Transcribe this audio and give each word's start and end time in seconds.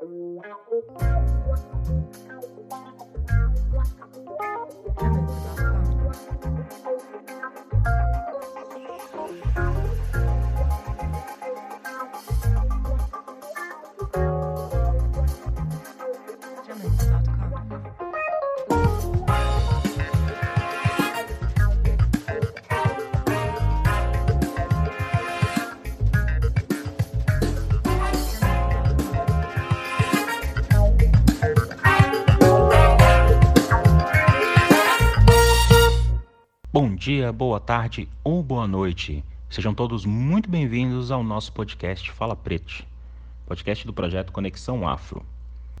Bom 0.00 0.40
dia, 37.20 37.30
boa 37.30 37.60
tarde 37.60 38.08
ou 38.24 38.42
boa 38.42 38.66
noite. 38.66 39.22
Sejam 39.50 39.74
todos 39.74 40.06
muito 40.06 40.48
bem-vindos 40.48 41.10
ao 41.10 41.22
nosso 41.22 41.52
podcast 41.52 42.10
Fala 42.10 42.34
Preto, 42.34 42.82
podcast 43.44 43.86
do 43.86 43.92
projeto 43.92 44.32
Conexão 44.32 44.88
Afro. 44.88 45.22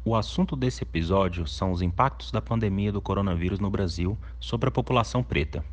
O 0.04 0.14
assunto 0.14 0.54
desse 0.54 0.82
episódio 0.82 1.46
são 1.46 1.72
os 1.72 1.80
impactos 1.80 2.30
da 2.30 2.42
pandemia 2.42 2.92
do 2.92 3.00
coronavírus 3.00 3.58
no 3.58 3.70
Brasil 3.70 4.18
sobre 4.38 4.68
a 4.68 4.70
população 4.70 5.22
preta. 5.22 5.64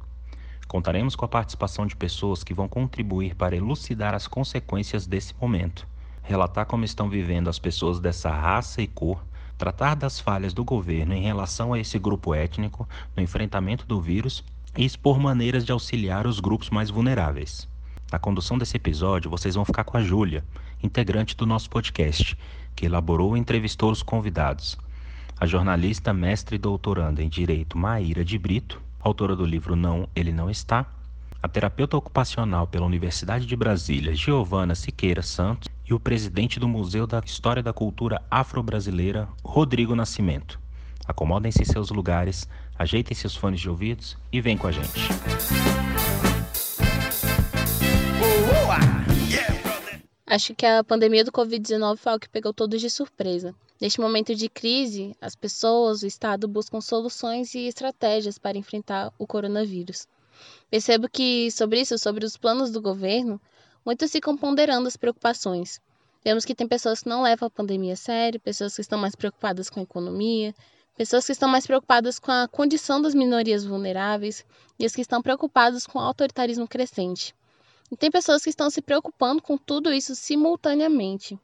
Contaremos 0.70 1.18
com 1.18 1.26
a 1.26 1.28
participação 1.28 1.86
de 1.86 1.98
pessoas 1.98 2.46
que 2.46 2.54
vão 2.54 2.70
contribuir 2.70 3.36
para 3.36 3.58
elucidar 3.58 4.14
as 4.14 4.26
consequências 4.26 5.06
desse 5.06 5.36
momento, 5.36 5.86
relatar 6.24 6.66
como 6.66 6.86
estão 6.86 7.10
vivendo 7.10 7.50
as 7.50 7.60
pessoas 7.60 8.00
dessa 8.00 8.32
raça 8.32 8.82
e 8.82 8.88
cor, 8.88 9.22
tratar 9.58 9.96
das 9.96 10.18
falhas 10.18 10.54
do 10.54 10.64
governo 10.64 11.14
em 11.14 11.24
relação 11.24 11.74
a 11.74 11.80
esse 11.80 12.00
grupo 12.00 12.34
étnico 12.34 12.88
no 13.18 13.22
enfrentamento 13.22 13.86
do 13.86 14.00
vírus 14.00 14.46
e 14.78 14.86
expor 14.86 15.20
maneiras 15.20 15.66
de 15.66 15.72
auxiliar 15.72 16.28
os 16.28 16.40
grupos 16.40 16.70
mais 16.70 16.90
vulneráveis. 16.90 17.68
Na 18.12 18.20
condução 18.20 18.58
desse 18.58 18.78
episódio, 18.78 19.30
vocês 19.30 19.56
vão 19.56 19.66
ficar 19.66 19.84
com 19.84 19.98
a 19.98 20.02
Júlia, 20.02 20.46
integrante 20.82 21.36
do 21.36 21.46
nosso 21.46 21.70
podcast, 21.70 22.38
que 22.76 22.86
elaborou 22.86 23.36
e 23.36 23.40
entrevistou 23.40 23.92
os 23.92 24.04
convidados. 24.04 24.78
A 25.40 25.46
jornalista, 25.46 26.14
mestre 26.14 26.56
e 26.56 26.60
doutoranda 26.60 27.22
em 27.22 27.28
Direito 27.28 27.78
Maíra 27.78 28.24
de 28.24 28.38
Brito, 28.38 28.82
autora 29.00 29.36
do 29.36 29.46
livro 29.46 29.76
Não, 29.76 30.08
Ele 30.16 30.32
Não 30.32 30.50
Está, 30.50 30.86
a 31.42 31.48
terapeuta 31.48 31.98
ocupacional 31.98 32.66
pela 32.66 32.86
Universidade 32.86 33.46
de 33.46 33.56
Brasília, 33.56 34.16
Giovana 34.16 34.74
Siqueira 34.74 35.22
Santos, 35.22 35.68
e 35.88 35.94
o 35.94 36.00
presidente 36.00 36.60
do 36.60 36.68
Museu 36.68 37.08
da 37.08 37.22
História 37.26 37.64
da 37.64 37.72
Cultura 37.72 38.22
Afro-Brasileira, 38.30 39.28
Rodrigo 39.44 39.96
Nascimento. 39.96 40.60
Acomodem-se 41.08 41.62
em 41.62 41.66
seus 41.66 41.90
lugares, 41.90 42.50
ajeitem 42.78 43.16
seus 43.16 43.36
fones 43.36 43.60
de 43.60 43.70
ouvidos 43.70 44.18
e 44.32 44.40
vem 44.40 44.58
com 44.58 44.68
a 44.68 44.72
gente. 44.72 45.00
Acho 50.30 50.54
que 50.54 50.66
a 50.66 50.84
pandemia 50.84 51.24
do 51.24 51.32
Covid-19 51.32 51.98
foi 51.98 52.12
algo 52.12 52.22
que 52.22 52.30
pegou 52.30 52.54
todos 52.54 52.82
de 52.82 52.90
surpresa. 52.90 53.56
Neste 53.80 54.02
momento 54.02 54.36
de 54.36 54.50
crise, 54.50 55.16
as 55.22 55.36
pessoas, 55.36 56.04
o 56.04 56.08
Estado 56.08 56.48
buscam 56.48 56.82
soluções 56.82 57.56
e 57.56 57.68
estratégias 57.68 58.38
para 58.38 58.58
enfrentar 58.58 59.14
o 59.18 59.26
coronavírus. 59.26 60.08
Percebo 60.70 61.08
que 61.08 61.50
sobre 61.52 61.80
isso, 61.80 61.98
sobre 61.98 62.26
os 62.26 62.36
planos 62.36 62.72
do 62.72 62.82
governo, 62.82 63.40
muitos 63.86 64.12
ficam 64.12 64.36
ponderando 64.36 64.88
as 64.88 64.98
preocupações. 64.98 65.80
Vemos 66.26 66.44
que 66.44 66.54
tem 66.54 66.68
pessoas 66.68 67.04
que 67.04 67.10
não 67.10 67.22
levam 67.22 67.48
a 67.48 67.50
pandemia 67.50 67.94
a 67.94 67.96
sério, 67.96 68.40
pessoas 68.40 68.76
que 68.76 68.82
estão 68.82 69.00
mais 69.00 69.16
preocupadas 69.16 69.70
com 69.70 69.80
a 69.80 69.84
economia, 69.84 70.54
pessoas 70.98 71.28
que 71.28 71.32
estão 71.32 71.48
mais 71.48 71.68
preocupadas 71.68 72.18
com 72.18 72.32
a 72.32 72.48
condição 72.48 73.00
das 73.00 73.14
minorias 73.14 73.64
vulneráveis 73.64 74.44
e 74.80 74.86
as 74.86 74.96
que 74.96 75.02
estão 75.02 75.22
preocupadas 75.22 75.86
com 75.86 76.00
o 76.00 76.02
autoritarismo 76.02 76.68
crescente. 76.68 77.36
E 77.92 77.96
tem 77.96 78.10
pessoas 78.10 78.44
que 78.44 78.50
estão 78.50 78.68
se 78.72 78.82
preocupando 78.82 79.40
com 79.40 79.60
tudo 79.60 79.94
isso 79.94 80.16
simultaneamente. 80.16 81.40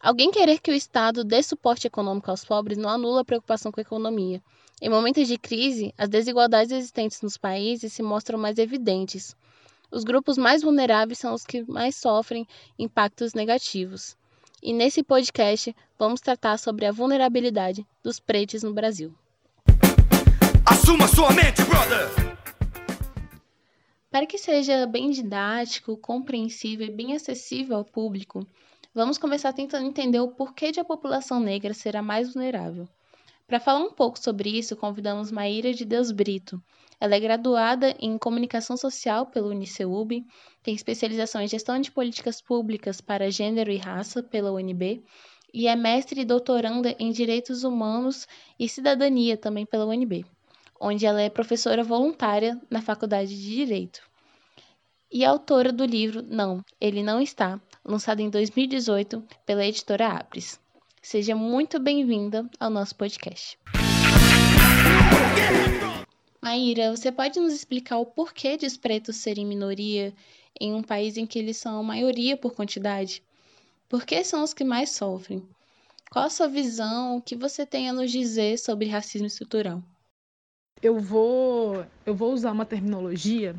Alguém 0.00 0.30
querer 0.30 0.58
que 0.58 0.70
o 0.70 0.74
Estado 0.74 1.22
dê 1.22 1.42
suporte 1.42 1.86
econômico 1.86 2.30
aos 2.30 2.46
pobres 2.46 2.78
não 2.78 2.88
anula 2.88 3.20
a 3.20 3.24
preocupação 3.24 3.70
com 3.70 3.78
a 3.78 3.82
economia. 3.82 4.42
Em 4.80 4.88
momentos 4.88 5.28
de 5.28 5.36
crise, 5.36 5.94
as 5.98 6.08
desigualdades 6.08 6.72
existentes 6.72 7.20
nos 7.20 7.36
países 7.36 7.92
se 7.92 8.02
mostram 8.02 8.38
mais 8.38 8.56
evidentes. 8.56 9.36
Os 9.90 10.02
grupos 10.02 10.38
mais 10.38 10.62
vulneráveis 10.62 11.18
são 11.18 11.34
os 11.34 11.44
que 11.44 11.62
mais 11.70 11.94
sofrem 11.94 12.48
impactos 12.78 13.34
negativos 13.34 14.16
e 14.64 14.72
nesse 14.72 15.02
podcast 15.02 15.76
vamos 15.98 16.22
tratar 16.22 16.58
sobre 16.58 16.86
a 16.86 16.90
vulnerabilidade 16.90 17.86
dos 18.02 18.18
pretos 18.18 18.62
no 18.62 18.72
Brasil. 18.72 19.14
Assuma 20.64 21.06
sua 21.06 21.30
mente, 21.34 21.62
brother! 21.64 22.08
Para 24.10 24.24
que 24.24 24.38
seja 24.38 24.86
bem 24.86 25.10
didático, 25.10 25.98
compreensível 25.98 26.86
e 26.86 26.90
bem 26.90 27.14
acessível 27.14 27.76
ao 27.76 27.84
público, 27.84 28.46
vamos 28.94 29.18
começar 29.18 29.52
tentando 29.52 29.86
entender 29.86 30.20
o 30.20 30.28
porquê 30.28 30.72
de 30.72 30.80
a 30.80 30.84
população 30.84 31.38
negra 31.38 31.74
ser 31.74 31.94
a 31.94 32.02
mais 32.02 32.32
vulnerável. 32.32 32.88
Para 33.46 33.60
falar 33.60 33.80
um 33.80 33.92
pouco 33.92 34.18
sobre 34.18 34.48
isso, 34.48 34.74
convidamos 34.74 35.30
Maíra 35.30 35.74
de 35.74 35.84
Deus 35.84 36.10
Brito, 36.10 36.62
ela 37.00 37.14
é 37.14 37.20
graduada 37.20 37.94
em 38.00 38.16
Comunicação 38.18 38.76
Social 38.76 39.26
pelo 39.26 39.50
UniceuB, 39.50 40.24
tem 40.62 40.74
especialização 40.74 41.40
em 41.40 41.48
Gestão 41.48 41.80
de 41.80 41.90
Políticas 41.90 42.40
Públicas 42.40 43.00
para 43.00 43.30
Gênero 43.30 43.70
e 43.70 43.76
Raça 43.76 44.22
pela 44.22 44.52
UNB 44.52 45.02
e 45.54 45.68
é 45.68 45.76
mestre 45.76 46.22
e 46.22 46.24
doutoranda 46.24 46.96
em 46.98 47.12
Direitos 47.12 47.62
Humanos 47.62 48.26
e 48.58 48.68
Cidadania 48.68 49.36
também 49.36 49.64
pela 49.64 49.86
UNB, 49.86 50.26
onde 50.80 51.06
ela 51.06 51.22
é 51.22 51.30
professora 51.30 51.84
voluntária 51.84 52.60
na 52.68 52.82
Faculdade 52.82 53.30
de 53.30 53.54
Direito. 53.54 54.02
E 55.12 55.24
autora 55.24 55.72
do 55.72 55.84
livro 55.84 56.24
Não, 56.28 56.64
Ele 56.80 57.04
Não 57.04 57.20
Está, 57.20 57.60
lançado 57.84 58.18
em 58.18 58.28
2018 58.28 59.22
pela 59.46 59.64
editora 59.64 60.08
Apres. 60.08 60.58
Seja 61.00 61.36
muito 61.36 61.78
bem-vinda 61.78 62.50
ao 62.58 62.68
nosso 62.68 62.96
podcast. 62.96 63.56
Maíra, 66.44 66.94
você 66.94 67.10
pode 67.10 67.40
nos 67.40 67.54
explicar 67.54 67.96
o 67.96 68.04
porquê 68.04 68.58
de 68.58 68.66
os 68.66 68.76
pretos 68.76 69.16
serem 69.16 69.46
minoria 69.46 70.12
em 70.60 70.74
um 70.74 70.82
país 70.82 71.16
em 71.16 71.26
que 71.26 71.38
eles 71.38 71.56
são 71.56 71.82
maioria 71.82 72.36
por 72.36 72.52
quantidade? 72.52 73.22
Por 73.88 74.04
que 74.04 74.22
são 74.22 74.42
os 74.42 74.52
que 74.52 74.62
mais 74.62 74.90
sofrem? 74.90 75.42
Qual 76.10 76.26
a 76.26 76.28
sua 76.28 76.46
visão? 76.46 77.16
O 77.16 77.22
que 77.22 77.34
você 77.34 77.64
tem 77.64 77.88
a 77.88 77.94
nos 77.94 78.12
dizer 78.12 78.58
sobre 78.58 78.86
racismo 78.88 79.26
estrutural? 79.26 79.82
Eu 80.82 81.00
vou, 81.00 81.82
eu 82.04 82.14
vou 82.14 82.34
usar 82.34 82.52
uma 82.52 82.66
terminologia 82.66 83.58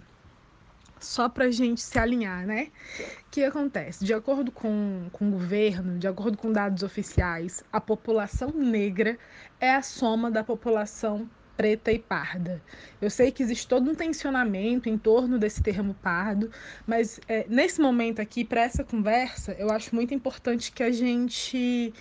só 1.02 1.28
para 1.28 1.46
a 1.46 1.52
gente 1.52 1.82
se 1.82 1.98
alinhar, 1.98 2.46
né? 2.46 2.72
O 3.00 3.32
que 3.32 3.44
acontece? 3.44 4.06
De 4.06 4.14
acordo 4.14 4.52
com, 4.52 5.10
com 5.12 5.30
o 5.30 5.32
governo, 5.32 5.98
de 5.98 6.08
acordo 6.08 6.38
com 6.38 6.52
dados 6.52 6.84
oficiais, 6.84 7.64
a 7.72 7.82
população 7.82 8.52
negra 8.52 9.18
é 9.60 9.74
a 9.74 9.82
soma 9.82 10.30
da 10.30 10.44
população 10.44 11.28
preta 11.58 11.92
e 11.92 12.00
parda. 12.00 12.62
Eu 13.02 13.10
sei 13.10 13.32
que 13.32 13.44
existe 13.44 13.68
todo 13.68 13.90
um 13.90 13.96
tensionamento 13.96 14.90
em 14.90 14.98
torno 14.98 15.38
desse 15.38 15.62
termo 15.62 15.94
pardo, 15.96 16.52
mas 16.86 17.20
é, 17.28 17.46
nesse 17.50 17.82
momento 17.82 18.22
aqui, 18.22 18.44
para 18.44 18.62
essa 18.62 18.84
conversa, 18.84 19.54
eu 19.54 19.70
acho 19.72 19.94
muito 19.96 20.14
importante 20.14 20.72
que 20.72 20.84
a 20.84 20.92
gente 20.92 21.94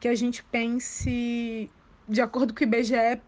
que 0.00 0.08
a 0.08 0.14
gente 0.14 0.44
pense 0.44 1.70
de 2.08 2.20
acordo 2.20 2.54
com 2.54 2.60
o 2.60 2.62
IBGE 2.62 3.20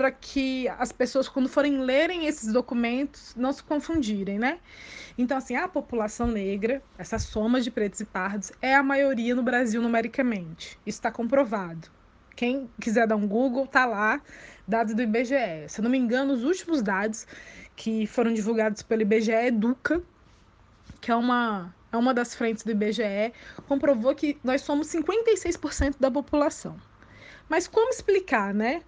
para 0.00 0.10
que 0.10 0.66
as 0.78 0.92
pessoas, 0.92 1.28
quando 1.28 1.48
forem 1.48 1.78
lerem 1.80 2.26
esses 2.26 2.50
documentos, 2.52 3.34
não 3.36 3.52
se 3.52 3.62
confundirem, 3.62 4.38
né? 4.38 4.58
Então, 5.18 5.36
assim, 5.36 5.56
a 5.56 5.68
população 5.68 6.26
negra, 6.26 6.82
essa 6.96 7.18
soma 7.18 7.60
de 7.60 7.70
pretos 7.70 8.00
e 8.00 8.06
pardos, 8.06 8.50
é 8.62 8.74
a 8.74 8.82
maioria 8.82 9.34
no 9.34 9.42
Brasil 9.42 9.82
numericamente. 9.82 10.78
Isso 10.86 10.98
está 10.98 11.10
comprovado. 11.12 11.90
Quem 12.40 12.70
quiser 12.80 13.06
dar 13.06 13.16
um 13.16 13.28
Google, 13.28 13.66
tá 13.66 13.84
lá 13.84 14.18
dados 14.66 14.94
do 14.94 15.02
IBGE. 15.02 15.68
Se 15.68 15.78
eu 15.78 15.82
não 15.82 15.90
me 15.90 15.98
engano, 15.98 16.32
os 16.32 16.42
últimos 16.42 16.80
dados 16.80 17.26
que 17.76 18.06
foram 18.06 18.32
divulgados 18.32 18.80
pelo 18.80 19.02
IBGE 19.02 19.30
Educa, 19.30 20.02
que 21.02 21.10
é 21.10 21.14
uma, 21.14 21.76
é 21.92 21.98
uma 21.98 22.14
das 22.14 22.34
frentes 22.34 22.64
do 22.64 22.70
IBGE, 22.70 23.34
comprovou 23.68 24.14
que 24.14 24.40
nós 24.42 24.62
somos 24.62 24.86
56% 24.86 25.96
da 26.00 26.10
população. 26.10 26.80
Mas 27.46 27.68
como 27.68 27.90
explicar, 27.90 28.54
né? 28.54 28.80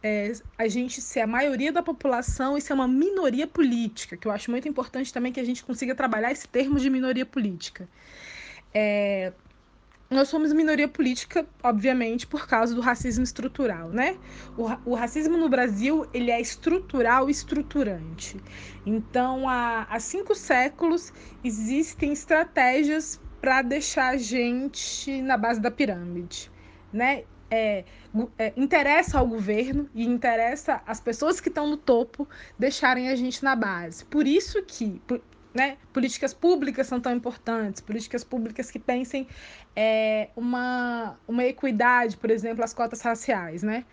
É, 0.00 0.30
a 0.56 0.68
gente 0.68 1.00
ser 1.00 1.18
a 1.18 1.26
maioria 1.26 1.72
da 1.72 1.82
população 1.82 2.56
e 2.56 2.60
ser 2.60 2.74
uma 2.74 2.86
minoria 2.86 3.48
política, 3.48 4.16
que 4.16 4.28
eu 4.28 4.30
acho 4.30 4.52
muito 4.52 4.68
importante 4.68 5.12
também 5.12 5.32
que 5.32 5.40
a 5.40 5.44
gente 5.44 5.64
consiga 5.64 5.96
trabalhar 5.96 6.30
esse 6.30 6.46
termo 6.46 6.78
de 6.78 6.88
minoria 6.88 7.26
política. 7.26 7.88
É, 8.72 9.32
nós 10.10 10.28
somos 10.28 10.52
minoria 10.52 10.88
política, 10.88 11.46
obviamente, 11.62 12.26
por 12.26 12.48
causa 12.48 12.74
do 12.74 12.80
racismo 12.80 13.22
estrutural, 13.22 13.90
né? 13.90 14.18
O, 14.58 14.90
o, 14.90 14.94
racismo 14.96 15.36
no 15.36 15.48
Brasil, 15.48 16.04
ele 16.12 16.32
é 16.32 16.40
estrutural 16.40 17.28
e 17.28 17.32
estruturante. 17.32 18.36
Então, 18.84 19.48
há, 19.48 19.86
há 19.88 20.00
cinco 20.00 20.34
séculos, 20.34 21.12
existem 21.44 22.12
estratégias 22.12 23.20
para 23.40 23.62
deixar 23.62 24.08
a 24.08 24.16
gente 24.16 25.22
na 25.22 25.36
base 25.36 25.60
da 25.60 25.70
pirâmide. 25.70 26.50
né, 26.92 27.22
é, 27.48 27.84
é, 28.38 28.52
interessa 28.56 29.18
ao 29.18 29.26
governo 29.26 29.88
e 29.94 30.04
interessa 30.04 30.80
as 30.86 31.00
pessoas 31.00 31.40
que 31.40 31.48
estão 31.48 31.68
no 31.68 31.76
topo 31.76 32.28
deixarem 32.58 33.08
a 33.08 33.16
gente 33.16 33.42
na 33.42 33.56
base. 33.56 34.04
Por 34.04 34.26
isso 34.26 34.62
que 34.62 35.00
né, 35.52 35.76
políticas 35.92 36.32
públicas 36.32 36.86
são 36.86 37.00
tão 37.00 37.12
importantes, 37.12 37.80
políticas 37.80 38.22
públicas 38.22 38.70
que 38.70 38.78
pensem 38.78 39.26
é, 39.74 40.28
uma, 40.36 41.18
uma 41.26 41.44
equidade, 41.44 42.16
por 42.16 42.30
exemplo, 42.30 42.64
as 42.64 42.72
cotas 42.72 43.00
raciais. 43.00 43.62
Né? 43.62 43.84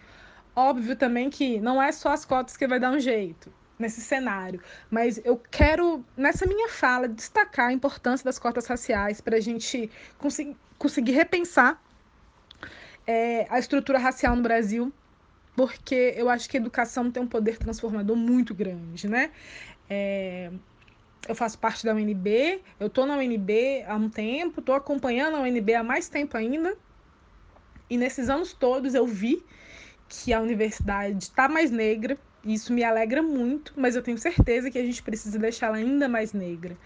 Óbvio 0.56 0.96
também 0.96 1.30
que 1.30 1.60
não 1.60 1.82
é 1.82 1.92
só 1.92 2.12
as 2.12 2.26
cotas 2.26 2.56
que 2.56 2.68
vai 2.68 2.80
dar 2.80 2.92
um 2.92 3.00
jeito 3.00 3.52
nesse 3.78 4.02
cenário, 4.02 4.60
mas 4.90 5.22
eu 5.24 5.38
quero, 5.38 6.04
nessa 6.16 6.48
minha 6.48 6.68
fala, 6.68 7.08
destacar 7.08 7.68
a 7.68 7.74
importância 7.74 8.26
das 8.26 8.40
cotas 8.40 8.66
raciais 8.66 9.22
para 9.22 9.38
a 9.38 9.40
gente 9.40 9.92
conseguir, 10.18 10.58
conseguir 10.80 11.12
repensar 11.12 11.80
é, 13.06 13.46
a 13.50 13.60
estrutura 13.60 14.00
racial 14.00 14.36
no 14.36 14.42
Brasil, 14.42 14.92
porque 15.56 16.14
eu 16.18 16.28
acho 16.28 16.50
que 16.50 16.58
a 16.58 16.60
educação 16.60 17.12
tem 17.12 17.22
um 17.22 17.28
poder 17.28 17.58
transformador 17.58 18.16
muito 18.16 18.54
grande, 18.54 19.08
né? 19.08 19.32
É, 19.90 20.52
eu 21.28 21.36
faço 21.36 21.58
parte 21.58 21.86
da 21.86 21.94
UNB, 21.94 22.62
eu 22.80 22.88
estou 22.88 23.06
na 23.06 23.18
UNB 23.18 23.84
há 23.88 23.96
um 23.96 24.10
tempo, 24.10 24.60
estou 24.60 24.76
acompanhando 24.76 25.36
a 25.36 25.42
UNB 25.42 25.74
há 25.74 25.84
mais 25.84 26.10
tempo 26.10 26.36
ainda, 26.38 26.76
e 27.90 27.98
nesses 27.98 28.30
anos 28.30 28.54
todos 28.54 28.94
eu 28.94 29.06
vi 29.06 29.44
que 30.10 30.34
a 30.34 30.42
universidade 30.42 31.24
está 31.24 31.48
mais 31.48 31.72
negra, 31.72 32.18
e 32.44 32.54
isso 32.54 32.72
me 32.74 32.84
alegra 32.84 33.22
muito, 33.22 33.74
mas 33.76 33.96
eu 33.96 34.02
tenho 34.02 34.18
certeza 34.18 34.72
que 34.72 34.78
a 34.78 34.84
gente 34.84 35.04
precisa 35.04 35.38
deixá-la 35.38 35.78
ainda 35.78 36.08
mais 36.08 36.34
negra, 36.34 36.78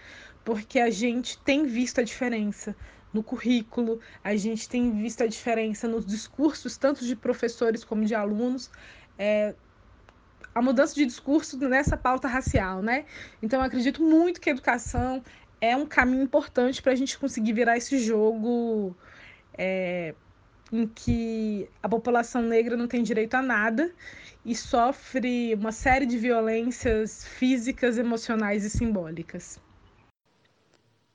porque 0.44 0.80
a 0.80 0.90
gente 0.90 1.38
tem 1.38 1.64
visto 1.64 2.00
a 2.00 2.04
diferença 2.04 2.74
no 3.12 3.22
currículo, 3.22 4.00
a 4.24 4.34
gente 4.34 4.68
tem 4.68 4.90
visto 4.90 5.22
a 5.22 5.26
diferença 5.26 5.86
nos 5.86 6.06
discursos, 6.06 6.76
tanto 6.76 7.04
de 7.04 7.14
professores 7.14 7.84
como 7.84 8.04
de 8.04 8.14
alunos, 8.14 8.70
é, 9.18 9.54
a 10.54 10.62
mudança 10.62 10.94
de 10.94 11.06
discurso 11.06 11.56
nessa 11.58 11.96
pauta 11.96 12.28
racial, 12.28 12.82
né? 12.82 13.04
Então, 13.42 13.60
eu 13.60 13.66
acredito 13.66 14.02
muito 14.02 14.40
que 14.40 14.50
a 14.50 14.52
educação 14.52 15.22
é 15.60 15.76
um 15.76 15.86
caminho 15.86 16.22
importante 16.22 16.82
para 16.82 16.92
a 16.92 16.94
gente 16.94 17.18
conseguir 17.18 17.52
virar 17.52 17.76
esse 17.76 17.98
jogo 17.98 18.96
é, 19.54 20.14
em 20.72 20.86
que 20.86 21.68
a 21.82 21.88
população 21.88 22.42
negra 22.42 22.76
não 22.76 22.88
tem 22.88 23.02
direito 23.02 23.34
a 23.34 23.42
nada 23.42 23.92
e 24.44 24.54
sofre 24.54 25.54
uma 25.54 25.72
série 25.72 26.06
de 26.06 26.18
violências 26.18 27.24
físicas, 27.24 27.98
emocionais 27.98 28.64
e 28.64 28.70
simbólicas 28.70 29.60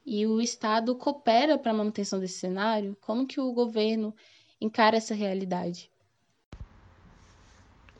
e 0.08 0.26
o 0.26 0.40
Estado 0.40 0.96
coopera 0.96 1.60
para 1.60 1.72
a 1.72 1.76
manutenção 1.76 2.18
desse 2.18 2.40
cenário? 2.40 2.96
Como 3.02 3.28
que 3.28 3.42
o 3.42 3.52
governo 3.52 4.16
encara 4.60 4.96
essa 4.96 5.14
realidade? 5.14 5.92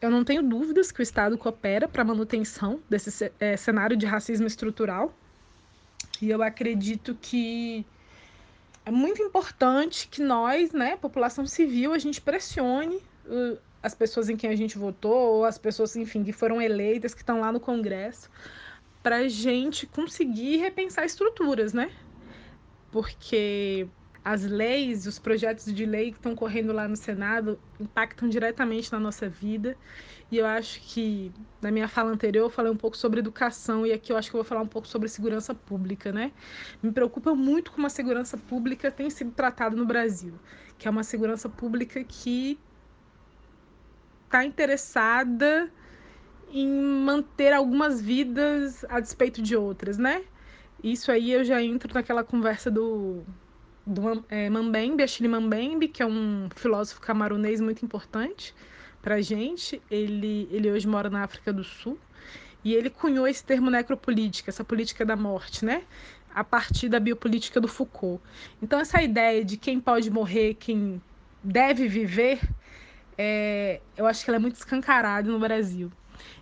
Eu 0.02 0.12
não 0.12 0.24
tenho 0.24 0.44
dúvidas 0.44 0.92
que 0.92 1.00
o 1.00 1.04
Estado 1.04 1.38
coopera 1.38 1.88
para 1.88 2.02
a 2.02 2.06
manutenção 2.06 2.80
desse 2.90 3.32
é, 3.40 3.58
cenário 3.58 3.98
de 3.98 4.06
racismo 4.06 4.46
estrutural. 4.46 5.14
E 6.22 6.30
eu 6.30 6.42
acredito 6.44 7.18
que 7.22 7.86
é 8.86 8.92
muito 8.92 9.22
importante 9.22 10.08
que 10.08 10.22
nós, 10.22 10.72
né, 10.72 10.96
população 10.98 11.46
civil, 11.46 11.94
a 11.94 11.98
gente 11.98 12.22
pressione 12.22 12.96
uh, 13.26 13.58
as 13.82 13.94
pessoas 13.94 14.30
em 14.30 14.36
quem 14.36 14.50
a 14.50 14.56
gente 14.56 14.78
votou, 14.78 15.38
ou 15.38 15.46
as 15.46 15.58
pessoas, 15.58 15.96
enfim, 15.96 16.24
que 16.24 16.32
foram 16.32 16.62
eleitas, 16.62 17.14
que 17.14 17.22
estão 17.22 17.40
lá 17.40 17.52
no 17.52 17.60
Congresso, 17.60 18.30
para 19.04 19.18
a 19.18 19.28
gente 19.28 19.86
conseguir 19.88 20.58
repensar 20.58 21.06
estruturas, 21.06 21.74
né? 21.74 21.92
Porque 22.92 23.88
as 24.30 24.44
leis, 24.44 25.08
os 25.08 25.18
projetos 25.18 25.74
de 25.74 25.86
lei 25.86 26.12
que 26.12 26.18
estão 26.18 26.36
correndo 26.36 26.74
lá 26.74 26.86
no 26.86 26.98
Senado 26.98 27.58
impactam 27.80 28.28
diretamente 28.28 28.92
na 28.92 29.00
nossa 29.00 29.30
vida. 29.30 29.78
E 30.30 30.36
eu 30.38 30.46
acho 30.46 30.82
que, 30.82 31.32
na 31.62 31.72
minha 31.72 31.88
fala 31.88 32.12
anterior, 32.12 32.44
eu 32.44 32.50
falei 32.50 32.70
um 32.70 32.76
pouco 32.76 32.98
sobre 32.98 33.22
educação, 33.22 33.88
e 33.88 33.94
aqui 33.94 34.12
eu 34.12 34.18
acho 34.18 34.30
que 34.30 34.36
eu 34.36 34.40
vou 34.40 34.46
falar 34.46 34.62
um 34.62 34.68
pouco 34.68 34.86
sobre 34.86 35.08
segurança 35.08 35.56
pública, 35.56 36.12
né? 36.12 36.34
Me 36.84 36.92
preocupa 36.92 37.34
muito 37.34 37.72
como 37.72 37.88
a 37.88 37.90
segurança 37.90 38.38
pública 38.38 38.92
tem 38.92 39.10
sido 39.10 39.32
tratada 39.32 39.78
no 39.78 39.86
Brasil, 39.86 40.38
que 40.78 40.90
é 40.90 40.92
uma 40.92 41.06
segurança 41.06 41.48
pública 41.48 42.04
que 42.04 42.60
está 44.26 44.44
interessada 44.44 45.72
em 46.50 46.70
manter 46.70 47.54
algumas 47.54 48.02
vidas 48.02 48.84
a 48.90 49.00
despeito 49.00 49.42
de 49.42 49.56
outras, 49.56 49.98
né? 49.98 50.26
Isso 50.84 51.14
aí 51.14 51.32
eu 51.32 51.46
já 51.46 51.64
entro 51.64 51.94
naquela 51.94 52.26
conversa 52.26 52.70
do, 52.70 53.26
do 53.88 54.26
é, 54.28 54.50
Mambembe, 54.50 55.02
Achille 55.02 55.30
Mambembe, 55.30 55.88
que 55.88 56.04
é 56.04 56.06
um 56.06 56.50
filósofo 56.54 57.00
camaronês 57.00 57.62
muito 57.62 57.86
importante 57.86 58.54
para 59.02 59.16
a 59.16 59.22
gente. 59.22 59.82
Ele, 59.90 60.48
ele 60.52 60.70
hoje 60.70 60.86
mora 60.86 61.10
na 61.10 61.24
África 61.24 61.54
do 61.54 61.64
Sul 61.64 61.98
e 62.66 62.74
ele 62.74 62.90
cunhou 62.90 63.26
esse 63.26 63.44
termo 63.44 63.70
necropolítica, 63.70 64.50
essa 64.50 64.64
política 64.64 65.06
da 65.06 65.16
morte, 65.16 65.64
né? 65.64 65.84
A 66.36 66.44
partir 66.44 66.90
da 66.90 67.00
biopolítica 67.00 67.62
do 67.62 67.68
Foucault. 67.68 68.22
Então, 68.62 68.78
essa 68.80 69.02
ideia 69.02 69.44
de 69.44 69.56
quem 69.56 69.80
pode 69.80 70.12
morrer, 70.12 70.56
quem 70.56 71.02
deve 71.42 71.88
viver, 71.88 72.42
é, 73.18 73.80
eu 73.96 74.06
acho 74.06 74.24
que 74.26 74.30
ela 74.30 74.36
é 74.36 74.40
muito 74.40 74.56
escancarada 74.56 75.32
no 75.32 75.40
Brasil. 75.40 75.90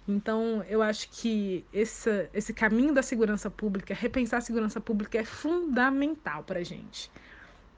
Então, 0.08 0.66
eu 0.68 0.82
acho 0.82 1.10
que 1.12 1.64
esse, 1.72 2.28
esse 2.34 2.54
caminho 2.54 2.94
da 2.94 3.04
segurança 3.04 3.52
pública, 3.52 3.94
repensar 3.94 4.38
a 4.38 4.42
segurança 4.42 4.82
pública 4.82 5.20
é 5.20 5.24
fundamental 5.24 6.44
para 6.44 6.60
a 6.60 6.64
gente 6.64 7.12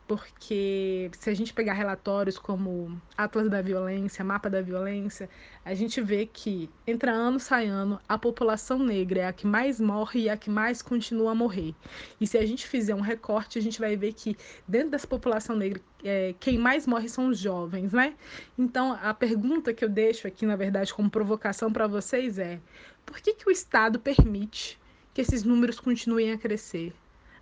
porque 0.07 1.12
se 1.19 1.30
a 1.30 1.33
gente 1.33 1.54
pegar 1.54 1.74
relatórios 1.74 2.38
como 2.38 3.00
Atlas 3.18 3.50
da 3.50 3.62
Violência, 3.62 4.24
Mapa 4.24 4.50
da 4.50 4.62
Violência, 4.62 5.30
a 5.65 5.74
gente 5.74 6.00
vê 6.00 6.25
que 6.25 6.69
entre 6.88 7.09
ano 7.09 7.39
sai 7.42 7.68
ano 7.68 8.00
a 8.07 8.18
população 8.18 8.80
negra 8.80 9.19
é 9.19 9.27
a 9.27 9.33
que 9.33 9.45
mais 9.45 9.81
morre 9.81 10.21
e 10.21 10.30
a 10.30 10.38
que 10.38 10.50
mais 10.50 10.81
continua 10.81 11.31
a 11.31 11.36
morrer. 11.36 11.75
E 12.21 12.25
se 12.25 12.38
a 12.38 12.45
gente 12.45 12.65
fizer 12.65 12.95
um 12.95 13.01
recorte, 13.01 13.59
a 13.59 13.62
gente 13.62 13.80
vai 13.80 13.98
ver 13.98 14.13
que 14.13 14.38
dentro 14.65 14.92
dessa 14.92 15.07
população 15.07 15.57
negra, 15.57 15.81
é, 16.01 16.33
quem 16.39 16.57
mais 16.57 16.88
morre 16.88 17.09
são 17.09 17.27
os 17.27 17.38
jovens, 17.38 17.92
né? 17.92 18.15
Então, 18.57 18.98
a 19.01 19.13
pergunta 19.13 19.74
que 19.74 19.83
eu 19.83 19.89
deixo 19.89 20.25
aqui, 20.25 20.45
na 20.45 20.56
verdade, 20.56 20.94
como 20.94 21.09
provocação 21.09 21.71
para 21.71 21.86
vocês 21.86 22.39
é: 22.39 22.62
por 23.06 23.19
que, 23.19 23.33
que 23.33 23.50
o 23.50 23.51
Estado 23.51 24.00
permite 24.00 24.80
que 25.13 25.19
esses 25.19 25.44
números 25.44 25.81
continuem 25.81 26.31
a 26.31 26.38
crescer? 26.38 26.94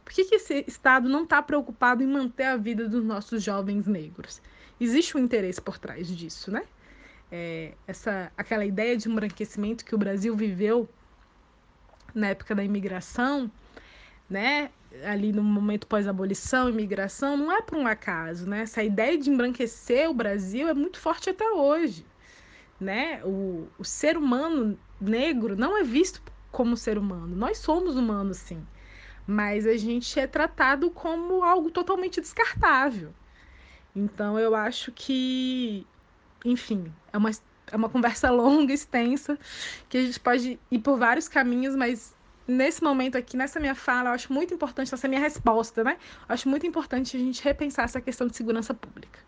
Por 0.06 0.14
que, 0.14 0.24
que 0.24 0.36
esse 0.36 0.64
Estado 0.68 1.10
não 1.10 1.24
está 1.24 1.42
preocupado 1.42 2.04
em 2.04 2.08
manter 2.08 2.44
a 2.44 2.56
vida 2.56 2.88
dos 2.88 3.04
nossos 3.04 3.42
jovens 3.42 3.88
negros? 3.88 4.40
Existe 4.80 5.18
um 5.18 5.20
interesse 5.20 5.60
por 5.60 5.80
trás 5.80 6.08
disso, 6.08 6.52
né? 6.52 6.64
É, 7.32 7.74
essa, 7.88 8.32
aquela 8.38 8.64
ideia 8.64 8.96
de 8.96 9.10
embranquecimento 9.10 9.84
que 9.84 9.96
o 9.96 9.98
Brasil 9.98 10.36
viveu 10.36 10.88
na 12.14 12.28
época 12.28 12.54
da 12.54 12.64
imigração, 12.64 13.52
né? 14.30 14.70
Ali 15.04 15.34
no 15.34 15.44
momento 15.44 15.88
pós-abolição, 15.88 16.70
imigração, 16.70 17.36
não 17.36 17.52
é 17.52 17.62
por 17.64 17.76
um 17.76 17.88
acaso, 17.88 18.48
né? 18.48 18.62
Essa 18.62 18.84
ideia 18.84 19.18
de 19.18 19.32
embranquecer 19.32 20.08
o 20.08 20.14
Brasil 20.14 20.68
é 20.68 20.74
muito 20.74 21.00
forte 21.00 21.32
até 21.32 21.50
hoje, 21.50 22.06
né? 22.80 23.24
O, 23.26 23.68
o 23.80 23.84
ser 23.84 24.18
humano 24.18 24.78
negro 25.02 25.56
não 25.56 25.76
é 25.76 25.84
visto 25.84 26.22
como 26.52 26.78
ser 26.78 26.96
humano. 26.98 27.36
Nós 27.36 27.58
somos 27.58 27.96
humanos, 27.96 28.38
sim 28.38 28.64
mas 29.28 29.66
a 29.66 29.76
gente 29.78 30.20
é 30.20 30.28
tratado 30.28 30.92
como 30.92 31.44
algo 31.44 31.72
totalmente 31.72 32.22
descartável. 32.22 33.14
Então 33.96 34.38
eu 34.38 34.56
acho 34.56 34.92
que, 34.92 35.88
enfim, 36.44 36.94
é 37.12 37.18
uma, 37.18 37.32
é 37.68 37.76
uma 37.76 37.90
conversa 37.90 38.30
longa, 38.32 38.74
extensa, 38.74 39.40
que 39.90 39.98
a 39.98 40.02
gente 40.06 40.20
pode 40.20 40.60
ir 40.70 40.80
por 40.80 40.98
vários 40.98 41.28
caminhos, 41.28 41.76
mas 41.76 42.16
nesse 42.48 42.84
momento 42.84 43.18
aqui, 43.18 43.36
nessa 43.38 43.60
minha 43.60 43.76
fala, 43.76 44.10
eu 44.10 44.14
acho 44.14 44.32
muito 44.32 44.54
importante, 44.54 44.94
essa 44.94 45.08
minha 45.08 45.22
resposta, 45.22 45.84
né? 45.84 45.98
Eu 46.28 46.34
acho 46.34 46.50
muito 46.50 46.68
importante 46.68 47.18
a 47.18 47.20
gente 47.20 47.44
repensar 47.44 47.86
essa 47.86 48.02
questão 48.02 48.28
de 48.28 48.36
segurança 48.36 48.74
pública. 48.74 49.25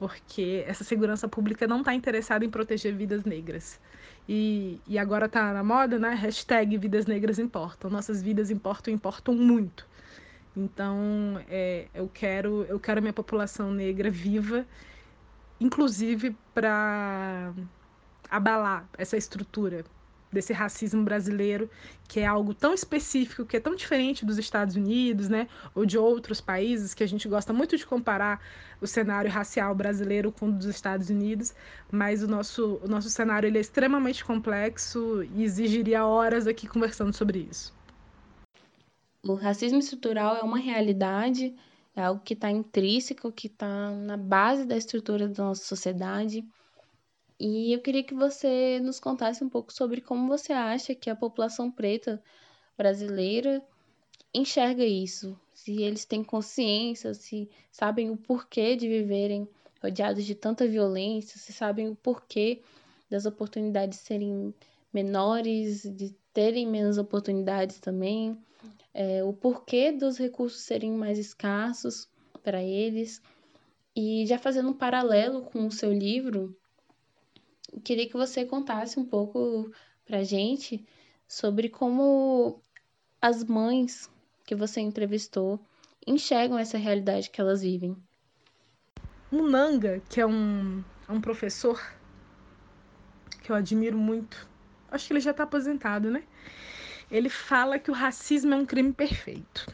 Porque 0.00 0.64
essa 0.66 0.82
segurança 0.82 1.28
pública 1.28 1.66
não 1.66 1.80
está 1.80 1.92
interessada 1.94 2.42
em 2.42 2.48
proteger 2.48 2.94
vidas 2.96 3.22
negras. 3.24 3.78
E, 4.26 4.80
e 4.88 4.98
agora 4.98 5.28
tá 5.28 5.52
na 5.52 5.62
moda, 5.62 5.98
né? 5.98 6.14
Hashtag 6.14 6.78
Vidas 6.78 7.04
Negras 7.04 7.38
Importam. 7.38 7.90
Nossas 7.90 8.22
vidas 8.22 8.50
importam, 8.50 8.94
importam 8.94 9.34
muito. 9.34 9.86
Então, 10.56 11.44
é, 11.50 11.86
eu 11.92 12.08
quero 12.08 12.64
eu 12.64 12.80
quero 12.80 13.02
minha 13.02 13.12
população 13.12 13.70
negra 13.70 14.10
viva, 14.10 14.66
inclusive 15.60 16.34
para 16.54 17.52
abalar 18.30 18.88
essa 18.96 19.18
estrutura 19.18 19.84
desse 20.32 20.52
racismo 20.52 21.02
brasileiro, 21.04 21.70
que 22.08 22.20
é 22.20 22.26
algo 22.26 22.54
tão 22.54 22.72
específico, 22.72 23.44
que 23.44 23.56
é 23.56 23.60
tão 23.60 23.74
diferente 23.74 24.24
dos 24.24 24.38
Estados 24.38 24.76
Unidos, 24.76 25.28
né, 25.28 25.48
ou 25.74 25.84
de 25.84 25.98
outros 25.98 26.40
países, 26.40 26.94
que 26.94 27.02
a 27.02 27.06
gente 27.06 27.28
gosta 27.28 27.52
muito 27.52 27.76
de 27.76 27.86
comparar 27.86 28.40
o 28.80 28.86
cenário 28.86 29.30
racial 29.30 29.74
brasileiro 29.74 30.32
com 30.32 30.48
o 30.48 30.52
dos 30.52 30.66
Estados 30.66 31.10
Unidos, 31.10 31.54
mas 31.90 32.22
o 32.22 32.28
nosso, 32.28 32.80
o 32.82 32.88
nosso 32.88 33.10
cenário 33.10 33.46
ele 33.46 33.58
é 33.58 33.60
extremamente 33.60 34.24
complexo 34.24 35.22
e 35.34 35.42
exigiria 35.42 36.06
horas 36.06 36.46
aqui 36.46 36.66
conversando 36.66 37.12
sobre 37.12 37.46
isso. 37.50 37.74
O 39.22 39.34
racismo 39.34 39.78
estrutural 39.78 40.36
é 40.36 40.42
uma 40.42 40.58
realidade 40.58 41.54
é 41.94 42.02
algo 42.04 42.20
que 42.20 42.34
está 42.34 42.50
intrínseco, 42.50 43.32
que 43.32 43.46
está 43.46 43.90
na 43.90 44.16
base 44.16 44.64
da 44.64 44.76
estrutura 44.76 45.28
da 45.28 45.44
nossa 45.44 45.64
sociedade. 45.64 46.44
E 47.40 47.72
eu 47.72 47.80
queria 47.80 48.04
que 48.04 48.12
você 48.12 48.78
nos 48.80 49.00
contasse 49.00 49.42
um 49.42 49.48
pouco 49.48 49.72
sobre 49.72 50.02
como 50.02 50.28
você 50.28 50.52
acha 50.52 50.94
que 50.94 51.08
a 51.08 51.16
população 51.16 51.70
preta 51.70 52.22
brasileira 52.76 53.64
enxerga 54.34 54.84
isso, 54.84 55.40
se 55.54 55.82
eles 55.82 56.04
têm 56.04 56.22
consciência, 56.22 57.14
se 57.14 57.48
sabem 57.72 58.10
o 58.10 58.16
porquê 58.18 58.76
de 58.76 58.86
viverem 58.86 59.48
rodeados 59.82 60.26
de 60.26 60.34
tanta 60.34 60.68
violência, 60.68 61.38
se 61.38 61.50
sabem 61.50 61.88
o 61.88 61.96
porquê 61.96 62.60
das 63.08 63.24
oportunidades 63.24 64.00
serem 64.00 64.54
menores, 64.92 65.82
de 65.82 66.14
terem 66.34 66.66
menos 66.66 66.98
oportunidades 66.98 67.80
também, 67.80 68.36
é, 68.92 69.24
o 69.24 69.32
porquê 69.32 69.90
dos 69.90 70.18
recursos 70.18 70.60
serem 70.60 70.92
mais 70.92 71.18
escassos 71.18 72.06
para 72.42 72.62
eles. 72.62 73.22
E 73.96 74.26
já 74.26 74.38
fazendo 74.38 74.68
um 74.68 74.74
paralelo 74.74 75.42
com 75.42 75.66
o 75.66 75.72
seu 75.72 75.90
livro, 75.90 76.54
queria 77.84 78.08
que 78.08 78.16
você 78.16 78.44
contasse 78.44 78.98
um 78.98 79.04
pouco 79.04 79.72
para 80.04 80.24
gente 80.24 80.86
sobre 81.26 81.68
como 81.68 82.60
as 83.20 83.44
mães 83.44 84.10
que 84.44 84.54
você 84.54 84.80
entrevistou 84.80 85.60
enxergam 86.06 86.58
essa 86.58 86.78
realidade 86.78 87.30
que 87.30 87.40
elas 87.40 87.62
vivem. 87.62 87.96
Munanga, 89.30 90.02
que 90.08 90.20
é 90.20 90.26
um, 90.26 90.82
é 91.08 91.12
um 91.12 91.20
professor 91.20 91.80
que 93.42 93.52
eu 93.52 93.56
admiro 93.56 93.96
muito, 93.96 94.48
acho 94.90 95.06
que 95.06 95.12
ele 95.12 95.20
já 95.20 95.30
está 95.30 95.44
aposentado, 95.44 96.10
né? 96.10 96.24
Ele 97.10 97.28
fala 97.28 97.78
que 97.78 97.90
o 97.90 97.94
racismo 97.94 98.54
é 98.54 98.56
um 98.56 98.66
crime 98.66 98.92
perfeito. 98.92 99.72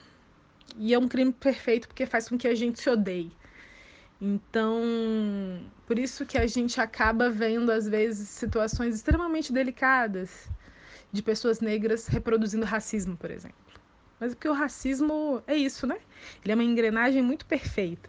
E 0.79 0.93
é 0.93 0.99
um 0.99 1.09
crime 1.09 1.33
perfeito 1.33 1.88
porque 1.88 2.07
faz 2.07 2.29
com 2.29 2.37
que 2.37 2.49
a 2.49 2.55
gente 2.55 2.81
se 2.81 2.91
odeie. 2.91 3.33
Então, 4.21 4.81
por 5.87 5.99
isso 5.99 6.25
que 6.25 6.39
a 6.39 6.47
gente 6.47 6.81
acaba 6.81 7.29
vendo, 7.29 7.71
às 7.71 7.87
vezes, 7.87 8.29
situações 8.29 8.95
extremamente 8.95 9.53
delicadas 9.53 10.49
de 11.13 11.23
pessoas 11.23 11.61
negras 11.61 12.07
reproduzindo 12.07 12.65
racismo, 12.65 13.17
por 13.17 13.31
exemplo. 13.31 13.57
Mas 14.19 14.35
porque 14.35 14.49
o 14.49 14.55
racismo 14.55 15.43
é 15.47 15.55
isso, 15.55 15.87
né? 15.87 15.99
Ele 16.43 16.53
é 16.53 16.55
uma 16.55 16.65
engrenagem 16.65 17.23
muito 17.23 17.45
perfeita 17.45 18.09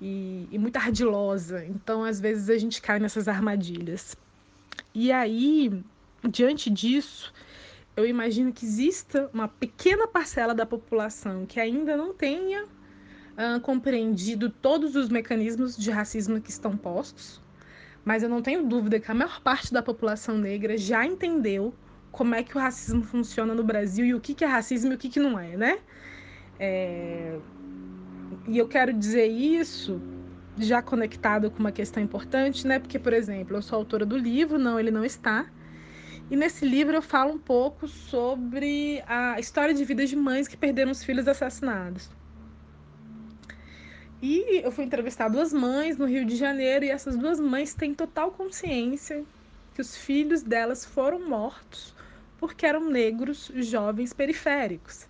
e, 0.00 0.48
e 0.50 0.58
muito 0.58 0.76
ardilosa. 0.76 1.64
Então, 1.66 2.04
às 2.04 2.18
vezes, 2.18 2.48
a 2.48 2.56
gente 2.56 2.80
cai 2.80 2.98
nessas 2.98 3.28
armadilhas. 3.28 4.16
E 4.94 5.12
aí, 5.12 5.84
diante 6.24 6.70
disso, 6.70 7.32
eu 7.94 8.06
imagino 8.06 8.52
que 8.52 8.64
exista 8.64 9.28
uma 9.34 9.46
pequena 9.46 10.08
parcela 10.08 10.54
da 10.54 10.64
população 10.64 11.44
que 11.44 11.60
ainda 11.60 11.96
não 11.96 12.14
tenha 12.14 12.66
uh, 13.38 13.60
compreendido 13.60 14.50
todos 14.50 14.96
os 14.96 15.08
mecanismos 15.08 15.76
de 15.76 15.90
racismo 15.90 16.40
que 16.40 16.50
estão 16.50 16.76
postos, 16.76 17.40
mas 18.04 18.22
eu 18.22 18.28
não 18.28 18.42
tenho 18.42 18.66
dúvida 18.66 18.98
que 18.98 19.10
a 19.10 19.14
maior 19.14 19.40
parte 19.40 19.72
da 19.72 19.82
população 19.82 20.36
negra 20.36 20.76
já 20.76 21.06
entendeu 21.06 21.72
como 22.10 22.34
é 22.34 22.42
que 22.42 22.56
o 22.56 22.60
racismo 22.60 23.02
funciona 23.02 23.54
no 23.54 23.62
Brasil 23.62 24.04
e 24.04 24.14
o 24.14 24.20
que, 24.20 24.34
que 24.34 24.44
é 24.44 24.48
racismo 24.48 24.92
e 24.92 24.94
o 24.96 24.98
que, 24.98 25.08
que 25.08 25.20
não 25.20 25.38
é, 25.38 25.56
né? 25.56 25.78
É... 26.58 27.38
E 28.48 28.58
eu 28.58 28.66
quero 28.66 28.92
dizer 28.92 29.26
isso 29.26 30.00
já 30.56 30.82
conectado 30.82 31.50
com 31.50 31.60
uma 31.60 31.70
questão 31.70 32.02
importante, 32.02 32.66
né? 32.66 32.78
Porque, 32.78 32.98
por 32.98 33.12
exemplo, 33.12 33.56
eu 33.56 33.62
sou 33.62 33.78
autora 33.78 34.04
do 34.04 34.16
livro, 34.16 34.58
não, 34.58 34.80
ele 34.80 34.90
não 34.90 35.04
está, 35.04 35.46
e 36.30 36.36
nesse 36.36 36.66
livro 36.66 36.94
eu 36.94 37.02
falo 37.02 37.32
um 37.32 37.38
pouco 37.38 37.88
sobre 37.88 39.02
a 39.06 39.40
história 39.40 39.72
de 39.72 39.84
vida 39.84 40.04
de 40.04 40.14
mães 40.16 40.46
que 40.46 40.56
perderam 40.56 40.92
os 40.92 41.02
filhos 41.02 41.26
assassinados. 41.26 42.10
E 44.20 44.60
eu 44.64 44.72
fui 44.72 44.84
entrevistar 44.84 45.28
duas 45.28 45.52
mães 45.52 45.96
no 45.96 46.04
Rio 46.04 46.24
de 46.24 46.34
Janeiro 46.36 46.84
e 46.84 46.90
essas 46.90 47.16
duas 47.16 47.38
mães 47.38 47.74
têm 47.74 47.94
total 47.94 48.32
consciência 48.32 49.24
que 49.74 49.80
os 49.80 49.96
filhos 49.96 50.42
delas 50.42 50.84
foram 50.84 51.28
mortos 51.28 51.94
porque 52.38 52.66
eram 52.66 52.88
negros 52.88 53.50
jovens 53.56 54.12
periféricos. 54.12 55.06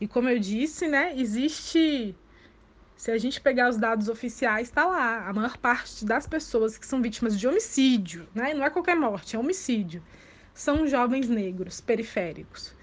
E 0.00 0.06
como 0.06 0.28
eu 0.28 0.38
disse, 0.38 0.86
né, 0.86 1.12
existe 1.16 2.14
se 2.96 3.10
a 3.10 3.18
gente 3.18 3.40
pegar 3.40 3.68
os 3.70 3.78
dados 3.78 4.08
oficiais, 4.08 4.68
está 4.68 4.84
lá. 4.84 5.26
A 5.26 5.32
maior 5.32 5.56
parte 5.56 6.04
das 6.04 6.26
pessoas 6.26 6.76
que 6.76 6.86
são 6.86 7.00
vítimas 7.00 7.38
de 7.38 7.48
homicídio, 7.48 8.28
né? 8.34 8.52
não 8.52 8.64
é 8.64 8.70
qualquer 8.70 8.94
morte, 8.94 9.36
é 9.36 9.38
homicídio 9.38 10.02
são 10.54 10.86
jovens 10.86 11.28
negros 11.28 11.80
periféricos. 11.80 12.74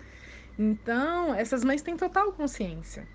Então, 0.57 1.33
essas 1.35 1.63
mães 1.63 1.81
têm 1.81 1.95
total 1.95 2.31
consciência 2.31 3.07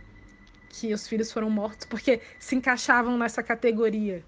que 0.72 0.92
os 0.92 1.06
filhos 1.06 1.30
foram 1.30 1.50
mortos 1.50 1.86
porque 1.86 2.20
se 2.40 2.56
encaixavam 2.56 3.16
nessa 3.18 3.42
categoria 3.42 4.24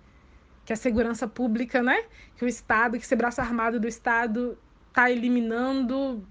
que 0.65 0.73
a 0.73 0.77
segurança 0.77 1.27
pública, 1.27 1.83
né, 1.83 2.05
que 2.37 2.45
o 2.45 2.49
Estado, 2.49 2.99
que 2.99 3.05
esse 3.05 3.17
braço 3.17 3.41
armado 3.41 3.81
do 3.81 3.89
Estado 3.89 4.57
está 4.89 5.11
eliminando 5.11 6.27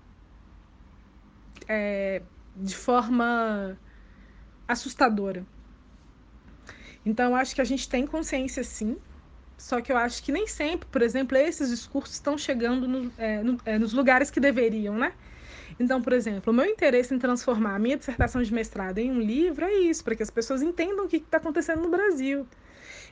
é, 1.67 2.22
de 2.55 2.75
forma 2.75 3.77
assustadora. 4.67 5.46
Então, 7.05 7.36
acho 7.36 7.53
que 7.53 7.62
a 7.62 7.65
gente 7.65 7.88
tem 7.88 8.08
consciência, 8.08 8.63
sim, 8.63 8.98
só 9.58 9.82
que 9.82 9.91
eu 9.91 9.98
acho 9.98 10.24
que 10.24 10.32
nem 10.32 10.48
sempre, 10.48 10.88
por 10.89 11.01
exemplo, 11.01 11.38
esses 11.38 11.70
discursos 11.70 12.15
estão 12.15 12.38
chegando 12.38 12.88
no, 12.88 13.12
é, 13.17 13.43
no, 13.43 13.58
é, 13.65 13.77
nos 13.77 13.93
lugares 13.93 14.32
que 14.32 14.39
deveriam, 14.39 14.98
né? 14.98 15.13
Então, 15.80 16.01
por 16.01 16.13
exemplo, 16.13 16.51
o 16.51 16.56
meu 16.56 16.65
interesse 16.65 17.13
em 17.13 17.20
transformar 17.20 17.75
a 17.75 17.80
minha 17.80 17.98
dissertação 17.98 18.42
de 18.42 18.53
mestrado 18.53 19.00
em 19.00 19.12
um 19.12 19.20
livro 19.20 19.65
é 19.65 19.74
isso, 19.74 20.03
para 20.03 20.15
que 20.15 20.24
as 20.24 20.30
pessoas 20.30 20.62
entendam 20.62 21.06
o 21.06 21.08
que 21.08 21.18
está 21.18 21.38
acontecendo 21.38 21.82
no 21.82 21.89
Brasil. 21.89 22.48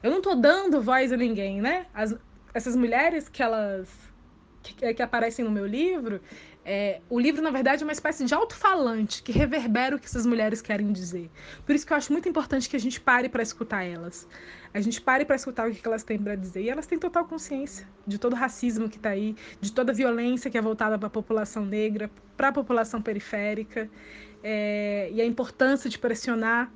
Eu 0.02 0.10
não 0.12 0.18
estou 0.18 0.36
dando 0.36 0.82
voz 0.82 1.12
a 1.12 1.18
ninguém, 1.18 1.62
né? 1.62 1.86
As, 1.94 2.16
essas 2.54 2.76
mulheres 2.76 3.30
que 3.30 3.42
elas 3.42 3.88
que, 4.62 4.94
que 4.94 5.02
aparecem 5.02 5.44
no 5.44 5.52
meu 5.52 5.66
livro, 5.66 6.22
é, 6.64 7.02
o 7.10 7.20
livro, 7.20 7.42
na 7.42 7.50
verdade, 7.50 7.82
é 7.82 7.86
uma 7.86 7.92
espécie 7.92 8.24
de 8.24 8.34
alto-falante 8.34 9.24
que 9.24 9.32
reverbera 9.32 9.96
o 9.96 10.00
que 10.00 10.06
essas 10.06 10.26
mulheres 10.26 10.62
querem 10.62 10.92
dizer. 10.92 11.30
Por 11.66 11.74
isso 11.74 11.86
que 11.86 11.92
eu 11.92 11.98
acho 11.98 12.12
muito 12.12 12.30
importante 12.30 12.70
que 12.70 12.76
a 12.76 12.80
gente 12.80 13.02
pare 13.02 13.28
para 13.28 13.42
escutar 13.42 13.84
elas. 13.84 14.28
A 14.74 14.80
gente 14.80 15.02
pare 15.02 15.26
para 15.26 15.36
escutar 15.36 15.68
o 15.68 15.74
que 15.74 15.86
elas 15.86 16.04
têm 16.04 16.20
para 16.20 16.36
dizer. 16.36 16.62
E 16.62 16.70
elas 16.70 16.86
têm 16.86 17.00
total 17.00 17.26
consciência 17.26 17.88
de 18.06 18.20
todo 18.20 18.34
o 18.34 18.36
racismo 18.36 18.88
que 18.90 18.98
está 18.98 19.10
aí, 19.10 19.36
de 19.60 19.72
toda 19.72 19.92
a 19.92 19.96
violência 19.96 20.52
que 20.52 20.58
é 20.58 20.62
voltada 20.62 21.00
para 21.00 21.08
a 21.08 21.12
população 21.12 21.66
negra, 21.66 22.12
para 22.38 22.50
a 22.50 22.52
população 22.52 23.02
periférica, 23.02 23.90
é, 24.44 25.10
e 25.12 25.20
a 25.20 25.26
importância 25.26 25.90
de 25.90 25.98
pressionar 25.98 26.72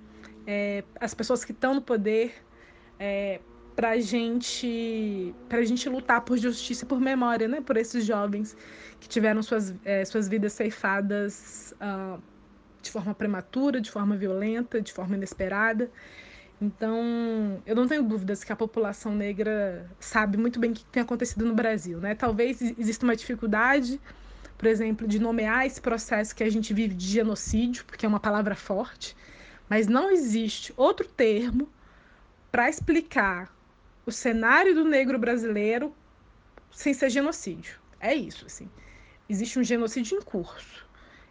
é, 0.47 0.83
as 0.99 1.13
pessoas 1.13 1.45
que 1.45 1.51
estão 1.51 1.75
no 1.75 1.81
poder 1.81 2.33
para 3.75 3.99
gente, 3.99 5.35
a 5.49 5.63
gente 5.63 5.89
lutar 5.89 6.21
por 6.21 6.37
justiça 6.37 6.85
e 6.85 6.87
por 6.87 6.99
memória, 6.99 7.47
né? 7.47 7.59
Por 7.59 7.75
esses 7.75 8.05
jovens 8.05 8.55
que 8.99 9.07
tiveram 9.07 9.43
suas, 9.43 9.75
é, 9.83 10.05
suas 10.05 10.27
vidas 10.27 10.53
ceifadas 10.53 11.73
uh, 11.81 12.21
de 12.81 12.89
forma 12.89 13.13
prematura, 13.13 13.81
de 13.81 13.91
forma 13.91 14.15
violenta, 14.15 14.81
de 14.81 14.93
forma 14.93 15.15
inesperada. 15.15 15.91
Então, 16.61 17.61
eu 17.65 17.75
não 17.75 17.85
tenho 17.85 18.01
dúvidas 18.01 18.43
que 18.43 18.51
a 18.51 18.55
população 18.55 19.13
negra 19.13 19.89
sabe 19.99 20.37
muito 20.37 20.57
bem 20.57 20.71
o 20.71 20.73
que 20.73 20.85
tem 20.85 21.03
acontecido 21.03 21.45
no 21.45 21.53
Brasil, 21.53 21.99
né? 21.99 22.15
Talvez 22.15 22.61
exista 22.61 23.05
uma 23.05 23.15
dificuldade, 23.15 23.99
por 24.57 24.67
exemplo, 24.67 25.05
de 25.05 25.19
nomear 25.19 25.65
esse 25.65 25.81
processo 25.81 26.33
que 26.33 26.43
a 26.43 26.49
gente 26.49 26.73
vive 26.73 26.95
de 26.95 27.05
genocídio, 27.07 27.83
porque 27.83 28.05
é 28.05 28.09
uma 28.09 28.21
palavra 28.21 28.55
forte, 28.55 29.17
mas 29.69 29.85
não 29.85 30.09
existe 30.09 30.73
outro 30.77 31.05
termo 31.05 31.67
para 32.49 32.69
explicar 32.69 33.54
o 34.05 34.11
cenário 34.11 34.75
do 34.75 34.85
negro 34.85 35.17
brasileiro 35.17 35.93
sem 36.71 36.93
ser 36.93 37.09
genocídio. 37.09 37.79
É 37.99 38.13
isso, 38.13 38.45
assim. 38.45 38.69
Existe 39.27 39.57
um 39.57 39.63
genocídio 39.63 40.17
em 40.17 40.21
curso. 40.21 40.85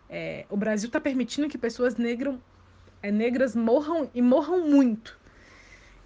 É, 0.09 0.45
o 0.51 0.57
Brasil 0.57 0.89
está 0.89 1.01
permitindo 1.01 1.49
que 1.49 1.57
pessoas 1.57 1.97
negras, 1.97 2.37
é, 3.03 3.11
negras 3.11 3.55
morram 3.55 4.11
e 4.15 4.21
morram 4.21 4.69
muito. 4.69 5.19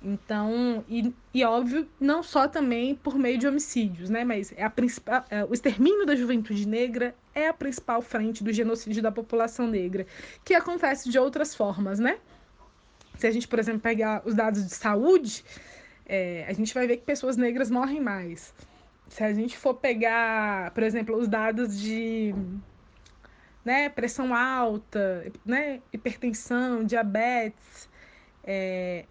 Então, 0.01 0.85
e, 0.89 1.13
e, 1.35 1.45
óbvio, 1.45 1.89
não 1.99 2.23
só 2.23 2.47
também 2.47 2.95
por 2.95 3.19
meio 3.19 3.37
de 3.37 3.49
homicídios, 3.49 4.09
né? 4.09 4.25
Mas 4.25 4.53
é 4.57 4.63
a 4.63 4.71
principal, 4.71 5.25
é, 5.29 5.45
o 5.45 5.53
extermínio 5.53 6.07
da 6.07 6.15
juventude 6.15 6.69
negra 6.69 7.15
é 7.35 7.49
a 7.49 7.55
principal 7.55 8.01
frente 8.01 8.45
do 8.45 8.53
genocídio 8.53 9.03
da 9.03 9.11
população 9.11 9.67
negra, 9.67 10.07
que 10.45 10.55
acontece 10.55 11.11
de 11.11 11.19
outras 11.19 11.55
formas, 11.55 11.99
né? 11.99 12.19
Se 13.17 13.27
a 13.27 13.31
gente, 13.33 13.49
por 13.49 13.59
exemplo, 13.59 13.81
pegar 13.81 14.23
os 14.25 14.35
dados 14.35 14.65
de 14.65 14.73
saúde, 14.73 15.45
é, 16.09 16.47
a 16.49 16.53
gente 16.53 16.73
vai 16.73 16.87
ver 16.87 16.97
que 16.97 17.05
pessoas 17.05 17.37
negras 17.37 17.71
morrem 17.71 18.01
mais. 18.01 18.55
Se 19.09 19.23
a 19.23 19.33
gente 19.33 19.57
for 19.57 19.75
pegar, 19.75 20.71
por 20.73 20.83
exemplo, 20.83 21.17
os 21.17 21.29
dados 21.29 21.79
de 21.79 22.35
né, 23.65 23.89
pressão 23.89 24.35
alta, 24.35 25.31
né, 25.45 25.81
hipertensão, 25.93 26.85
diabetes, 26.85 27.89
é, 28.43 29.05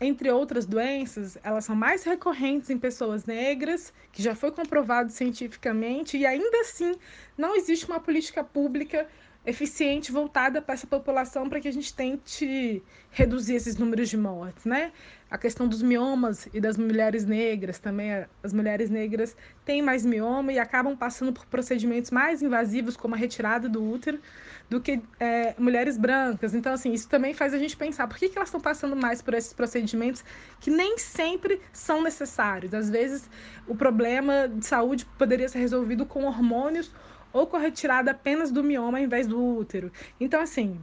entre 0.00 0.30
outras 0.30 0.64
doenças, 0.64 1.36
elas 1.42 1.64
são 1.64 1.76
mais 1.76 2.04
recorrentes 2.04 2.70
em 2.70 2.78
pessoas 2.78 3.26
negras, 3.26 3.92
que 4.12 4.22
já 4.22 4.34
foi 4.34 4.50
comprovado 4.50 5.10
cientificamente, 5.10 6.16
e 6.16 6.24
ainda 6.24 6.60
assim 6.60 6.94
não 7.36 7.54
existe 7.54 7.86
uma 7.86 8.00
política 8.00 8.42
pública 8.42 9.06
eficiente 9.44 10.12
voltada 10.12 10.60
para 10.60 10.74
essa 10.74 10.86
população 10.86 11.48
para 11.48 11.60
que 11.60 11.68
a 11.68 11.72
gente 11.72 11.94
tente 11.94 12.82
reduzir 13.10 13.54
esses 13.54 13.76
números 13.76 14.10
de 14.10 14.16
mortes, 14.16 14.66
né? 14.66 14.92
A 15.30 15.38
questão 15.38 15.66
dos 15.66 15.80
miomas 15.80 16.46
e 16.52 16.60
das 16.60 16.76
mulheres 16.76 17.24
negras 17.24 17.78
também, 17.78 18.26
as 18.42 18.52
mulheres 18.52 18.90
negras 18.90 19.34
têm 19.64 19.80
mais 19.80 20.04
mioma 20.04 20.52
e 20.52 20.58
acabam 20.58 20.94
passando 20.94 21.32
por 21.32 21.46
procedimentos 21.46 22.10
mais 22.10 22.42
invasivos, 22.42 22.96
como 22.96 23.14
a 23.14 23.18
retirada 23.18 23.68
do 23.68 23.82
útero, 23.82 24.20
do 24.68 24.80
que 24.80 25.00
é, 25.18 25.54
mulheres 25.58 25.96
brancas. 25.96 26.54
Então, 26.54 26.74
assim, 26.74 26.92
isso 26.92 27.08
também 27.08 27.32
faz 27.32 27.54
a 27.54 27.58
gente 27.58 27.76
pensar 27.76 28.06
por 28.08 28.18
que, 28.18 28.28
que 28.28 28.36
elas 28.36 28.48
estão 28.48 28.60
passando 28.60 28.94
mais 28.94 29.22
por 29.22 29.32
esses 29.32 29.52
procedimentos 29.52 30.22
que 30.60 30.70
nem 30.70 30.98
sempre 30.98 31.60
são 31.72 32.02
necessários. 32.02 32.74
Às 32.74 32.90
vezes, 32.90 33.30
o 33.66 33.74
problema 33.74 34.48
de 34.48 34.66
saúde 34.66 35.06
poderia 35.16 35.48
ser 35.48 35.60
resolvido 35.60 36.04
com 36.04 36.24
hormônios 36.24 36.92
ou 37.32 37.46
com 37.46 37.56
a 37.56 37.60
retirada 37.60 38.10
apenas 38.10 38.50
do 38.50 38.62
mioma 38.62 38.98
ao 38.98 39.04
invés 39.04 39.26
do 39.26 39.42
útero. 39.42 39.92
Então, 40.18 40.40
assim, 40.40 40.78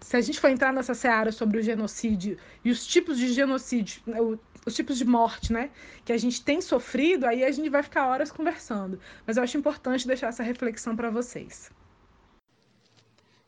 se 0.00 0.16
a 0.16 0.20
gente 0.20 0.40
for 0.40 0.50
entrar 0.50 0.72
nessa 0.72 0.94
seara 0.94 1.30
sobre 1.30 1.58
o 1.58 1.62
genocídio 1.62 2.36
e 2.64 2.70
os 2.70 2.86
tipos 2.86 3.18
de 3.18 3.32
genocídio, 3.32 4.02
né, 4.06 4.18
os 4.66 4.74
tipos 4.74 4.98
de 4.98 5.04
morte, 5.04 5.52
né, 5.52 5.70
que 6.04 6.12
a 6.12 6.18
gente 6.18 6.42
tem 6.42 6.60
sofrido, 6.60 7.24
aí 7.24 7.44
a 7.44 7.50
gente 7.50 7.68
vai 7.68 7.82
ficar 7.82 8.08
horas 8.08 8.30
conversando. 8.30 8.98
Mas 9.26 9.36
eu 9.36 9.42
acho 9.42 9.56
importante 9.56 10.06
deixar 10.06 10.28
essa 10.28 10.42
reflexão 10.42 10.96
para 10.96 11.10
vocês. 11.10 11.70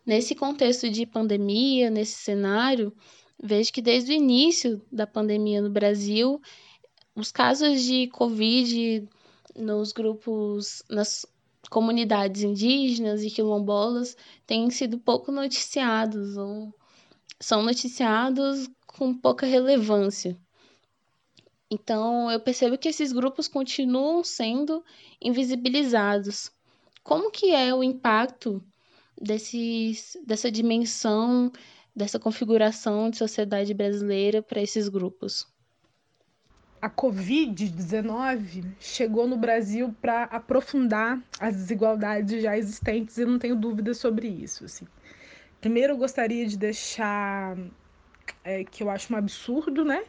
Nesse 0.06 0.34
contexto 0.34 0.88
de 0.90 1.06
pandemia, 1.06 1.90
nesse 1.90 2.18
cenário, 2.18 2.92
vejo 3.42 3.72
que 3.72 3.80
desde 3.80 4.12
o 4.12 4.14
início 4.14 4.80
da 4.92 5.06
pandemia 5.06 5.62
no 5.62 5.70
Brasil, 5.70 6.40
os 7.16 7.32
casos 7.32 7.82
de 7.82 8.08
Covid 8.08 9.08
nos 9.56 9.92
grupos, 9.92 10.82
nas 10.90 11.24
comunidades 11.68 12.42
indígenas 12.42 13.22
e 13.22 13.30
quilombolas 13.30 14.16
têm 14.46 14.70
sido 14.70 14.98
pouco 14.98 15.32
noticiados 15.32 16.36
ou 16.36 16.72
são 17.40 17.62
noticiados 17.62 18.68
com 18.86 19.14
pouca 19.14 19.46
relevância. 19.46 20.38
Então, 21.70 22.30
eu 22.30 22.38
percebo 22.38 22.78
que 22.78 22.88
esses 22.88 23.12
grupos 23.12 23.48
continuam 23.48 24.22
sendo 24.22 24.84
invisibilizados. 25.20 26.50
Como 27.02 27.30
que 27.30 27.50
é 27.50 27.74
o 27.74 27.82
impacto 27.82 28.62
desses, 29.20 30.16
dessa 30.24 30.50
dimensão, 30.50 31.50
dessa 31.94 32.18
configuração 32.18 33.10
de 33.10 33.16
sociedade 33.16 33.74
brasileira 33.74 34.42
para 34.42 34.62
esses 34.62 34.88
grupos? 34.88 35.46
A 36.84 36.90
Covid-19 36.90 38.74
chegou 38.78 39.26
no 39.26 39.38
Brasil 39.38 39.96
para 40.02 40.24
aprofundar 40.24 41.18
as 41.40 41.56
desigualdades 41.56 42.42
já 42.42 42.58
existentes 42.58 43.16
e 43.16 43.24
não 43.24 43.38
tenho 43.38 43.56
dúvidas 43.56 43.96
sobre 43.96 44.28
isso. 44.28 44.66
Assim. 44.66 44.84
Primeiro, 45.62 45.94
eu 45.94 45.96
gostaria 45.96 46.46
de 46.46 46.58
deixar 46.58 47.56
é, 48.44 48.64
que 48.64 48.82
eu 48.82 48.90
acho 48.90 49.14
um 49.14 49.16
absurdo, 49.16 49.82
né? 49.82 50.04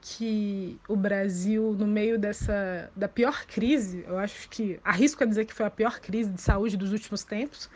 Que 0.00 0.78
o 0.88 0.94
Brasil, 0.94 1.74
no 1.76 1.88
meio 1.88 2.16
dessa 2.16 2.88
da 2.94 3.08
pior 3.08 3.44
crise, 3.44 4.04
eu 4.06 4.16
acho 4.16 4.48
que 4.48 4.78
arrisco 4.84 5.24
a 5.24 5.26
dizer 5.26 5.44
que 5.44 5.52
foi 5.52 5.66
a 5.66 5.70
pior 5.70 5.98
crise 5.98 6.30
de 6.30 6.40
saúde 6.40 6.76
dos 6.76 6.92
últimos 6.92 7.24
tempos. 7.24 7.68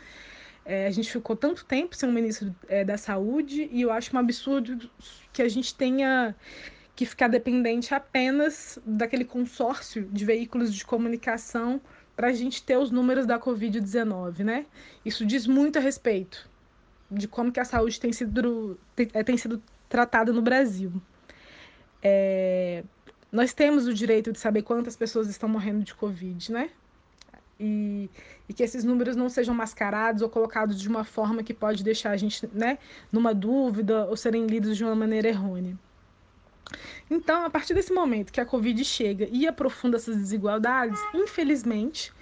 É, 0.63 0.87
a 0.87 0.91
gente 0.91 1.11
ficou 1.11 1.35
tanto 1.35 1.65
tempo 1.65 1.97
sem 1.97 2.07
um 2.07 2.13
ministro 2.13 2.55
é, 2.69 2.85
da 2.85 2.97
saúde 2.97 3.67
e 3.73 3.81
eu 3.81 3.91
acho 3.91 4.15
um 4.15 4.19
absurdo 4.19 4.89
que 5.33 5.41
a 5.41 5.49
gente 5.49 5.75
tenha 5.75 6.33
que 6.95 7.05
ficar 7.05 7.27
dependente 7.27 7.93
apenas 7.93 8.79
daquele 8.85 9.25
consórcio 9.25 10.03
de 10.11 10.25
veículos 10.25 10.73
de 10.73 10.85
comunicação 10.85 11.81
para 12.15 12.27
a 12.27 12.33
gente 12.33 12.61
ter 12.63 12.77
os 12.77 12.91
números 12.91 13.25
da 13.25 13.39
Covid-19, 13.39 14.39
né? 14.39 14.65
Isso 15.03 15.25
diz 15.25 15.47
muito 15.47 15.77
a 15.77 15.81
respeito 15.81 16.49
de 17.09 17.27
como 17.27 17.51
que 17.51 17.59
a 17.59 17.65
saúde 17.65 17.99
tem 17.99 18.13
sido, 18.13 18.77
tem, 18.95 19.09
é, 19.13 19.23
tem 19.23 19.35
sido 19.37 19.61
tratada 19.89 20.31
no 20.31 20.41
Brasil. 20.41 20.93
É, 22.01 22.83
nós 23.31 23.53
temos 23.53 23.87
o 23.87 23.93
direito 23.93 24.31
de 24.31 24.39
saber 24.39 24.61
quantas 24.61 24.95
pessoas 24.95 25.29
estão 25.29 25.47
morrendo 25.49 25.83
de 25.83 25.93
Covid, 25.93 26.51
né? 26.51 26.69
E, 27.59 28.09
e, 28.49 28.53
que 28.53 28.63
esses 28.63 28.83
números 28.83 29.15
não 29.15 29.29
sejam 29.29 29.53
mascarados 29.53 30.23
ou 30.23 30.29
colocados 30.29 30.81
de 30.81 30.89
uma 30.89 31.03
forma 31.03 31.43
que 31.43 31.53
pode 31.53 31.83
deixar 31.83 32.09
a 32.09 32.17
gente 32.17 32.49
né, 32.51 32.79
numa 33.11 33.35
dúvida 33.35 34.07
ou 34.07 34.17
serem 34.17 34.47
lidos 34.47 34.75
de 34.75 34.83
uma 34.83 34.95
maneira 34.95 35.27
errônea. 35.27 35.77
Então, 37.09 37.45
a 37.45 37.49
partir 37.49 37.73
desse 37.73 37.91
momento 37.91 38.31
que 38.31 38.39
a 38.39 38.45
Covid 38.45 38.83
chega 38.85 39.27
e 39.31 39.47
aprofunda 39.47 39.97
essas 39.97 40.15
desigualdades, 40.17 40.99
infelizmente, 41.13 42.13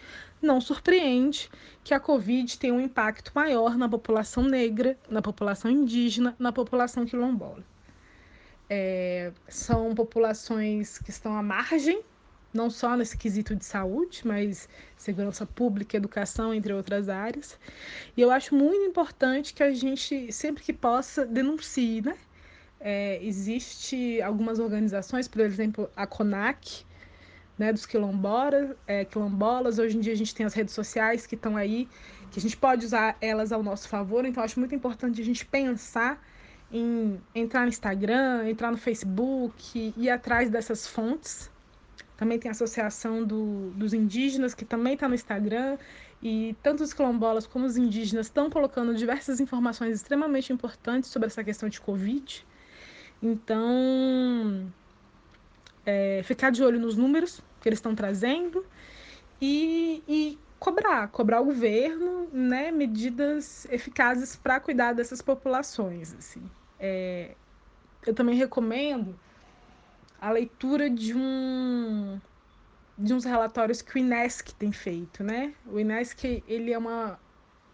não 0.42 0.60
surpreende 0.62 1.50
que 1.84 1.94
a 1.94 2.00
Covid 2.00 2.58
tenha 2.58 2.74
um 2.74 2.82
impacto 2.82 3.32
maior 3.36 3.78
na 3.78 3.88
população 3.88 4.44
negra, 4.44 4.98
na 5.10 5.22
população 5.22 5.70
indígena, 5.70 6.36
na 6.40 6.52
população 6.52 7.06
quilombola. 7.06 7.64
É, 8.70 9.32
são 9.48 9.94
populações 9.94 10.98
que 11.00 11.10
estão 11.10 11.36
à 11.36 11.44
margem, 11.44 12.02
não 12.54 12.70
só 12.70 12.96
nesse 12.96 13.18
quesito 13.18 13.56
de 13.56 13.66
saúde, 13.66 14.22
mas 14.26 14.68
segurança 14.98 15.46
pública, 15.46 15.98
educação, 15.98 16.54
entre 16.54 16.74
outras 16.74 17.10
áreas. 17.10 17.60
E 18.16 18.22
eu 18.22 18.32
acho 18.32 18.56
muito 18.56 18.84
importante 18.86 19.54
que 19.54 19.62
a 19.62 19.72
gente, 19.74 20.32
sempre 20.32 20.64
que 20.64 20.74
possa, 20.74 21.26
denuncie, 21.26 22.02
né? 22.02 22.18
É, 22.80 23.24
existe 23.24 24.22
algumas 24.22 24.60
organizações, 24.60 25.28
por 25.28 25.42
exemplo, 25.42 25.90
a 25.96 26.08
CONAC, 26.08 26.86
né, 27.58 27.74
dos 27.74 27.86
quilombolas, 27.86 28.76
é, 28.88 29.04
quilombolas. 29.04 29.80
Hoje 29.80 29.98
em 29.98 30.00
dia 30.00 30.14
a 30.14 30.16
gente 30.16 30.34
tem 30.34 30.46
as 30.46 30.54
redes 30.54 30.74
sociais 30.74 31.28
que 31.28 31.36
estão 31.36 31.58
aí, 31.58 31.90
que 32.32 32.40
a 32.40 32.42
gente 32.42 32.56
pode 32.56 32.86
usar 32.86 33.18
elas 33.20 33.52
ao 33.52 33.62
nosso 33.62 33.90
favor. 33.90 34.26
Então, 34.26 34.42
acho 34.42 34.60
muito 34.60 34.74
importante 34.74 35.22
a 35.22 35.26
gente 35.26 35.46
pensar 35.46 36.24
em 36.72 37.20
entrar 37.36 37.64
no 37.64 37.70
Instagram, 37.70 38.48
entrar 38.48 38.72
no 38.72 38.78
Facebook, 38.78 39.94
ir 39.98 40.10
atrás 40.10 40.50
dessas 40.50 40.88
fontes. 40.88 41.52
Também 42.16 42.38
tem 42.40 42.50
a 42.50 42.52
Associação 42.52 43.24
do, 43.24 43.72
dos 43.72 43.94
Indígenas, 43.94 44.54
que 44.54 44.64
também 44.64 44.94
está 44.94 45.08
no 45.08 45.16
Instagram. 45.16 45.78
E 46.22 46.56
tanto 46.62 46.84
os 46.84 46.94
quilombolas 46.94 47.48
como 47.48 47.66
os 47.66 47.78
indígenas 47.78 48.26
estão 48.26 48.50
colocando 48.50 48.94
diversas 48.94 49.40
informações 49.40 49.96
extremamente 49.96 50.52
importantes 50.52 51.10
sobre 51.10 51.28
essa 51.28 51.44
questão 51.44 51.70
de 51.70 51.80
Covid. 51.80 52.46
Então, 53.22 54.72
é, 55.86 56.22
ficar 56.24 56.52
de 56.52 56.64
olho 56.64 56.80
nos 56.80 56.96
números 56.96 57.42
que 57.60 57.68
eles 57.68 57.80
estão 57.80 57.94
trazendo 57.94 58.66
e, 59.42 60.04
e 60.08 60.40
cobrar, 60.60 61.08
cobrar 61.10 61.42
o 61.42 61.46
governo, 61.46 62.28
né, 62.32 62.72
medidas 62.72 63.66
eficazes 63.70 64.36
para 64.36 64.60
cuidar 64.60 64.94
dessas 64.94 65.22
populações. 65.22 66.14
Assim. 66.18 66.42
É, 66.80 67.36
eu 68.06 68.14
também 68.14 68.36
recomendo 68.36 69.18
a 70.22 70.32
leitura 70.32 70.90
de 70.90 71.16
um 71.16 72.20
de 72.98 73.14
uns 73.14 73.24
relatórios 73.24 73.82
que 73.82 73.96
o 73.96 73.98
INESC 73.98 74.54
tem 74.56 74.74
feito, 74.74 75.24
né? 75.24 75.54
O 75.66 75.80
INESC 75.80 76.44
ele 76.46 76.74
é 76.74 76.78
uma 76.78 77.18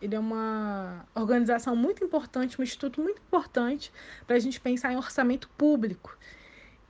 ele 0.01 0.15
é 0.15 0.19
uma 0.19 1.05
organização 1.15 1.75
muito 1.75 2.03
importante, 2.03 2.59
um 2.59 2.63
instituto 2.63 3.01
muito 3.01 3.21
importante 3.21 3.91
para 4.27 4.35
a 4.35 4.39
gente 4.39 4.59
pensar 4.59 4.91
em 4.91 4.97
orçamento 4.97 5.49
público 5.57 6.17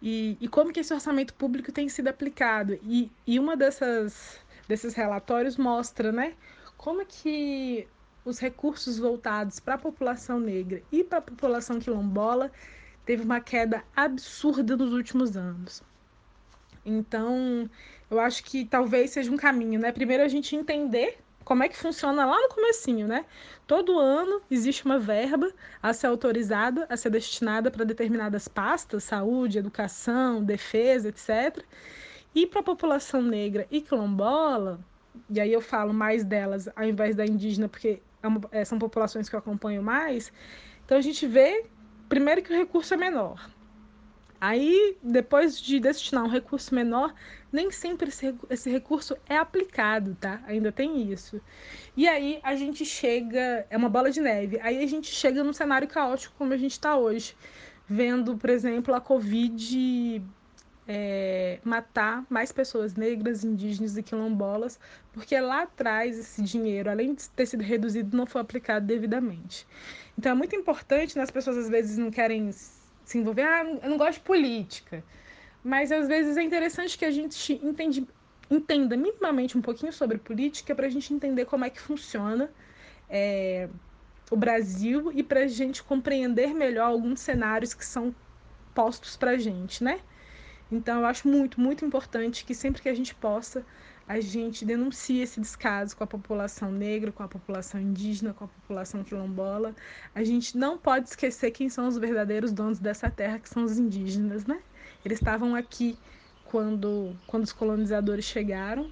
e, 0.01 0.37
e, 0.39 0.47
como 0.47 0.71
que 0.71 0.79
esse 0.79 0.93
orçamento 0.93 1.33
público 1.33 1.71
tem 1.71 1.89
sido 1.89 2.07
aplicado. 2.09 2.77
E, 2.83 3.11
e 3.25 3.39
uma 3.39 3.55
dessas 3.55 4.39
desses 4.67 4.93
relatórios 4.93 5.57
mostra, 5.57 6.11
né, 6.11 6.33
como 6.77 7.01
é 7.01 7.05
que 7.05 7.87
os 8.23 8.39
recursos 8.39 8.97
voltados 8.97 9.59
para 9.59 9.75
a 9.75 9.77
população 9.77 10.39
negra 10.39 10.81
e 10.91 11.03
para 11.03 11.19
a 11.19 11.21
população 11.21 11.79
quilombola 11.79 12.51
teve 13.05 13.23
uma 13.23 13.39
queda 13.39 13.83
absurda 13.95 14.75
nos 14.75 14.91
últimos 14.91 15.37
anos. 15.37 15.83
Então, 16.83 17.69
eu 18.09 18.19
acho 18.19 18.43
que 18.43 18.65
talvez 18.65 19.11
seja 19.11 19.31
um 19.31 19.37
caminho, 19.37 19.79
né? 19.79 19.91
Primeiro 19.91 20.23
a 20.23 20.27
gente 20.27 20.55
entender 20.55 21.17
como 21.45 21.63
é 21.63 21.69
que 21.69 21.77
funciona 21.77 22.25
lá 22.25 22.41
no 22.41 22.49
comecinho, 22.49 23.07
né? 23.07 23.23
Todo 23.67 23.99
ano 23.99 24.41
existe 24.49 24.83
uma 24.83 24.97
verba 24.99 25.53
a 25.81 25.93
ser 25.93 26.07
autorizada, 26.07 26.87
a 26.89 26.97
ser 26.97 27.11
destinada 27.11 27.69
para 27.69 27.85
determinadas 27.85 28.47
pastas, 28.47 29.03
saúde, 29.03 29.59
educação, 29.59 30.43
defesa, 30.43 31.09
etc. 31.09 31.63
E 32.33 32.47
para 32.47 32.59
a 32.59 32.63
população 32.63 33.21
negra 33.21 33.67
e 33.69 33.79
quilombola, 33.79 34.79
e 35.29 35.39
aí 35.39 35.53
eu 35.53 35.61
falo 35.61 35.93
mais 35.93 36.23
delas 36.25 36.67
ao 36.75 36.83
invés 36.83 37.15
da 37.15 37.25
indígena, 37.25 37.69
porque 37.69 38.01
é 38.23 38.59
é, 38.61 38.65
são 38.65 38.79
populações 38.79 39.29
que 39.29 39.35
eu 39.35 39.39
acompanho 39.39 39.83
mais, 39.83 40.33
então 40.83 40.97
a 40.97 41.01
gente 41.01 41.27
vê, 41.27 41.65
primeiro, 42.09 42.41
que 42.41 42.51
o 42.51 42.57
recurso 42.57 42.93
é 42.93 42.97
menor. 42.97 43.54
Aí, 44.47 44.95
depois 45.01 45.59
de 45.59 45.79
destinar 45.79 46.23
um 46.23 46.27
recurso 46.27 46.75
menor, 46.75 47.15
nem 47.51 47.71
sempre 47.71 48.09
esse, 48.09 48.35
esse 48.47 48.69
recurso 48.69 49.17
é 49.27 49.35
aplicado, 49.35 50.15
tá? 50.21 50.39
Ainda 50.45 50.71
tem 50.71 51.11
isso. 51.11 51.41
E 51.97 52.07
aí 52.07 52.39
a 52.43 52.55
gente 52.55 52.85
chega, 52.85 53.65
é 53.71 53.75
uma 53.75 53.89
bola 53.89 54.11
de 54.11 54.21
neve, 54.21 54.59
aí 54.61 54.83
a 54.83 54.87
gente 54.87 55.07
chega 55.07 55.43
num 55.43 55.51
cenário 55.51 55.87
caótico 55.87 56.35
como 56.37 56.53
a 56.53 56.57
gente 56.57 56.73
está 56.73 56.95
hoje, 56.95 57.35
vendo, 57.89 58.37
por 58.37 58.51
exemplo, 58.51 58.93
a 58.93 59.01
Covid 59.01 60.23
é, 60.87 61.59
matar 61.63 62.23
mais 62.29 62.51
pessoas 62.51 62.93
negras, 62.93 63.43
indígenas 63.43 63.97
e 63.97 64.03
quilombolas, 64.03 64.79
porque 65.11 65.39
lá 65.39 65.63
atrás 65.63 66.19
esse 66.19 66.43
dinheiro, 66.43 66.91
além 66.91 67.15
de 67.15 67.27
ter 67.31 67.47
sido 67.47 67.63
reduzido, 67.63 68.15
não 68.15 68.27
foi 68.27 68.41
aplicado 68.41 68.85
devidamente. 68.85 69.65
Então 70.15 70.33
é 70.33 70.35
muito 70.35 70.55
importante, 70.55 71.17
né? 71.17 71.23
as 71.23 71.31
pessoas 71.31 71.57
às 71.57 71.67
vezes 71.67 71.97
não 71.97 72.11
querem 72.11 72.51
se 73.05 73.17
envolver, 73.17 73.43
ah, 73.43 73.63
eu 73.83 73.89
não 73.89 73.97
gosto 73.97 74.15
de 74.15 74.25
política, 74.25 75.03
mas 75.63 75.91
às 75.91 76.07
vezes 76.07 76.35
é 76.37 76.43
interessante 76.43 76.97
que 76.97 77.05
a 77.05 77.11
gente 77.11 77.53
entende, 77.63 78.05
entenda 78.49 78.97
minimamente 78.97 79.57
um 79.57 79.61
pouquinho 79.61 79.93
sobre 79.93 80.17
política 80.17 80.75
para 80.75 80.87
a 80.87 80.89
gente 80.89 81.13
entender 81.13 81.45
como 81.45 81.63
é 81.63 81.69
que 81.69 81.79
funciona 81.79 82.49
é, 83.09 83.69
o 84.29 84.35
Brasil 84.35 85.11
e 85.13 85.23
para 85.23 85.41
a 85.41 85.47
gente 85.47 85.83
compreender 85.83 86.53
melhor 86.53 86.87
alguns 86.87 87.19
cenários 87.19 87.73
que 87.73 87.85
são 87.85 88.13
postos 88.73 89.15
para 89.15 89.31
a 89.31 89.37
gente, 89.37 89.83
né? 89.83 90.01
Então, 90.71 90.99
eu 90.99 91.05
acho 91.05 91.27
muito, 91.27 91.61
muito 91.61 91.85
importante 91.85 92.43
que 92.43 92.55
sempre 92.55 92.81
que 92.81 92.89
a 92.89 92.93
gente 92.93 93.13
possa, 93.13 93.63
a 94.07 94.19
gente 94.19 94.63
denuncie 94.63 95.21
esse 95.21 95.41
descaso 95.41 95.97
com 95.97 96.03
a 96.03 96.07
população 96.07 96.71
negra, 96.71 97.11
com 97.11 97.23
a 97.23 97.27
população 97.27 97.81
indígena, 97.81 98.33
com 98.33 98.45
a 98.45 98.47
população 98.47 99.03
quilombola. 99.03 99.75
A 100.13 100.23
gente 100.23 100.55
não 100.57 100.77
pode 100.77 101.09
esquecer 101.09 101.49
quem 101.51 101.69
são 101.69 101.87
os 101.87 101.97
verdadeiros 101.97 102.51
donos 102.51 102.77
dessa 102.77 103.09
terra, 103.09 103.39
que 103.39 103.49
são 103.49 103.63
os 103.63 103.79
indígenas, 103.79 104.45
né? 104.45 104.61
Eles 105.03 105.19
estavam 105.19 105.55
aqui 105.55 105.97
quando, 106.45 107.15
quando 107.25 107.43
os 107.43 107.53
colonizadores 107.53 108.25
chegaram 108.25 108.91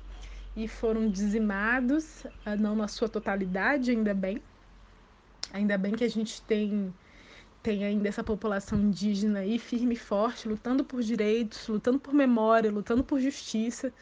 e 0.55 0.67
foram 0.67 1.09
dizimados, 1.09 2.25
ah, 2.43 2.55
não 2.55 2.75
na 2.75 2.87
sua 2.87 3.07
totalidade, 3.07 3.91
ainda 3.91 4.13
bem. 4.15 4.41
Ainda 5.51 5.77
bem 5.77 5.93
que 5.93 6.03
a 6.03 6.09
gente 6.09 6.41
tem 6.41 6.93
tem 7.61 7.85
ainda 7.85 8.09
essa 8.09 8.21
população 8.21 8.77
indígena 8.77 9.39
aí 9.39 9.57
firme 9.57 9.93
e 9.93 9.97
forte, 9.97 10.49
lutando 10.49 10.83
por 10.83 11.01
direitos, 11.01 11.65
lutando 11.69 11.97
por 11.97 12.13
memória, 12.13 12.69
lutando 12.69 13.05
por 13.05 13.21
justiça. 13.21 13.93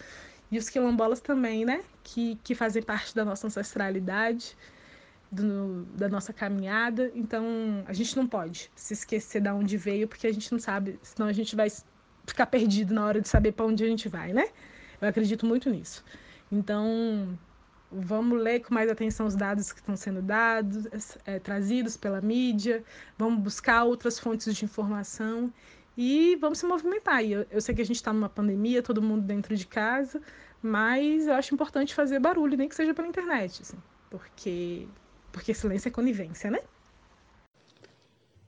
E 0.52 0.58
os 0.58 0.70
quilombolas 0.70 1.22
também, 1.22 1.66
né? 1.66 1.84
Que, 2.04 2.36
que 2.44 2.54
fazem 2.54 2.82
parte 2.82 3.16
da 3.16 3.24
nossa 3.24 3.48
ancestralidade, 3.48 4.58
do, 5.32 5.86
da 5.96 6.10
nossa 6.10 6.34
caminhada. 6.34 7.12
Então, 7.16 7.46
a 7.88 7.94
gente 7.94 8.16
não 8.18 8.28
pode 8.28 8.70
se 8.76 8.94
esquecer 8.94 9.42
de 9.42 9.50
onde 9.50 9.78
veio, 9.78 10.08
porque 10.08 10.28
a 10.28 10.34
gente 10.34 10.52
não 10.52 10.60
sabe, 10.60 11.00
senão 11.02 11.28
a 11.28 11.34
gente 11.34 11.56
vai 11.56 11.68
ficar 12.26 12.48
perdido 12.48 12.94
na 12.94 13.06
hora 13.06 13.22
de 13.22 13.30
saber 13.30 13.54
para 13.54 13.66
onde 13.66 13.84
a 13.84 13.88
gente 13.88 14.10
vai, 14.10 14.34
né? 14.34 14.50
Eu 15.00 15.08
acredito 15.08 15.46
muito 15.46 15.70
nisso. 15.70 16.04
Então, 16.52 17.38
Vamos 17.94 18.42
ler 18.42 18.62
com 18.62 18.74
mais 18.74 18.90
atenção 18.90 19.28
os 19.28 19.36
dados 19.36 19.74
que 19.74 19.80
estão 19.80 19.98
sendo 19.98 20.22
dados, 20.22 20.88
é, 21.26 21.40
trazidos 21.40 21.98
pela 21.98 22.22
mídia, 22.22 22.86
vamos 23.18 23.44
buscar 23.44 23.84
outras 23.84 24.18
fontes 24.18 24.56
de 24.56 24.64
informação 24.64 25.52
e 25.98 26.36
vamos 26.38 26.60
se 26.60 26.66
movimentar. 26.66 27.24
Eu, 27.24 27.46
eu 27.50 27.62
sei 27.62 27.76
que 27.76 27.82
a 27.82 27.86
gente 27.86 27.98
está 27.98 28.14
numa 28.14 28.30
pandemia, 28.30 28.82
todo 28.82 29.02
mundo 29.02 29.24
dentro 29.24 29.56
de 29.56 29.68
casa, 29.68 30.22
mas 30.62 31.28
eu 31.28 31.34
acho 31.34 31.54
importante 31.54 31.96
fazer 31.96 32.20
barulho, 32.20 32.58
nem 32.58 32.70
que 32.70 32.76
seja 32.76 32.94
pela 32.94 33.08
internet, 33.08 33.62
assim, 33.62 33.78
porque, 34.10 34.88
porque 35.32 35.54
silêncio 35.54 35.90
é 35.90 35.92
conivência, 35.92 36.52
né? 36.52 36.60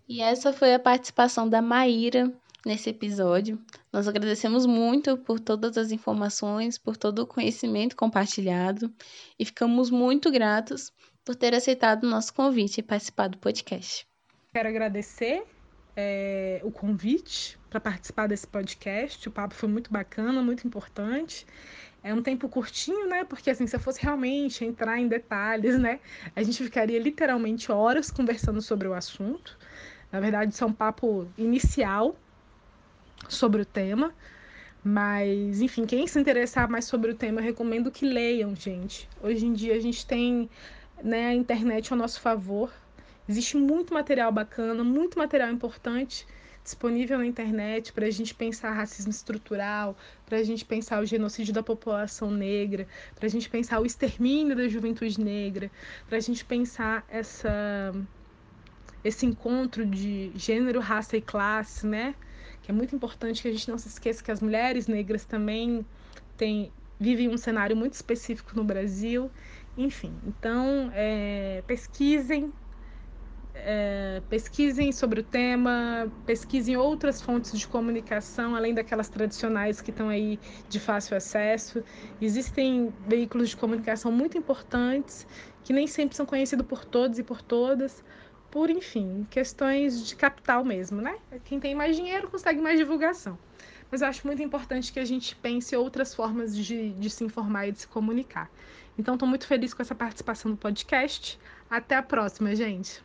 E 0.08 0.22
essa 0.22 0.52
foi 0.52 0.74
a 0.74 0.80
participação 0.80 1.48
da 1.48 1.62
Maíra 1.62 2.32
nesse 2.66 2.90
episódio. 2.90 3.60
Nós 3.92 4.08
agradecemos 4.08 4.66
muito 4.66 5.18
por 5.18 5.40
todas 5.40 5.78
as 5.78 5.92
informações, 5.92 6.78
por 6.78 6.98
todo 6.98 7.20
o 7.20 7.28
conhecimento 7.28 7.96
compartilhado 7.96 8.94
e 9.38 9.46
ficamos 9.46 9.90
muito 9.90 10.32
gratos 10.32 10.92
por 11.24 11.36
ter 11.36 11.54
aceitado 11.54 12.04
o 12.04 12.10
nosso 12.10 12.34
convite 12.34 12.80
e 12.80 12.84
participar 12.84 13.28
do 13.28 13.38
podcast. 13.38 14.06
Quero 14.52 14.70
agradecer 14.70 15.44
é, 15.96 16.62
o 16.64 16.72
convite 16.72 17.58
para 17.70 17.80
participar 17.80 18.28
desse 18.28 18.48
podcast. 18.48 19.28
O 19.28 19.32
papo 19.32 19.54
foi 19.54 19.70
muito 19.70 19.92
bacana, 19.92 20.42
muito 20.42 20.66
importante. 20.68 21.46
É 22.04 22.14
um 22.14 22.22
tempo 22.22 22.50
curtinho, 22.50 23.08
né? 23.08 23.24
Porque 23.24 23.50
assim, 23.50 23.66
se 23.66 23.76
eu 23.76 23.80
fosse 23.80 24.02
realmente 24.02 24.66
entrar 24.66 25.00
em 25.00 25.08
detalhes, 25.08 25.80
né, 25.80 26.00
a 26.36 26.44
gente 26.44 26.62
ficaria 26.64 27.00
literalmente 27.00 27.72
horas 27.72 28.12
conversando 28.12 28.62
sobre 28.62 28.88
o 28.88 28.94
assunto. 28.94 29.58
Na 30.12 30.20
verdade, 30.20 30.54
isso 30.54 30.64
é 30.64 30.68
um 30.68 30.74
papo 30.74 31.28
inicial 31.38 32.16
sobre 33.30 33.62
o 33.62 33.66
tema. 33.66 34.14
Mas, 34.84 35.62
enfim, 35.62 35.86
quem 35.86 36.06
se 36.06 36.20
interessar 36.20 36.70
mais 36.70 36.86
sobre 36.86 37.12
o 37.12 37.16
tema, 37.16 37.40
eu 37.40 37.44
recomendo 37.46 37.90
que 37.90 38.06
leiam, 38.06 38.54
gente. 38.54 39.08
Hoje 39.22 39.46
em 39.46 39.54
dia 39.54 39.76
a 39.76 39.80
gente 39.80 40.06
tem 40.06 40.50
né, 41.02 41.28
a 41.28 41.34
internet 41.34 41.94
ao 41.94 41.98
nosso 41.98 42.20
favor. 42.20 42.70
Existe 43.28 43.58
muito 43.58 43.94
material 43.94 44.32
bacana, 44.32 44.84
muito 44.84 45.18
material 45.18 45.50
importante 45.50 46.26
disponível 46.64 47.18
na 47.18 47.26
internet 47.26 47.92
para 47.92 48.06
a 48.06 48.10
gente 48.10 48.34
pensar 48.34 48.72
racismo 48.72 49.12
estrutural, 49.12 49.98
para 50.26 50.38
a 50.38 50.44
gente 50.44 50.64
pensar 50.64 51.02
o 51.02 51.06
genocídio 51.06 51.54
da 51.54 51.62
população 51.62 52.32
negra, 52.32 52.88
para 53.16 53.26
a 53.26 53.30
gente 53.30 53.50
pensar 53.50 53.82
o 53.82 53.86
extermínio 53.86 54.56
da 54.56 54.68
juventude 54.70 55.20
negra, 55.20 55.70
para 56.08 56.18
a 56.18 56.22
gente 56.22 56.46
pensar 56.46 57.06
essa, 57.10 57.94
esse 59.04 59.26
encontro 59.26 59.86
de 59.86 60.32
gênero, 60.36 60.80
raça 60.80 61.18
e 61.18 61.22
classe, 61.22 61.86
né? 61.86 62.16
que 62.64 62.72
é 62.72 62.74
muito 62.74 62.96
importante 62.96 63.42
que 63.42 63.48
a 63.50 63.52
gente 63.52 63.70
não 63.70 63.78
se 63.78 63.90
esqueça 63.90 64.24
que 64.24 64.32
as 64.32 64.40
mulheres 64.40 64.88
negras 64.88 65.26
também 65.26 65.86
têm, 66.38 66.72
vivem 66.98 67.28
um 67.28 67.38
cenário 67.38 67.76
muito 67.76 67.94
específico 67.94 68.56
no 68.56 68.64
Brasil. 68.64 69.30
Enfim, 69.78 70.14
então 70.26 70.90
é, 70.94 71.62
pesquisem, 71.68 72.54
é, 73.56 74.22
pesquisem 74.30 74.92
sobre 74.92 75.20
o 75.20 75.24
tema, 75.24 76.12
pesquisem 76.26 76.76
outras 76.76 77.22
fontes 77.22 77.58
de 77.58 77.68
comunicação, 77.68 78.56
além 78.56 78.74
daquelas 78.74 79.10
tradicionais 79.10 79.82
que 79.82 79.92
estão 79.92 80.10
aí 80.10 80.40
de 80.68 80.80
fácil 80.80 81.16
acesso. 81.16 81.84
Existem 82.22 82.94
veículos 83.08 83.50
de 83.50 83.58
comunicação 83.58 84.12
muito 84.12 84.38
importantes 84.38 85.28
que 85.64 85.72
nem 85.72 85.88
sempre 85.88 86.16
são 86.16 86.26
conhecidos 86.26 86.66
por 86.66 86.84
todos 86.84 87.20
e 87.20 87.24
por 87.24 87.42
todas, 87.42 88.04
por, 88.52 88.70
enfim, 88.70 89.26
questões 89.30 90.06
de 90.06 90.16
capital 90.16 90.64
mesmo, 90.64 91.02
né? 91.02 91.16
Quem 91.46 91.60
tem 91.60 91.74
mais 91.74 91.96
dinheiro 91.96 92.30
consegue 92.30 92.60
mais 92.60 92.78
divulgação. 92.78 93.38
Mas 93.90 94.02
eu 94.02 94.08
acho 94.08 94.26
muito 94.26 94.42
importante 94.42 94.92
que 94.92 95.00
a 95.00 95.06
gente 95.06 95.36
pense 95.36 95.76
outras 95.76 96.14
formas 96.14 96.56
de, 96.56 96.92
de 96.94 97.10
se 97.10 97.24
informar 97.24 97.68
e 97.68 97.72
de 97.72 97.82
se 97.82 97.88
comunicar. 97.88 98.50
Então, 98.98 99.14
estou 99.14 99.28
muito 99.28 99.48
feliz 99.48 99.74
com 99.74 99.82
essa 99.82 99.96
participação 99.96 100.52
no 100.52 100.58
podcast. 100.58 101.40
Até 101.70 101.96
a 101.96 102.04
próxima, 102.04 102.56
gente. 102.56 103.04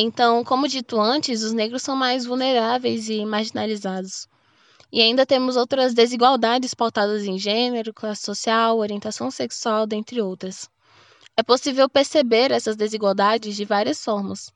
Então, 0.00 0.44
como 0.44 0.68
dito 0.68 1.00
antes, 1.00 1.42
os 1.42 1.52
negros 1.52 1.82
são 1.82 1.96
mais 1.96 2.24
vulneráveis 2.24 3.08
e 3.08 3.26
marginalizados. 3.26 4.28
E 4.92 5.02
ainda 5.02 5.26
temos 5.26 5.56
outras 5.56 5.92
desigualdades 5.92 6.72
pautadas 6.72 7.24
em 7.24 7.36
gênero, 7.36 7.92
classe 7.92 8.22
social, 8.22 8.78
orientação 8.78 9.28
sexual, 9.28 9.88
dentre 9.88 10.22
outras. 10.22 10.70
É 11.36 11.42
possível 11.42 11.88
perceber 11.88 12.52
essas 12.52 12.76
desigualdades 12.76 13.56
de 13.56 13.64
várias 13.64 14.02
formas. 14.02 14.52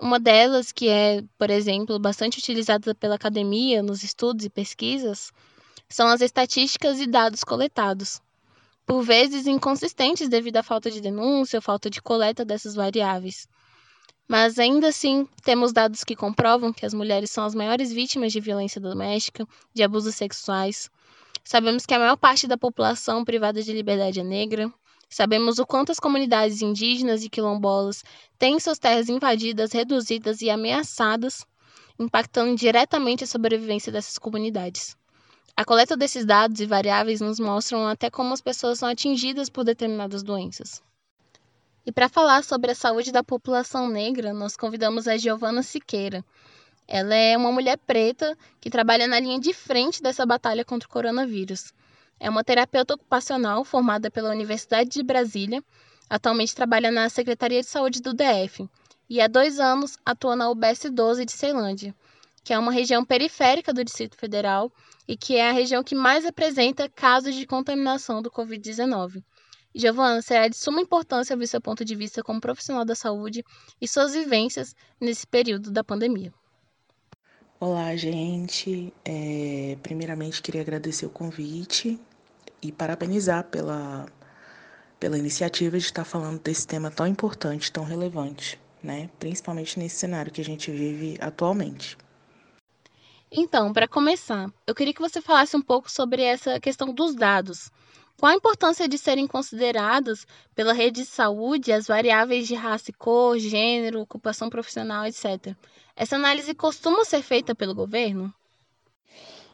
Uma 0.00 0.18
delas, 0.18 0.72
que 0.72 0.88
é, 0.88 1.22
por 1.38 1.50
exemplo, 1.50 1.98
bastante 1.98 2.38
utilizada 2.38 2.94
pela 2.94 3.16
academia 3.16 3.82
nos 3.82 4.02
estudos 4.02 4.46
e 4.46 4.50
pesquisas, 4.50 5.30
são 5.90 6.06
as 6.06 6.20
estatísticas 6.20 7.00
e 7.00 7.06
dados 7.06 7.42
coletados, 7.42 8.22
por 8.86 9.02
vezes 9.02 9.46
inconsistentes 9.46 10.28
devido 10.28 10.56
à 10.56 10.62
falta 10.62 10.88
de 10.90 11.00
denúncia 11.00 11.58
ou 11.58 11.62
falta 11.62 11.90
de 11.90 12.00
coleta 12.00 12.44
dessas 12.44 12.76
variáveis. 12.76 13.48
Mas 14.28 14.60
ainda 14.60 14.88
assim, 14.88 15.26
temos 15.42 15.72
dados 15.72 16.04
que 16.04 16.14
comprovam 16.14 16.72
que 16.72 16.86
as 16.86 16.94
mulheres 16.94 17.32
são 17.32 17.44
as 17.44 17.56
maiores 17.56 17.92
vítimas 17.92 18.32
de 18.32 18.38
violência 18.38 18.80
doméstica, 18.80 19.44
de 19.74 19.82
abusos 19.82 20.14
sexuais. 20.14 20.88
Sabemos 21.42 21.84
que 21.84 21.92
a 21.92 21.98
maior 21.98 22.16
parte 22.16 22.46
da 22.46 22.56
população 22.56 23.24
privada 23.24 23.60
de 23.60 23.72
liberdade 23.72 24.20
é 24.20 24.24
negra. 24.24 24.72
Sabemos 25.08 25.58
o 25.58 25.66
quanto 25.66 25.90
as 25.90 25.98
comunidades 25.98 26.62
indígenas 26.62 27.24
e 27.24 27.28
quilombolas 27.28 28.04
têm 28.38 28.60
suas 28.60 28.78
terras 28.78 29.08
invadidas, 29.08 29.72
reduzidas 29.72 30.40
e 30.40 30.48
ameaçadas, 30.48 31.44
impactando 31.98 32.54
diretamente 32.54 33.24
a 33.24 33.26
sobrevivência 33.26 33.90
dessas 33.90 34.16
comunidades. 34.16 34.96
A 35.60 35.64
coleta 35.66 35.94
desses 35.94 36.24
dados 36.24 36.58
e 36.58 36.64
variáveis 36.64 37.20
nos 37.20 37.38
mostram 37.38 37.86
até 37.86 38.08
como 38.08 38.32
as 38.32 38.40
pessoas 38.40 38.78
são 38.78 38.88
atingidas 38.88 39.50
por 39.50 39.62
determinadas 39.62 40.22
doenças. 40.22 40.82
E 41.84 41.92
para 41.92 42.08
falar 42.08 42.42
sobre 42.44 42.70
a 42.70 42.74
saúde 42.74 43.12
da 43.12 43.22
população 43.22 43.86
negra, 43.86 44.32
nós 44.32 44.56
convidamos 44.56 45.06
a 45.06 45.18
Giovana 45.18 45.62
Siqueira. 45.62 46.24
Ela 46.88 47.14
é 47.14 47.36
uma 47.36 47.52
mulher 47.52 47.76
preta 47.76 48.34
que 48.58 48.70
trabalha 48.70 49.06
na 49.06 49.20
linha 49.20 49.38
de 49.38 49.52
frente 49.52 50.02
dessa 50.02 50.24
batalha 50.24 50.64
contra 50.64 50.88
o 50.88 50.90
coronavírus. 50.90 51.74
É 52.18 52.30
uma 52.30 52.42
terapeuta 52.42 52.94
ocupacional 52.94 53.62
formada 53.62 54.10
pela 54.10 54.30
Universidade 54.30 54.88
de 54.88 55.02
Brasília, 55.02 55.62
atualmente 56.08 56.54
trabalha 56.54 56.90
na 56.90 57.06
Secretaria 57.10 57.60
de 57.60 57.66
Saúde 57.66 58.00
do 58.00 58.14
DF 58.14 58.66
e 59.10 59.20
há 59.20 59.26
dois 59.26 59.60
anos 59.60 59.98
atua 60.06 60.36
na 60.36 60.48
UBS 60.48 60.86
12 60.90 61.26
de 61.26 61.32
Ceilândia, 61.32 61.94
que 62.42 62.52
é 62.52 62.58
uma 62.58 62.72
região 62.72 63.04
periférica 63.04 63.72
do 63.72 63.84
Distrito 63.84 64.16
Federal 64.16 64.72
e 65.06 65.16
que 65.16 65.36
é 65.36 65.50
a 65.50 65.52
região 65.52 65.82
que 65.82 65.94
mais 65.94 66.24
apresenta 66.24 66.88
casos 66.88 67.34
de 67.34 67.46
contaminação 67.46 68.22
do 68.22 68.30
Covid-19. 68.30 69.22
Giovana, 69.74 70.20
será 70.20 70.48
de 70.48 70.56
suma 70.56 70.80
importância 70.80 71.34
ouvir 71.34 71.46
seu 71.46 71.60
ponto 71.60 71.84
de 71.84 71.94
vista 71.94 72.22
como 72.22 72.40
profissional 72.40 72.84
da 72.84 72.94
saúde 72.94 73.44
e 73.80 73.86
suas 73.86 74.14
vivências 74.14 74.74
nesse 75.00 75.26
período 75.26 75.70
da 75.70 75.84
pandemia. 75.84 76.32
Olá, 77.60 77.94
gente. 77.94 78.92
É, 79.04 79.76
primeiramente, 79.82 80.42
queria 80.42 80.62
agradecer 80.62 81.06
o 81.06 81.10
convite 81.10 82.00
e 82.62 82.72
parabenizar 82.72 83.44
pela, 83.44 84.06
pela 84.98 85.18
iniciativa 85.18 85.78
de 85.78 85.84
estar 85.84 86.04
falando 86.04 86.40
desse 86.40 86.66
tema 86.66 86.90
tão 86.90 87.06
importante, 87.06 87.70
tão 87.70 87.84
relevante, 87.84 88.58
né? 88.82 89.08
principalmente 89.20 89.78
nesse 89.78 89.96
cenário 89.96 90.32
que 90.32 90.40
a 90.40 90.44
gente 90.44 90.70
vive 90.70 91.16
atualmente. 91.20 91.96
Então, 93.32 93.72
para 93.72 93.86
começar, 93.86 94.52
eu 94.66 94.74
queria 94.74 94.92
que 94.92 95.00
você 95.00 95.20
falasse 95.20 95.56
um 95.56 95.62
pouco 95.62 95.88
sobre 95.88 96.20
essa 96.20 96.58
questão 96.58 96.92
dos 96.92 97.14
dados. 97.14 97.70
Qual 98.18 98.32
a 98.32 98.34
importância 98.34 98.88
de 98.88 98.98
serem 98.98 99.26
consideradas 99.26 100.26
pela 100.52 100.72
rede 100.72 101.02
de 101.02 101.06
saúde 101.06 101.70
as 101.70 101.86
variáveis 101.86 102.48
de 102.48 102.56
raça 102.56 102.90
e 102.90 102.92
cor, 102.92 103.38
gênero, 103.38 104.00
ocupação 104.00 104.50
profissional, 104.50 105.06
etc. 105.06 105.54
Essa 105.94 106.16
análise 106.16 106.52
costuma 106.54 107.04
ser 107.04 107.22
feita 107.22 107.54
pelo 107.54 107.72
governo? 107.72 108.34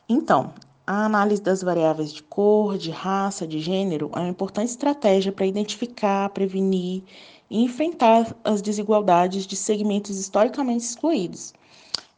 Então, 0.09 0.55
a 0.87 1.05
análise 1.05 1.43
das 1.43 1.63
variáveis 1.63 2.15
de 2.15 2.23
cor, 2.23 2.79
de 2.79 2.91
raça, 2.91 3.47
de 3.47 3.61
gênero 3.61 4.11
é 4.15 4.21
uma 4.21 4.29
importante 4.29 4.71
estratégia 4.71 5.33
para 5.33 5.47
identificar, 5.47 6.31
prevenir 6.31 7.03
e 7.51 7.63
enfrentar 7.63 8.35
as 8.43 8.63
desigualdades 8.63 9.47
de 9.47 9.55
segmentos 9.55 10.19
historicamente 10.19 10.83
excluídos. 10.83 11.53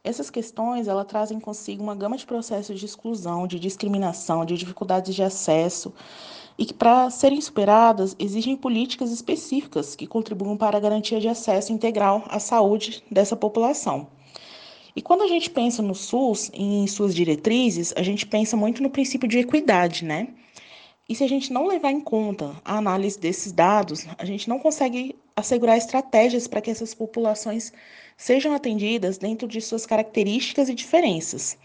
Essas 0.09 0.31
questões 0.31 0.88
ela 0.88 1.05
trazem 1.05 1.38
consigo 1.38 1.83
uma 1.83 1.94
gama 1.94 2.16
de 2.16 2.25
processos 2.25 2.81
de 2.81 2.87
exclusão, 2.87 3.47
de 3.47 3.61
discriminação, 3.61 4.42
de 4.42 4.57
dificuldades 4.57 5.14
de 5.14 5.23
acesso 5.23 5.92
e 6.57 6.64
que, 6.64 6.73
para 6.73 7.11
serem 7.11 7.38
superadas, 7.42 8.16
exigem 8.18 8.57
políticas 8.57 9.12
específicas 9.12 9.94
que 9.94 10.07
contribuam 10.07 10.57
para 10.57 10.79
a 10.79 10.81
garantia 10.81 11.21
de 11.21 11.29
acesso 11.29 11.75
integral 11.75 12.25
à 12.29 12.40
saúde 12.40 13.05
dessa 13.11 13.37
população. 13.37 14.07
E 14.97 15.03
quando 15.03 15.25
a 15.25 15.29
gente 15.29 15.51
pensa 15.51 15.83
no 15.83 15.94
SUS, 15.94 16.51
em 16.55 16.87
suas 16.87 17.14
diretrizes, 17.14 17.92
a 17.94 18.03
gente 18.03 18.27
pensa 18.27 18.57
muito 18.57 18.83
no 18.83 18.88
princípio 18.88 19.29
de 19.29 19.40
equidade, 19.40 20.07
né? 20.07 20.29
E 21.07 21.14
se 21.14 21.23
a 21.23 21.29
gente 21.29 21.53
não 21.53 21.66
levar 21.66 21.90
em 21.90 22.01
conta 22.01 22.57
a 22.64 22.79
análise 22.79 23.21
desses 23.21 23.53
dados, 23.53 24.07
a 24.16 24.25
gente 24.25 24.49
não 24.49 24.59
consegue 24.59 25.14
assegurar 25.37 25.77
estratégias 25.77 26.47
para 26.47 26.62
que 26.62 26.71
essas 26.71 26.94
populações 26.94 27.75
sejam 28.18 28.52
atendidas 28.52 29.16
dentro 29.16 29.48
de 29.48 29.62
suas 29.62 29.87
características 29.87 30.68
e 30.68 30.74
diferenças 30.74 31.57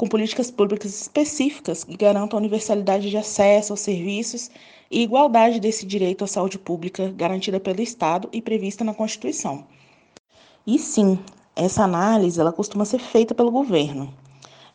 com 0.00 0.08
políticas 0.08 0.50
públicas 0.50 0.98
específicas 0.98 1.84
que 1.84 1.94
garantam 1.94 2.38
a 2.38 2.40
universalidade 2.40 3.10
de 3.10 3.18
acesso 3.18 3.74
aos 3.74 3.80
serviços 3.80 4.50
e 4.90 5.02
igualdade 5.02 5.60
desse 5.60 5.84
direito 5.84 6.24
à 6.24 6.26
saúde 6.26 6.58
pública 6.58 7.12
garantida 7.14 7.60
pelo 7.60 7.82
Estado 7.82 8.26
e 8.32 8.40
prevista 8.40 8.82
na 8.82 8.94
Constituição. 8.94 9.66
E 10.66 10.78
sim, 10.78 11.18
essa 11.54 11.84
análise 11.84 12.40
ela 12.40 12.50
costuma 12.50 12.86
ser 12.86 12.98
feita 12.98 13.34
pelo 13.34 13.50
governo. 13.50 14.10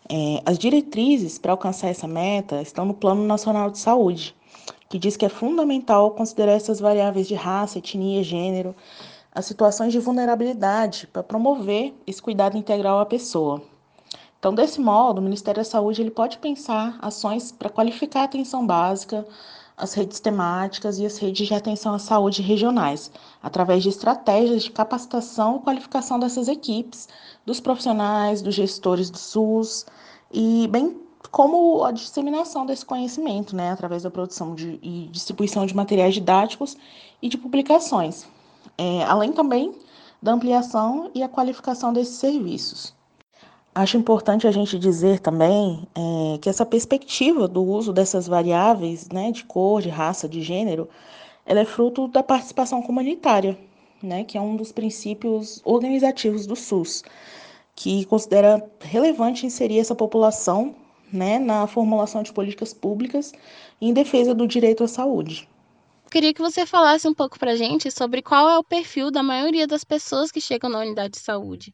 É, 0.08 0.44
as 0.46 0.60
diretrizes 0.60 1.40
para 1.40 1.54
alcançar 1.54 1.88
essa 1.88 2.08
meta 2.08 2.62
estão 2.62 2.86
no 2.86 2.94
Plano 2.94 3.26
Nacional 3.26 3.72
de 3.72 3.80
Saúde, 3.80 4.36
que 4.88 5.00
diz 5.00 5.18
que 5.18 5.26
é 5.26 5.30
fundamental 5.30 6.12
considerar 6.12 6.52
essas 6.52 6.80
variáveis 6.80 7.28
de 7.28 7.34
raça, 7.34 7.80
etnia, 7.80 8.24
gênero, 8.24 8.76
as 9.36 9.46
situações 9.46 9.92
de 9.92 10.00
vulnerabilidade 10.00 11.08
para 11.08 11.22
promover 11.22 11.94
esse 12.08 12.22
cuidado 12.22 12.58
integral 12.58 13.00
à 13.00 13.06
pessoa. 13.06 13.62
Então, 14.40 14.56
desse 14.56 14.80
modo, 14.80 15.20
o 15.20 15.22
Ministério 15.22 15.60
da 15.62 15.70
Saúde 15.70 16.02
ele 16.02 16.12
pode 16.12 16.38
pensar 16.38 16.98
ações 17.02 17.52
para 17.52 17.70
qualificar 17.70 18.22
a 18.22 18.26
atenção 18.26 18.66
básica, 18.66 19.28
as 19.76 19.94
redes 19.94 20.22
temáticas 20.22 21.00
e 21.00 21.06
as 21.06 21.18
redes 21.18 21.48
de 21.48 21.54
atenção 21.54 21.94
à 21.94 22.00
saúde 22.00 22.42
regionais, 22.42 23.12
através 23.44 23.84
de 23.84 23.90
estratégias 23.90 24.64
de 24.64 24.72
capacitação 24.72 25.58
e 25.58 25.64
qualificação 25.64 26.18
dessas 26.18 26.48
equipes, 26.48 27.10
dos 27.46 27.60
profissionais, 27.60 28.42
dos 28.42 28.56
gestores 28.56 29.10
do 29.10 29.18
SUS, 29.18 29.86
e 30.32 30.68
bem 30.70 31.02
como 31.30 31.84
a 31.84 31.92
disseminação 31.92 32.66
desse 32.66 32.86
conhecimento, 32.86 33.54
né, 33.54 33.72
através 33.72 34.04
da 34.04 34.12
produção 34.12 34.56
de, 34.56 34.80
e 34.82 35.10
distribuição 35.12 35.66
de 35.66 35.76
materiais 35.76 36.14
didáticos 36.14 36.78
e 37.22 37.28
de 37.28 37.38
publicações, 37.38 38.26
é, 38.78 39.04
além 39.04 39.32
também 39.32 39.74
da 40.22 40.34
ampliação 40.34 41.12
e 41.14 41.22
a 41.22 41.30
qualificação 41.30 41.94
desses 41.94 42.16
serviços. 42.16 42.94
Acho 43.74 43.98
importante 43.98 44.48
a 44.48 44.52
gente 44.52 44.80
dizer 44.80 45.20
também 45.20 45.86
é, 45.94 46.38
que 46.38 46.50
essa 46.50 46.66
perspectiva 46.66 47.48
do 47.48 47.62
uso 47.62 47.92
dessas 47.92 48.26
variáveis, 48.26 49.10
né, 49.10 49.32
de 49.32 49.44
cor, 49.44 49.82
de 49.82 49.90
raça, 49.90 50.30
de 50.30 50.42
gênero, 50.42 50.88
ela 51.46 51.60
é 51.60 51.66
fruto 51.66 52.08
da 52.08 52.24
participação 52.24 52.82
comunitária, 52.82 53.58
né, 54.02 54.24
que 54.24 54.38
é 54.38 54.42
um 54.42 54.56
dos 54.56 54.72
princípios 54.72 55.62
organizativos 55.66 56.46
do 56.46 56.56
SUS, 56.56 57.04
que 57.76 58.06
considera 58.06 58.66
relevante 58.80 59.46
inserir 59.46 59.80
essa 59.80 59.94
população 59.94 60.74
né, 61.12 61.38
na 61.38 61.68
formulação 61.68 62.24
de 62.24 62.32
políticas 62.32 62.74
públicas 62.74 63.34
em 63.82 63.94
defesa 63.94 64.34
do 64.34 64.48
direito 64.48 64.84
à 64.84 64.88
saúde. 64.88 65.48
Queria 66.16 66.34
que 66.34 66.42
você 66.42 66.66
falasse 66.66 67.06
um 67.10 67.14
pouco 67.14 67.38
para 67.38 67.52
a 67.52 67.56
gente 67.58 67.92
sobre 67.92 68.22
qual 68.22 68.50
é 68.50 68.58
o 68.58 68.64
perfil 68.64 69.12
da 69.12 69.22
maioria 69.22 69.68
das 69.68 69.84
pessoas 69.84 70.32
que 70.32 70.40
chegam 70.40 70.70
na 70.70 70.80
unidade 70.80 71.16
de 71.16 71.20
saúde 71.20 71.74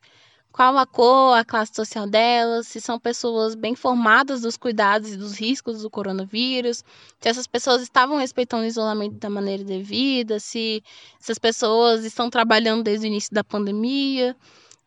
qual 0.52 0.76
a 0.80 0.86
cor, 0.88 1.38
a 1.38 1.46
classe 1.46 1.76
social 1.76 2.08
delas, 2.08 2.66
se 2.66 2.82
são 2.82 3.00
pessoas 3.00 3.54
bem 3.54 3.76
formadas 3.76 4.42
dos 4.42 4.58
cuidados 4.58 5.14
e 5.14 5.16
dos 5.16 5.38
riscos 5.38 5.84
do 5.84 5.92
coronavírus, 5.92 6.84
se 7.20 7.30
essas 7.30 7.46
pessoas 7.46 7.84
estavam 7.84 8.18
respeitando 8.18 8.64
o 8.64 8.66
isolamento 8.66 9.18
da 9.18 9.30
maneira 9.30 9.64
devida, 9.64 10.40
se 10.40 10.84
essas 11.22 11.38
pessoas 11.38 12.04
estão 12.04 12.28
trabalhando 12.28 12.82
desde 12.82 13.06
o 13.06 13.10
início 13.10 13.32
da 13.32 13.44
pandemia, 13.44 14.36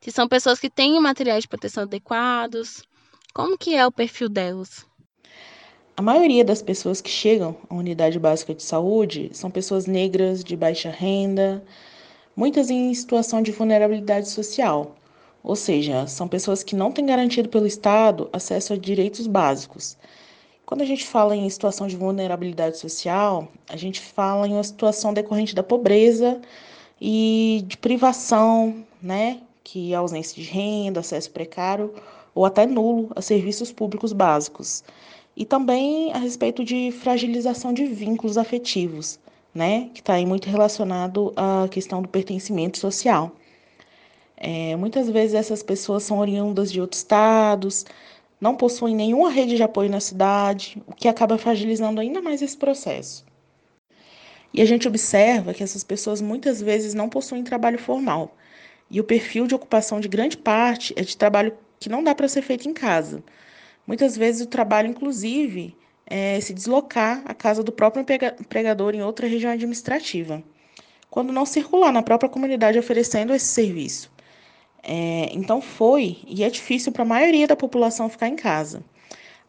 se 0.01 0.11
são 0.11 0.27
pessoas 0.27 0.59
que 0.59 0.69
têm 0.69 1.01
materiais 1.01 1.45
de 1.45 1.49
proteção 1.49 1.85
adequados. 1.85 2.83
Como 3.33 3.57
que 3.57 3.77
é 3.77 3.87
o 3.87 3.93
perfil 3.93 4.29
delas? 4.29 4.85
A 5.97 6.03
maioria 6.03 6.45
das 6.45 6.63
pessoas 6.63 7.01
que 7.01 7.11
chegam 7.11 7.57
à 7.69 7.75
unidade 7.75 8.19
básica 8.19 8.55
de 8.55 8.63
saúde 8.63 9.31
são 9.33 9.51
pessoas 9.51 9.87
negras 9.87 10.43
de 10.45 10.57
baixa 10.57 10.91
renda, 10.91 11.63
muitas 12.37 12.71
em 12.71 12.93
situação 12.95 13.43
de 13.43 13.53
vulnerabilidade 13.53 14.29
social 14.29 14.95
ou 15.45 15.55
seja, 15.55 16.07
são 16.07 16.27
pessoas 16.27 16.63
que 16.63 16.75
não 16.75 16.91
têm 16.91 17.05
garantido 17.05 17.51
pelo 17.51 17.67
Estado 17.67 18.31
acesso 18.33 18.73
a 18.73 18.77
direitos 18.79 19.27
básicos. 19.27 19.95
Quando 20.65 20.81
a 20.81 20.87
gente 20.87 21.05
fala 21.05 21.37
em 21.37 21.49
situação 21.51 21.87
de 21.87 21.97
vulnerabilidade 21.97 22.79
social, 22.79 23.47
a 23.69 23.77
gente 23.77 24.01
fala 24.01 24.49
em 24.49 24.55
uma 24.55 24.65
situação 24.65 25.13
decorrente 25.13 25.55
da 25.55 25.63
pobreza 25.63 26.41
e 26.99 27.63
de 27.67 27.77
privação, 27.77 28.83
né, 29.03 29.41
que 29.63 29.93
é 29.93 29.97
ausência 29.97 30.43
de 30.43 30.49
renda, 30.49 31.01
acesso 31.01 31.31
precário 31.31 31.93
ou 32.35 32.47
até 32.47 32.67
nulo 32.67 33.11
a 33.15 33.21
serviços 33.21 33.71
públicos 33.71 34.15
básicos. 34.15 34.83
E 35.37 35.45
também 35.45 36.13
a 36.13 36.19
respeito 36.19 36.65
de 36.65 36.93
fragilização 36.93 37.73
de 37.73 37.87
vínculos 37.87 38.39
afetivos, 38.39 39.19
né, 39.55 39.91
que 39.93 40.01
está 40.01 40.15
aí 40.15 40.27
muito 40.27 40.49
relacionado 40.49 41.33
à 41.37 41.69
questão 41.69 42.03
do 42.03 42.09
pertencimento 42.09 42.79
social. 42.79 43.33
É, 44.37 44.77
muitas 44.77 45.09
vezes 45.09 45.35
essas 45.35 45.63
pessoas 45.63 46.03
são 46.03 46.19
oriundas 46.19 46.71
de 46.71 46.81
outros 46.81 47.01
estados, 47.01 47.85
não 48.41 48.55
possuem 48.57 48.95
nenhuma 48.95 49.31
rede 49.31 49.57
de 49.57 49.63
apoio 49.63 49.91
na 49.91 50.01
cidade, 50.01 50.83
o 50.87 50.93
que 50.93 51.09
acaba 51.09 51.39
fragilizando 51.39 52.01
ainda 52.01 52.21
mais 52.21 52.43
esse 52.43 52.57
processo. 52.57 53.25
E 54.53 54.61
a 54.61 54.65
gente 54.65 54.87
observa 54.87 55.55
que 55.55 55.63
essas 55.63 55.83
pessoas 55.83 56.21
muitas 56.21 56.61
vezes 56.61 56.95
não 56.95 57.09
possuem 57.09 57.43
trabalho 57.43 57.79
formal, 57.79 58.37
e 58.91 59.01
o 59.01 59.05
perfil 59.05 59.47
de 59.47 59.55
ocupação 59.55 59.99
de 59.99 60.09
grande 60.09 60.37
parte 60.37 60.93
é 60.97 61.03
de 61.03 61.17
trabalho 61.17 61.57
que 61.81 61.89
não 61.89 62.05
dá 62.05 62.15
para 62.15 62.29
ser 62.29 62.43
feito 62.43 62.69
em 62.69 62.75
casa. 62.75 63.23
Muitas 63.87 64.17
vezes 64.17 64.43
o 64.43 64.49
trabalho, 64.49 64.89
inclusive, 64.89 65.77
é 66.07 66.41
se 66.41 66.55
deslocar 66.55 67.23
à 67.25 67.35
casa 67.35 67.63
do 67.63 67.73
próprio 67.73 68.05
empregador 68.41 68.95
em 68.95 69.03
outra 69.03 69.27
região 69.27 69.53
administrativa, 69.53 70.43
quando 71.11 71.33
não 71.33 71.47
circular 71.47 71.93
na 71.93 72.03
própria 72.03 72.29
comunidade 72.29 72.79
oferecendo 72.79 73.35
esse 73.35 73.47
serviço. 73.47 74.11
É, 74.83 75.31
então 75.33 75.63
foi 75.63 76.19
e 76.27 76.45
é 76.45 76.51
difícil 76.51 76.93
para 76.93 77.03
a 77.03 77.07
maioria 77.07 77.47
da 77.47 77.57
população 77.57 78.09
ficar 78.09 78.29
em 78.29 78.37
casa. 78.37 78.85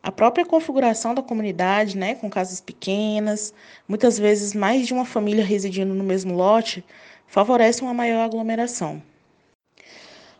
A 0.01 0.11
própria 0.11 0.45
configuração 0.45 1.15
da 1.15 1.23
comunidade, 1.23 1.97
né, 1.97 2.15
com 2.15 2.29
casas 2.29 2.61
pequenas, 2.61 3.53
muitas 3.87 4.19
vezes 4.19 4.53
mais 4.53 4.85
de 4.85 4.93
uma 4.93 5.03
família 5.03 5.43
residindo 5.43 5.93
no 5.93 6.03
mesmo 6.03 6.35
lote, 6.35 6.85
favorece 7.25 7.81
uma 7.81 7.93
maior 7.93 8.23
aglomeração. 8.23 9.01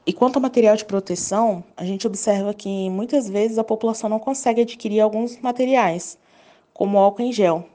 E 0.07 0.13
quanto 0.13 0.35
ao 0.35 0.41
material 0.41 0.75
de 0.75 0.85
proteção, 0.85 1.63
a 1.75 1.83
gente 1.83 2.05
observa 2.05 2.53
que 2.53 2.89
muitas 2.91 3.27
vezes 3.27 3.57
a 3.57 3.63
população 3.63 4.07
não 4.07 4.19
consegue 4.19 4.61
adquirir 4.61 4.99
alguns 4.99 5.39
materiais, 5.39 6.17
como 6.73 6.99
álcool 6.99 7.23
em 7.23 7.33
gel, 7.33 7.65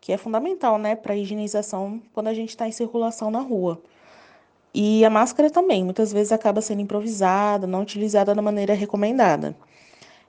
que 0.00 0.12
é 0.12 0.16
fundamental 0.16 0.78
né, 0.78 0.94
para 0.94 1.14
a 1.14 1.16
higienização 1.16 2.00
quando 2.12 2.28
a 2.28 2.34
gente 2.34 2.50
está 2.50 2.68
em 2.68 2.72
circulação 2.72 3.28
na 3.28 3.40
rua. 3.40 3.80
E 4.72 5.04
a 5.04 5.10
máscara 5.10 5.50
também, 5.50 5.82
muitas 5.82 6.12
vezes 6.12 6.30
acaba 6.30 6.60
sendo 6.60 6.80
improvisada, 6.80 7.66
não 7.66 7.82
utilizada 7.82 8.34
da 8.34 8.42
maneira 8.42 8.74
recomendada. 8.74 9.56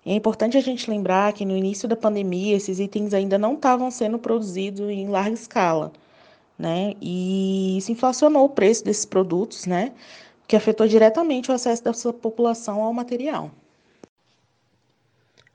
E 0.04 0.12
é 0.12 0.16
importante 0.16 0.58
a 0.58 0.62
gente 0.62 0.90
lembrar 0.90 1.34
que 1.34 1.46
no 1.46 1.56
início 1.56 1.88
da 1.88 1.96
pandemia 1.96 2.56
esses 2.56 2.80
itens 2.80 3.14
ainda 3.14 3.38
não 3.38 3.54
estavam 3.54 3.92
sendo 3.92 4.18
produzidos 4.18 4.90
em 4.90 5.08
larga 5.08 5.34
escala, 5.34 5.92
né? 6.58 6.94
E 7.02 7.78
isso 7.78 7.92
inflacionou 7.92 8.46
o 8.46 8.50
preço 8.50 8.84
desses 8.86 9.06
produtos, 9.06 9.66
né? 9.66 9.92
Que 10.48 10.56
afetou 10.56 10.88
diretamente 10.88 11.52
o 11.52 11.54
acesso 11.54 11.84
dessa 11.84 12.14
população 12.14 12.82
ao 12.82 12.94
material. 12.94 13.52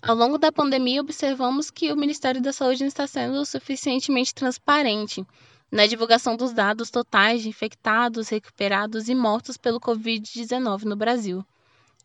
Ao 0.03 0.15
longo 0.15 0.39
da 0.39 0.51
pandemia, 0.51 1.03
observamos 1.03 1.71
que 1.71 1.93
o 1.93 1.97
Ministério 1.97 2.41
da 2.41 2.53
Saúde 2.53 2.81
não 2.81 2.89
está 2.89 3.07
sendo 3.07 3.45
suficientemente 3.45 4.35
transparente 4.35 5.27
na 5.71 5.87
divulgação 5.87 6.37
dos 6.37 6.53
dados 6.53 6.91
totais 6.91 7.43
de 7.43 7.49
infectados, 7.49 8.29
recuperados 8.29 9.09
e 9.09 9.15
mortos 9.15 9.57
pelo 9.57 9.79
Covid-19 9.79 10.85
no 10.85 10.97
Brasil. 10.97 11.45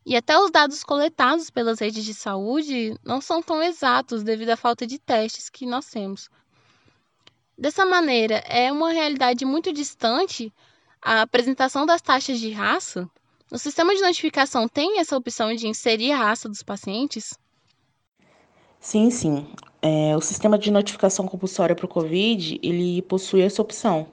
E 0.05 0.15
até 0.15 0.37
os 0.37 0.51
dados 0.51 0.83
coletados 0.83 1.49
pelas 1.49 1.79
redes 1.79 2.03
de 2.03 2.13
saúde 2.13 2.95
não 3.03 3.19
são 3.19 3.41
tão 3.41 3.63
exatos 3.63 4.23
devido 4.23 4.49
à 4.49 4.57
falta 4.57 4.85
de 4.85 4.99
testes 4.99 5.49
que 5.49 5.65
nós 5.65 5.87
temos. 5.87 6.29
Dessa 7.57 7.85
maneira, 7.85 8.35
é 8.45 8.71
uma 8.71 8.91
realidade 8.91 9.45
muito 9.45 9.71
distante 9.71 10.53
a 11.05 11.21
apresentação 11.21 11.85
das 11.85 12.01
taxas 12.01 12.39
de 12.39 12.49
raça. 12.49 13.07
O 13.51 13.59
sistema 13.59 13.93
de 13.93 14.01
notificação 14.01 14.67
tem 14.67 14.99
essa 14.99 15.15
opção 15.15 15.53
de 15.53 15.67
inserir 15.67 16.11
a 16.11 16.17
raça 16.17 16.49
dos 16.49 16.63
pacientes? 16.63 17.37
Sim, 18.79 19.11
sim. 19.11 19.45
É, 19.83 20.17
o 20.17 20.21
sistema 20.21 20.57
de 20.57 20.71
notificação 20.71 21.27
compulsória 21.27 21.75
para 21.75 21.85
o 21.85 21.89
COVID, 21.89 22.59
ele 22.63 23.03
possui 23.03 23.41
essa 23.41 23.61
opção. 23.61 24.07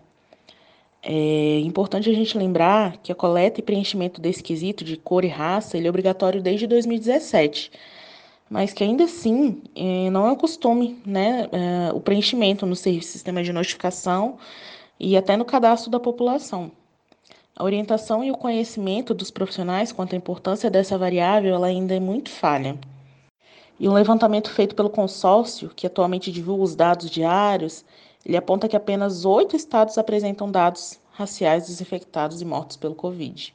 É 1.02 1.60
importante 1.60 2.10
a 2.10 2.12
gente 2.12 2.36
lembrar 2.36 2.98
que 2.98 3.10
a 3.10 3.14
coleta 3.14 3.58
e 3.58 3.62
preenchimento 3.62 4.20
desse 4.20 4.42
quesito 4.42 4.84
de 4.84 4.98
cor 4.98 5.24
e 5.24 5.28
raça 5.28 5.78
ele 5.78 5.86
é 5.86 5.90
obrigatório 5.90 6.42
desde 6.42 6.66
2017, 6.66 7.72
mas 8.50 8.72
que 8.72 8.84
ainda 8.84 9.04
assim 9.04 9.62
é, 9.74 10.10
não 10.10 10.28
é 10.28 10.30
o 10.30 10.36
costume 10.36 11.00
né, 11.06 11.48
é, 11.50 11.92
o 11.92 12.00
preenchimento 12.00 12.66
no 12.66 12.76
sistema 12.76 13.42
de 13.42 13.52
notificação 13.52 14.38
e 15.00 15.16
até 15.16 15.38
no 15.38 15.44
cadastro 15.44 15.90
da 15.90 15.98
população. 15.98 16.70
A 17.62 17.64
orientação 17.64 18.24
e 18.24 18.30
o 18.32 18.36
conhecimento 18.36 19.14
dos 19.14 19.30
profissionais 19.30 19.92
quanto 19.92 20.14
à 20.14 20.16
importância 20.16 20.68
dessa 20.68 20.98
variável 20.98 21.54
ela 21.54 21.68
ainda 21.68 21.94
é 21.94 22.00
muito 22.00 22.28
falha. 22.28 22.76
E 23.78 23.88
um 23.88 23.92
levantamento 23.92 24.50
feito 24.50 24.74
pelo 24.74 24.90
consórcio, 24.90 25.68
que 25.68 25.86
atualmente 25.86 26.32
divulga 26.32 26.64
os 26.64 26.74
dados 26.74 27.08
diários, 27.08 27.84
ele 28.26 28.36
aponta 28.36 28.68
que 28.68 28.74
apenas 28.74 29.24
oito 29.24 29.54
estados 29.54 29.96
apresentam 29.96 30.50
dados 30.50 30.98
raciais 31.12 31.68
dos 31.68 31.80
infectados 31.80 32.42
e 32.42 32.44
mortos 32.44 32.76
pelo 32.76 32.96
Covid. 32.96 33.54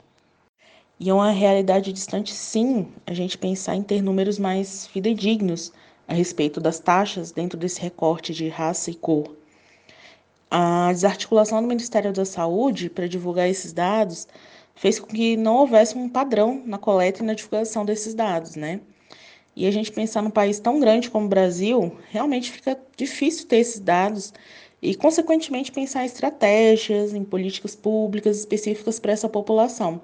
E 0.98 1.10
é 1.10 1.14
uma 1.14 1.32
realidade 1.32 1.92
distante, 1.92 2.34
sim, 2.34 2.88
a 3.06 3.14
gente 3.14 3.38
pensar 3.38 3.76
em 3.76 3.84
ter 3.84 4.02
números 4.02 4.40
mais 4.40 4.88
fidedignos 4.88 5.74
a 6.08 6.14
respeito 6.14 6.62
das 6.62 6.80
taxas 6.80 7.34
dentro 7.34 7.60
desse 7.60 7.82
recorte 7.82 8.34
de 8.34 8.48
raça 8.48 8.90
e 8.90 8.96
cor. 8.96 9.36
A 10.50 10.92
desarticulação 10.94 11.62
do 11.62 11.68
Ministério 11.68 12.14
da 12.14 12.24
Saúde 12.24 12.90
para 12.90 13.08
divulgar 13.08 13.50
esses 13.50 13.74
dados 13.74 14.28
fez 14.76 15.00
com 15.00 15.08
que 15.08 15.36
não 15.36 15.56
houvesse 15.56 15.98
um 15.98 16.08
padrão 16.08 16.62
na 16.66 16.78
coleta 16.78 17.22
e 17.22 17.26
na 17.26 17.34
divulgação 17.34 17.84
desses 17.84 18.14
dados, 18.14 18.56
né? 18.56 18.80
E 19.56 19.66
a 19.66 19.72
gente 19.72 19.92
pensar 19.92 20.22
num 20.22 20.30
país 20.30 20.60
tão 20.60 20.80
grande 20.80 21.10
como 21.10 21.26
o 21.26 21.30
Brasil, 21.30 21.98
realmente 22.10 22.52
fica 22.52 22.80
difícil 22.96 23.48
ter 23.48 23.58
esses 23.58 23.80
dados 23.80 24.34
e, 24.82 24.96
consequentemente, 24.96 25.72
pensar 25.72 26.04
em 26.04 26.06
estratégias, 26.06 27.14
em 27.14 27.24
políticas 27.24 27.76
públicas 27.76 28.38
específicas 28.38 29.00
para 29.00 29.12
essa 29.12 29.28
população, 29.28 30.00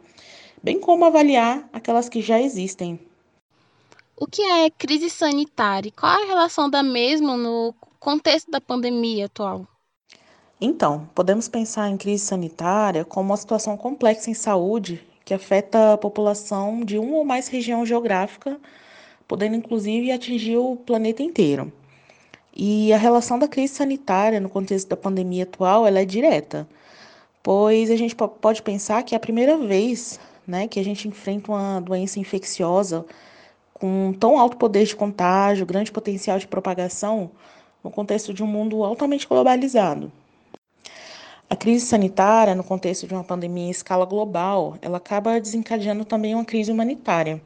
bem 0.62 0.80
como 0.80 1.06
avaliar 1.06 1.70
aquelas 1.72 2.10
que 2.10 2.22
já 2.22 2.42
existem. 2.42 3.00
O 4.18 4.26
que 4.26 4.42
é 4.42 4.70
crise 4.72 5.10
sanitária? 5.10 5.92
Qual 5.92 6.12
a 6.12 6.26
relação 6.26 6.70
da 6.70 6.82
mesma 6.82 7.38
no 7.38 7.74
contexto 8.00 8.50
da 8.50 8.60
pandemia 8.60 9.28
atual? 9.28 9.68
Então, 10.66 11.10
podemos 11.14 11.50
pensar 11.50 11.90
em 11.90 11.98
crise 11.98 12.24
sanitária 12.24 13.04
como 13.04 13.32
uma 13.32 13.36
situação 13.36 13.76
complexa 13.76 14.30
em 14.30 14.34
saúde 14.34 15.06
que 15.26 15.34
afeta 15.34 15.92
a 15.92 15.98
população 15.98 16.86
de 16.86 16.98
uma 16.98 17.18
ou 17.18 17.26
mais 17.26 17.50
região 17.50 17.86
geográfica 17.86 18.58
podendo 19.28 19.58
inclusive 19.58 20.10
atingir 20.10 20.56
o 20.56 20.78
planeta 20.78 21.22
inteiro. 21.22 21.70
E 22.56 22.94
a 22.94 22.98
relação 22.98 23.38
da 23.38 23.46
crise 23.46 23.74
sanitária 23.74 24.40
no 24.40 24.48
contexto 24.48 24.88
da 24.88 24.96
pandemia 24.96 25.44
atual 25.44 25.86
ela 25.86 26.00
é 26.00 26.06
direta, 26.06 26.66
pois 27.44 27.92
a 27.92 27.98
gente 27.98 28.16
pode 28.16 28.62
pensar 28.62 29.04
que 29.04 29.14
é 29.14 29.18
a 29.18 29.20
primeira 29.20 29.58
vez 29.58 30.18
né, 30.48 30.66
que 30.70 30.80
a 30.80 30.84
gente 30.84 31.10
enfrenta 31.10 31.52
uma 31.52 31.82
doença 31.82 32.22
infecciosa 32.22 33.06
com 33.74 34.14
tão 34.18 34.40
alto 34.40 34.56
poder 34.56 34.86
de 34.86 34.96
contágio, 34.96 35.66
grande 35.66 35.92
potencial 35.92 36.40
de 36.40 36.48
propagação, 36.48 37.32
no 37.84 37.92
contexto 37.92 38.34
de 38.34 38.42
um 38.42 38.48
mundo 38.48 38.82
altamente 38.86 39.28
globalizado. 39.28 40.10
A 41.50 41.56
crise 41.56 41.86
sanitária, 41.86 42.56
no 42.56 42.64
contexto 42.64 43.08
de 43.08 43.14
uma 43.14 43.24
pandemia 43.24 43.68
em 43.68 43.72
escala 43.72 44.06
global, 44.06 44.78
ela 44.82 44.98
acaba 44.98 45.40
desencadeando 45.40 46.04
também 46.04 46.34
uma 46.34 46.46
crise 46.46 46.72
humanitária 46.72 47.42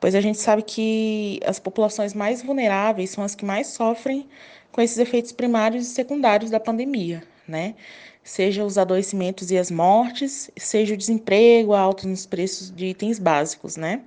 pois 0.00 0.14
a 0.14 0.20
gente 0.20 0.38
sabe 0.38 0.62
que 0.62 1.40
as 1.44 1.58
populações 1.58 2.14
mais 2.14 2.42
vulneráveis 2.42 3.10
são 3.10 3.24
as 3.24 3.34
que 3.34 3.44
mais 3.44 3.68
sofrem 3.68 4.28
com 4.72 4.80
esses 4.80 4.98
efeitos 4.98 5.32
primários 5.32 5.86
e 5.86 5.90
secundários 5.90 6.50
da 6.50 6.60
pandemia, 6.60 7.22
né? 7.48 7.74
Seja 8.22 8.64
os 8.64 8.76
adoecimentos 8.76 9.50
e 9.50 9.56
as 9.56 9.70
mortes, 9.70 10.50
seja 10.56 10.94
o 10.94 10.96
desemprego, 10.96 11.72
alto 11.72 12.08
nos 12.08 12.26
preços 12.26 12.70
de 12.70 12.86
itens 12.86 13.18
básicos, 13.18 13.76
né? 13.76 14.02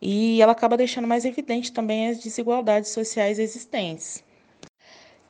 E 0.00 0.40
ela 0.42 0.52
acaba 0.52 0.76
deixando 0.76 1.08
mais 1.08 1.24
evidente 1.24 1.72
também 1.72 2.08
as 2.08 2.18
desigualdades 2.18 2.90
sociais 2.90 3.38
existentes. 3.38 4.22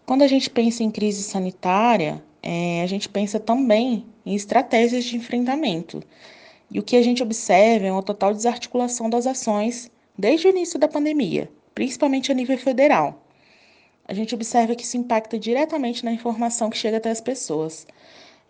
Quando 0.06 0.22
a 0.22 0.28
gente 0.28 0.50
pensa 0.50 0.82
em 0.82 0.90
crise 0.90 1.22
sanitária, 1.22 2.22
é, 2.50 2.80
a 2.82 2.87
gente 2.87 3.11
pensa 3.11 3.38
também 3.38 4.06
em 4.24 4.34
estratégias 4.34 5.04
de 5.04 5.14
enfrentamento. 5.18 6.02
E 6.70 6.78
o 6.78 6.82
que 6.82 6.96
a 6.96 7.02
gente 7.02 7.22
observa 7.22 7.87
é 7.87 7.92
uma 7.92 8.02
total 8.02 8.32
desarticulação 8.32 9.11
das 9.11 9.26
ações 9.26 9.90
desde 10.16 10.46
o 10.46 10.50
início 10.50 10.78
da 10.78 10.88
pandemia, 10.88 11.50
principalmente 11.74 12.32
a 12.32 12.34
nível 12.34 12.56
federal. 12.56 13.22
A 14.06 14.14
gente 14.14 14.34
observa 14.34 14.74
que 14.74 14.82
isso 14.82 14.96
impacta 14.96 15.38
diretamente 15.38 16.02
na 16.02 16.11
informação 16.11 16.70
que 16.70 16.78
chega 16.78 16.96
até 16.96 17.11
as 17.11 17.20
pessoas. 17.20 17.87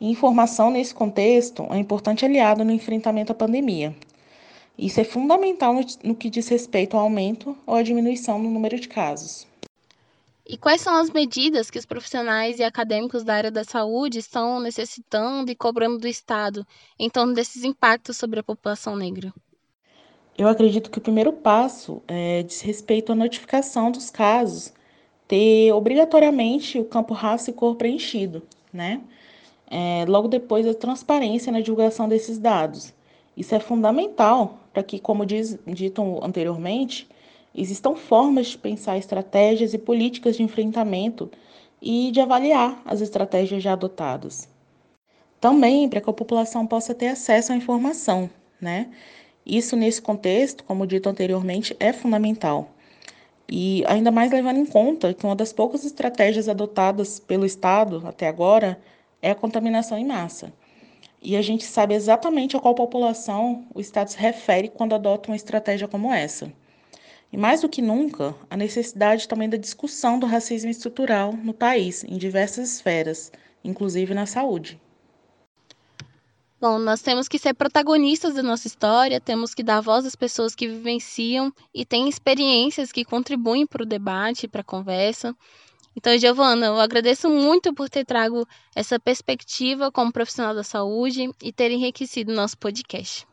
E 0.01 0.09
informação, 0.09 0.71
nesse 0.71 0.95
contexto, 0.95 1.67
é 1.69 1.73
um 1.73 1.79
importante 1.79 2.25
aliado 2.25 2.65
no 2.65 2.71
enfrentamento 2.71 3.33
à 3.33 3.35
pandemia. 3.35 3.97
Isso 4.79 5.01
é 5.01 5.05
fundamental 5.05 5.75
no, 5.75 5.85
no 6.05 6.15
que 6.15 6.31
diz 6.31 6.47
respeito 6.47 6.97
ao 6.97 7.03
aumento 7.03 7.57
ou 7.67 7.75
à 7.75 7.83
diminuição 7.83 8.39
no 8.39 8.49
número 8.49 8.79
de 8.79 8.87
casos. 8.87 9.45
E 10.49 10.57
quais 10.57 10.81
são 10.81 10.97
as 10.97 11.11
medidas 11.11 11.71
que 11.71 11.79
os 11.79 11.85
profissionais 11.85 12.59
e 12.59 12.63
acadêmicos 12.63 13.23
da 13.23 13.35
área 13.35 13.51
da 13.51 13.65
saúde 13.65 14.19
estão 14.19 14.59
necessitando 14.59 15.51
e 15.51 15.55
cobrando 15.55 15.99
do 15.99 16.09
Estado 16.09 16.67
em 16.99 17.11
torno 17.11 17.35
desses 17.35 17.65
impactos 17.65 18.17
sobre 18.17 18.41
a 18.41 18.43
população 18.43 18.97
negra? 18.97 19.31
Eu 20.39 20.49
acredito 20.49 20.91
que 20.91 20.97
o 20.97 21.03
primeiro 21.03 21.35
passo 21.35 22.03
é, 22.09 22.43
diz 22.45 22.63
respeito 22.63 23.13
à 23.13 23.15
notificação 23.15 23.91
dos 23.91 24.09
casos, 24.09 24.73
ter 25.27 25.71
obrigatoriamente 25.73 26.79
o 26.79 26.85
campo 26.87 27.13
raça 27.13 27.51
e 27.51 27.53
cor 27.53 27.77
preenchido, 27.77 28.43
né? 28.73 29.03
É, 29.71 30.07
logo 30.09 30.29
depois, 30.29 30.67
a 30.67 30.73
transparência 30.73 31.53
na 31.53 31.61
divulgação 31.61 32.09
desses 32.09 32.39
dados. 32.39 32.95
Isso 33.37 33.55
é 33.55 33.61
fundamental 33.61 34.59
para 34.73 34.83
que, 34.83 34.99
como 34.99 35.27
diz, 35.27 35.59
dito 35.67 36.25
anteriormente, 36.25 37.07
Existam 37.61 37.97
formas 37.97 38.47
de 38.47 38.59
pensar 38.59 38.97
estratégias 38.99 39.75
e 39.75 39.79
políticas 39.79 40.37
de 40.37 40.45
enfrentamento 40.45 41.29
e 41.83 42.13
de 42.13 42.21
avaliar 42.21 42.81
as 42.85 43.01
estratégias 43.01 43.61
já 43.61 43.73
adotadas. 43.73 44.49
Também 45.41 45.89
para 45.89 46.01
que 46.01 46.09
a 46.09 46.13
população 46.13 46.65
possa 46.65 46.95
ter 46.95 47.09
acesso 47.09 47.53
à 47.53 47.57
informação, 47.57 48.31
né? 48.61 48.89
Isso, 49.45 49.75
nesse 49.75 50.01
contexto, 50.01 50.63
como 50.63 50.87
dito 50.87 51.09
anteriormente, 51.09 51.77
é 51.81 51.93
fundamental. 51.93 52.71
E 53.49 53.83
ainda 53.89 54.13
mais 54.13 54.31
levando 54.31 54.59
em 54.59 54.67
conta 54.67 55.13
que 55.13 55.27
uma 55.27 55.35
das 55.35 55.53
poucas 55.53 55.85
estratégias 55.85 56.49
adotadas 56.49 57.19
pelo 57.19 57.45
Estado 57.45 58.05
até 58.07 58.29
agora 58.29 58.81
é 59.21 59.33
a 59.33 59.35
contaminação 59.35 59.99
em 59.99 60.07
massa. 60.07 60.53
E 61.21 61.37
a 61.37 61.43
gente 61.43 61.65
sabe 61.65 61.95
exatamente 61.95 62.57
a 62.57 62.61
qual 62.61 62.77
população 62.77 63.67
o 63.75 63.81
Estado 63.81 64.11
se 64.13 64.19
refere 64.19 64.69
quando 64.69 64.95
adota 64.95 65.29
uma 65.29 65.37
estratégia 65.37 65.89
como 65.89 66.15
essa. 66.15 66.53
E 67.33 67.37
mais 67.37 67.61
do 67.61 67.69
que 67.69 67.83
nunca, 67.83 68.35
a 68.49 68.57
necessidade 68.57 69.29
também 69.29 69.49
da 69.49 69.57
discussão 69.57 70.19
do 70.19 70.27
racismo 70.27 70.71
estrutural 70.71 71.33
no 71.33 71.53
país, 71.53 72.03
em 72.05 72.17
diversas 72.17 72.73
esferas, 72.73 73.31
inclusive 73.63 74.15
na 74.15 74.25
saúde. 74.25 74.81
Bom, 76.61 76.79
nós 76.79 77.01
temos 77.01 77.29
que 77.29 77.39
ser 77.39 77.55
protagonistas 77.55 78.35
da 78.35 78.43
nossa 78.43 78.67
história, 78.67 79.21
temos 79.21 79.55
que 79.55 79.63
dar 79.63 79.81
voz 79.81 80.05
às 80.05 80.17
pessoas 80.17 80.57
que 80.57 80.67
vivenciam 80.67 81.53
e 81.73 81.85
têm 81.85 82.09
experiências 82.09 82.91
que 82.91 83.05
contribuem 83.05 83.65
para 83.65 83.85
o 83.85 83.87
debate, 83.87 84.49
para 84.49 84.63
a 84.63 84.65
conversa. 84.65 85.37
Então, 85.95 86.19
Giovana, 86.19 86.67
eu 86.67 86.81
agradeço 86.81 87.29
muito 87.29 87.73
por 87.73 87.89
ter 87.89 88.05
trago 88.05 88.47
essa 88.75 88.99
perspectiva 88.99 89.93
como 89.93 90.13
profissional 90.13 90.55
da 90.55 90.65
saúde 90.65 91.31
e 91.43 91.53
ter 91.53 91.71
enriquecido 91.71 92.35
nosso 92.35 92.59
podcast. 92.59 93.25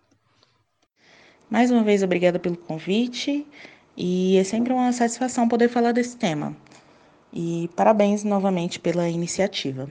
Mais 1.49 1.71
uma 1.71 1.83
vez, 1.83 2.03
obrigada 2.03 2.37
pelo 2.37 2.57
convite 2.57 3.45
E 3.97 4.37
é 4.37 4.43
sempre 4.43 4.73
uma 4.73 4.91
satisfação 4.91 5.47
poder 5.47 5.69
falar 5.69 5.93
desse 5.93 6.17
tema. 6.17 6.55
E 7.31 7.69
parabéns 7.75 8.23
novamente 8.23 8.79
pela 8.79 9.07
iniciativa. 9.09 9.89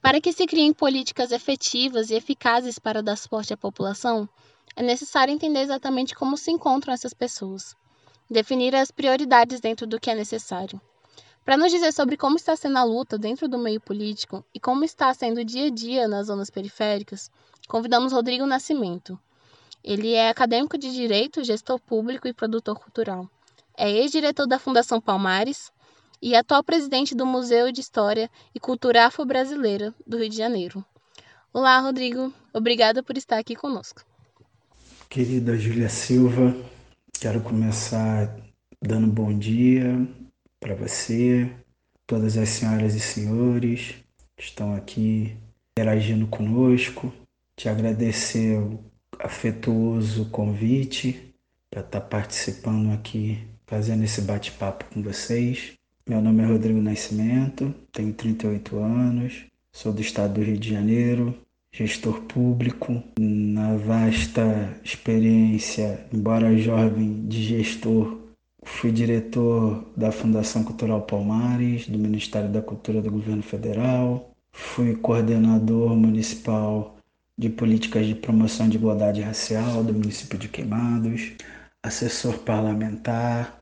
Para 0.00 0.20
que 0.20 0.32
se 0.32 0.46
criem 0.46 0.72
políticas 0.72 1.30
efetivas 1.30 2.10
e 2.10 2.14
eficazes 2.14 2.78
para 2.78 3.02
dar 3.02 3.16
suporte 3.16 3.54
à 3.54 3.56
população, 3.56 4.28
é 4.74 4.82
necessário 4.82 5.32
entender 5.32 5.60
exatamente 5.60 6.14
como 6.14 6.36
se 6.36 6.50
encontram 6.50 6.92
essas 6.92 7.14
pessoas, 7.14 7.76
definir 8.28 8.74
as 8.74 8.90
prioridades 8.90 9.60
dentro 9.60 9.86
do 9.86 10.00
que 10.00 10.10
é 10.10 10.14
necessário. 10.14 10.80
Para 11.44 11.56
nos 11.56 11.72
dizer 11.72 11.92
sobre 11.92 12.16
como 12.16 12.36
está 12.36 12.54
sendo 12.54 12.78
a 12.78 12.84
luta 12.84 13.18
dentro 13.18 13.48
do 13.48 13.58
meio 13.58 13.80
político 13.80 14.44
e 14.54 14.60
como 14.60 14.84
está 14.84 15.12
sendo 15.12 15.40
o 15.40 15.44
dia 15.44 15.66
a 15.66 15.70
dia 15.70 16.06
nas 16.06 16.28
zonas 16.28 16.50
periféricas, 16.50 17.30
convidamos 17.66 18.12
Rodrigo 18.12 18.46
Nascimento. 18.46 19.18
Ele 19.82 20.12
é 20.12 20.28
acadêmico 20.28 20.78
de 20.78 20.92
Direito, 20.92 21.42
gestor 21.42 21.80
público 21.80 22.28
e 22.28 22.32
produtor 22.32 22.78
cultural. 22.78 23.28
É 23.76 23.90
ex-diretor 23.90 24.46
da 24.46 24.60
Fundação 24.60 25.00
Palmares 25.00 25.72
e 26.20 26.36
atual 26.36 26.62
presidente 26.62 27.12
do 27.12 27.26
Museu 27.26 27.72
de 27.72 27.80
História 27.80 28.30
e 28.54 28.60
Cultura 28.60 29.06
Afro-Brasileira 29.06 29.92
do 30.06 30.18
Rio 30.18 30.28
de 30.28 30.36
Janeiro. 30.36 30.84
Olá, 31.52 31.80
Rodrigo. 31.80 32.32
Obrigada 32.54 33.02
por 33.02 33.16
estar 33.16 33.38
aqui 33.38 33.56
conosco. 33.56 34.04
Querida 35.10 35.58
Júlia 35.58 35.88
Silva, 35.88 36.54
quero 37.20 37.40
começar 37.40 38.32
dando 38.80 39.08
bom 39.08 39.36
dia 39.36 40.08
para 40.62 40.76
você, 40.76 41.50
todas 42.06 42.38
as 42.38 42.48
senhoras 42.48 42.94
e 42.94 43.00
senhores 43.00 43.96
que 44.36 44.44
estão 44.44 44.74
aqui 44.76 45.36
interagindo 45.72 46.28
conosco, 46.28 47.12
te 47.56 47.68
agradecer 47.68 48.58
o 48.58 48.78
afetuoso 49.18 50.26
convite 50.26 51.34
para 51.68 51.80
estar 51.80 52.00
tá 52.00 52.06
participando 52.06 52.92
aqui, 52.92 53.44
fazendo 53.66 54.04
esse 54.04 54.22
bate-papo 54.22 54.84
com 54.94 55.02
vocês. 55.02 55.72
Meu 56.08 56.22
nome 56.22 56.44
é 56.44 56.46
Rodrigo 56.46 56.80
Nascimento, 56.80 57.74
tenho 57.90 58.12
38 58.12 58.78
anos, 58.78 59.44
sou 59.72 59.92
do 59.92 60.00
estado 60.00 60.34
do 60.34 60.42
Rio 60.42 60.56
de 60.56 60.70
Janeiro, 60.70 61.36
gestor 61.72 62.20
público, 62.22 63.02
na 63.18 63.74
vasta 63.74 64.78
experiência, 64.84 66.06
embora 66.12 66.56
jovem, 66.56 67.26
de 67.26 67.42
gestor 67.42 68.21
Fui 68.64 68.92
diretor 68.92 69.84
da 69.96 70.12
Fundação 70.12 70.62
Cultural 70.64 71.02
Palmares, 71.02 71.88
do 71.88 71.98
Ministério 71.98 72.48
da 72.48 72.62
Cultura 72.62 73.02
do 73.02 73.10
Governo 73.10 73.42
Federal. 73.42 74.34
Fui 74.52 74.94
coordenador 74.94 75.96
municipal 75.96 76.96
de 77.36 77.48
políticas 77.48 78.06
de 78.06 78.14
promoção 78.14 78.68
de 78.68 78.76
igualdade 78.76 79.20
racial 79.20 79.82
do 79.82 79.92
município 79.92 80.38
de 80.38 80.48
Queimados, 80.48 81.32
assessor 81.82 82.38
parlamentar 82.40 83.58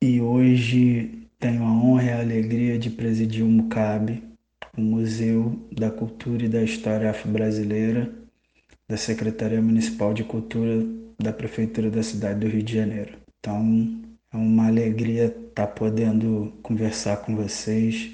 e 0.00 0.20
hoje 0.20 1.28
tenho 1.38 1.64
a 1.64 1.72
honra 1.72 2.04
e 2.04 2.10
a 2.10 2.20
alegria 2.20 2.78
de 2.78 2.90
presidir 2.90 3.44
o 3.44 3.48
MUCAB, 3.48 4.22
o 4.76 4.80
Museu 4.80 5.58
da 5.72 5.90
Cultura 5.90 6.44
e 6.44 6.48
da 6.48 6.62
História 6.62 7.10
Afro-Brasileira 7.10 8.12
da 8.88 8.96
Secretaria 8.96 9.62
Municipal 9.62 10.12
de 10.12 10.24
Cultura 10.24 10.84
da 11.18 11.32
Prefeitura 11.32 11.90
da 11.90 12.02
cidade 12.02 12.40
do 12.40 12.48
Rio 12.48 12.62
de 12.62 12.74
Janeiro. 12.74 13.18
Então, 13.40 14.03
é 14.34 14.36
uma 14.36 14.66
alegria 14.66 15.26
estar 15.26 15.68
podendo 15.68 16.52
conversar 16.60 17.18
com 17.18 17.36
vocês 17.36 18.10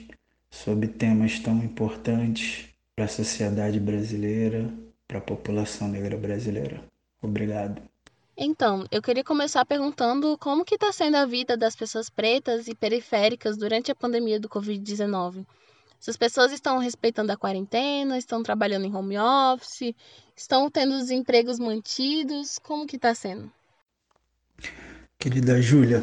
sobre 0.51 0.87
temas 0.87 1.39
tão 1.39 1.57
importantes 1.65 2.69
para 2.95 3.07
a 3.07 3.09
sociedade 3.09 3.81
brasileira, 3.81 4.71
para 5.09 5.17
a 5.17 5.23
população 5.23 5.89
negra 5.89 6.19
brasileira. 6.19 6.85
Obrigado. 7.23 7.81
Então, 8.37 8.87
eu 8.91 9.01
queria 9.01 9.25
começar 9.25 9.65
perguntando 9.65 10.37
como 10.37 10.65
que 10.65 10.75
está 10.75 10.93
sendo 10.93 11.17
a 11.17 11.25
vida 11.25 11.57
das 11.57 11.75
pessoas 11.75 12.11
pretas 12.11 12.69
e 12.69 12.75
periféricas 12.75 13.57
durante 13.57 13.91
a 13.91 13.95
pandemia 13.95 14.39
do 14.39 14.49
Covid-19. 14.49 15.47
Essas 15.99 16.19
pessoas 16.19 16.53
estão 16.53 16.79
respeitando 16.79 17.33
a 17.33 17.37
quarentena, 17.37 18.19
estão 18.19 18.43
trabalhando 18.43 18.87
em 18.87 18.95
home 18.95 19.19
office, 19.19 19.95
estão 20.37 20.71
tendo 20.71 20.95
os 20.97 21.11
empregos 21.11 21.59
mantidos, 21.59 22.59
como 22.59 22.87
que 22.87 22.97
está 22.97 23.15
sendo? 23.15 23.51
Querida 25.21 25.61
Júlia, 25.61 26.03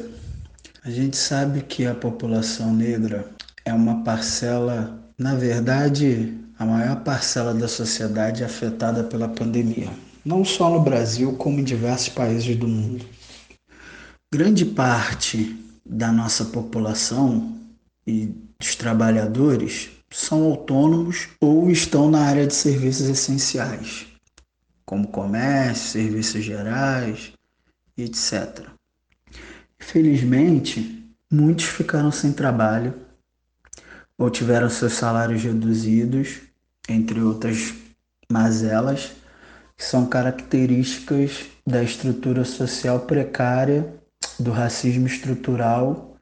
a 0.85 0.91
gente 0.91 1.17
sabe 1.17 1.61
que 1.63 1.87
a 1.87 1.95
população 1.95 2.71
negra 2.71 3.27
é 3.65 3.73
uma 3.73 4.03
parcela, 4.03 5.11
na 5.17 5.33
verdade, 5.33 6.37
a 6.59 6.63
maior 6.63 7.03
parcela 7.03 7.51
da 7.51 7.67
sociedade 7.67 8.43
afetada 8.43 9.03
pela 9.03 9.27
pandemia, 9.27 9.89
não 10.23 10.45
só 10.45 10.69
no 10.69 10.81
Brasil, 10.81 11.33
como 11.33 11.59
em 11.59 11.63
diversos 11.63 12.09
países 12.09 12.55
do 12.55 12.67
mundo. 12.67 13.03
Grande 14.31 14.63
parte 14.63 15.65
da 15.83 16.11
nossa 16.11 16.45
população 16.45 17.57
e 18.05 18.31
dos 18.59 18.75
trabalhadores 18.75 19.89
são 20.11 20.43
autônomos 20.43 21.27
ou 21.41 21.71
estão 21.71 22.11
na 22.11 22.19
área 22.19 22.45
de 22.45 22.53
serviços 22.53 23.09
essenciais, 23.09 24.05
como 24.85 25.07
comércio, 25.07 25.87
serviços 25.87 26.45
gerais, 26.45 27.33
etc. 27.97 28.76
Felizmente, 29.79 31.11
muitos 31.31 31.65
ficaram 31.65 32.11
sem 32.11 32.33
trabalho 32.33 32.93
ou 34.17 34.29
tiveram 34.29 34.69
seus 34.69 34.93
salários 34.93 35.43
reduzidos, 35.43 36.39
entre 36.89 37.21
outras 37.21 37.73
mazelas, 38.31 39.11
que 39.75 39.83
são 39.83 40.07
características 40.07 41.45
da 41.65 41.83
estrutura 41.83 42.43
social 42.43 43.01
precária, 43.01 43.93
do 44.39 44.51
racismo 44.51 45.07
estrutural 45.07 46.17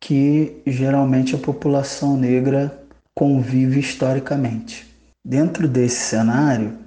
que 0.00 0.62
geralmente 0.66 1.34
a 1.34 1.38
população 1.38 2.16
negra 2.16 2.82
convive 3.14 3.80
historicamente. 3.80 4.88
Dentro 5.24 5.68
desse 5.68 6.00
cenário, 6.00 6.78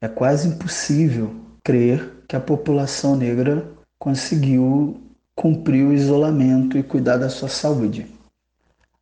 é 0.00 0.08
quase 0.08 0.48
impossível 0.48 1.34
crer 1.62 2.24
que 2.28 2.34
a 2.34 2.40
população 2.40 3.16
negra 3.16 3.66
conseguiu 3.98 5.00
cumprir 5.34 5.84
o 5.84 5.92
isolamento 5.92 6.78
e 6.78 6.82
cuidar 6.82 7.16
da 7.16 7.28
sua 7.28 7.48
saúde. 7.48 8.06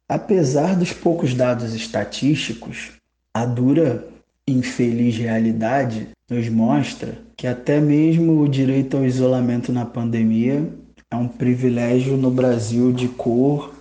Apesar 0.08 0.76
dos 0.76 0.92
poucos 0.92 1.34
dados 1.34 1.74
estatísticos, 1.74 2.92
a 3.34 3.44
dura 3.44 4.08
infeliz 4.46 5.16
realidade 5.16 6.08
nos 6.28 6.48
mostra 6.48 7.18
que 7.36 7.46
até 7.46 7.80
mesmo 7.80 8.40
o 8.40 8.48
direito 8.48 8.96
ao 8.96 9.04
isolamento 9.04 9.72
na 9.72 9.84
pandemia 9.84 10.68
é 11.10 11.16
um 11.16 11.28
privilégio 11.28 12.16
no 12.16 12.30
Brasil 12.30 12.92
de 12.92 13.08
cor, 13.08 13.74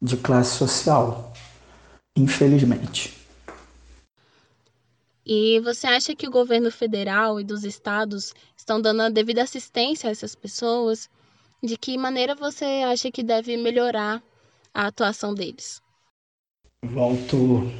de 0.00 0.16
classe 0.16 0.56
social. 0.56 1.32
Infelizmente. 2.16 3.16
E 5.24 5.60
você 5.60 5.86
acha 5.86 6.14
que 6.14 6.26
o 6.26 6.30
governo 6.30 6.70
federal 6.70 7.38
e 7.38 7.44
dos 7.44 7.62
estados 7.62 8.34
estão 8.56 8.80
dando 8.80 9.02
a 9.02 9.10
devida 9.10 9.42
assistência 9.42 10.08
a 10.08 10.10
essas 10.10 10.34
pessoas? 10.34 11.08
De 11.62 11.76
que 11.76 11.96
maneira 11.98 12.34
você 12.34 12.64
acha 12.86 13.10
que 13.10 13.22
deve 13.22 13.56
melhorar 13.56 14.22
a 14.72 14.86
atuação 14.86 15.34
deles? 15.34 15.82
Volto 16.82 17.70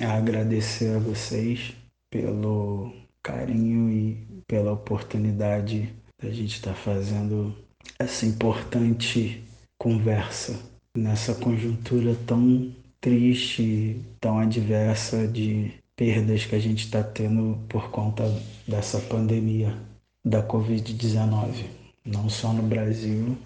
a 0.00 0.14
agradecer 0.14 0.94
a 0.94 0.98
vocês 0.98 1.74
pelo 2.10 2.92
carinho 3.22 3.90
e 3.90 4.42
pela 4.46 4.72
oportunidade 4.72 5.92
da 6.22 6.30
gente 6.30 6.54
estar 6.54 6.74
fazendo 6.74 7.54
essa 7.98 8.24
importante 8.24 9.42
conversa 9.76 10.58
nessa 10.96 11.34
conjuntura 11.34 12.16
tão 12.26 12.72
triste, 13.00 14.00
tão 14.20 14.38
adversa 14.38 15.26
de 15.26 15.72
perdas 15.96 16.44
que 16.44 16.54
a 16.54 16.58
gente 16.58 16.84
está 16.84 17.02
tendo 17.02 17.58
por 17.68 17.90
conta 17.90 18.24
dessa 18.66 19.00
pandemia 19.00 19.76
da 20.24 20.46
Covid-19 20.46 21.77
não 22.08 22.28
só 22.28 22.52
no 22.52 22.62
Brasil, 22.62 23.36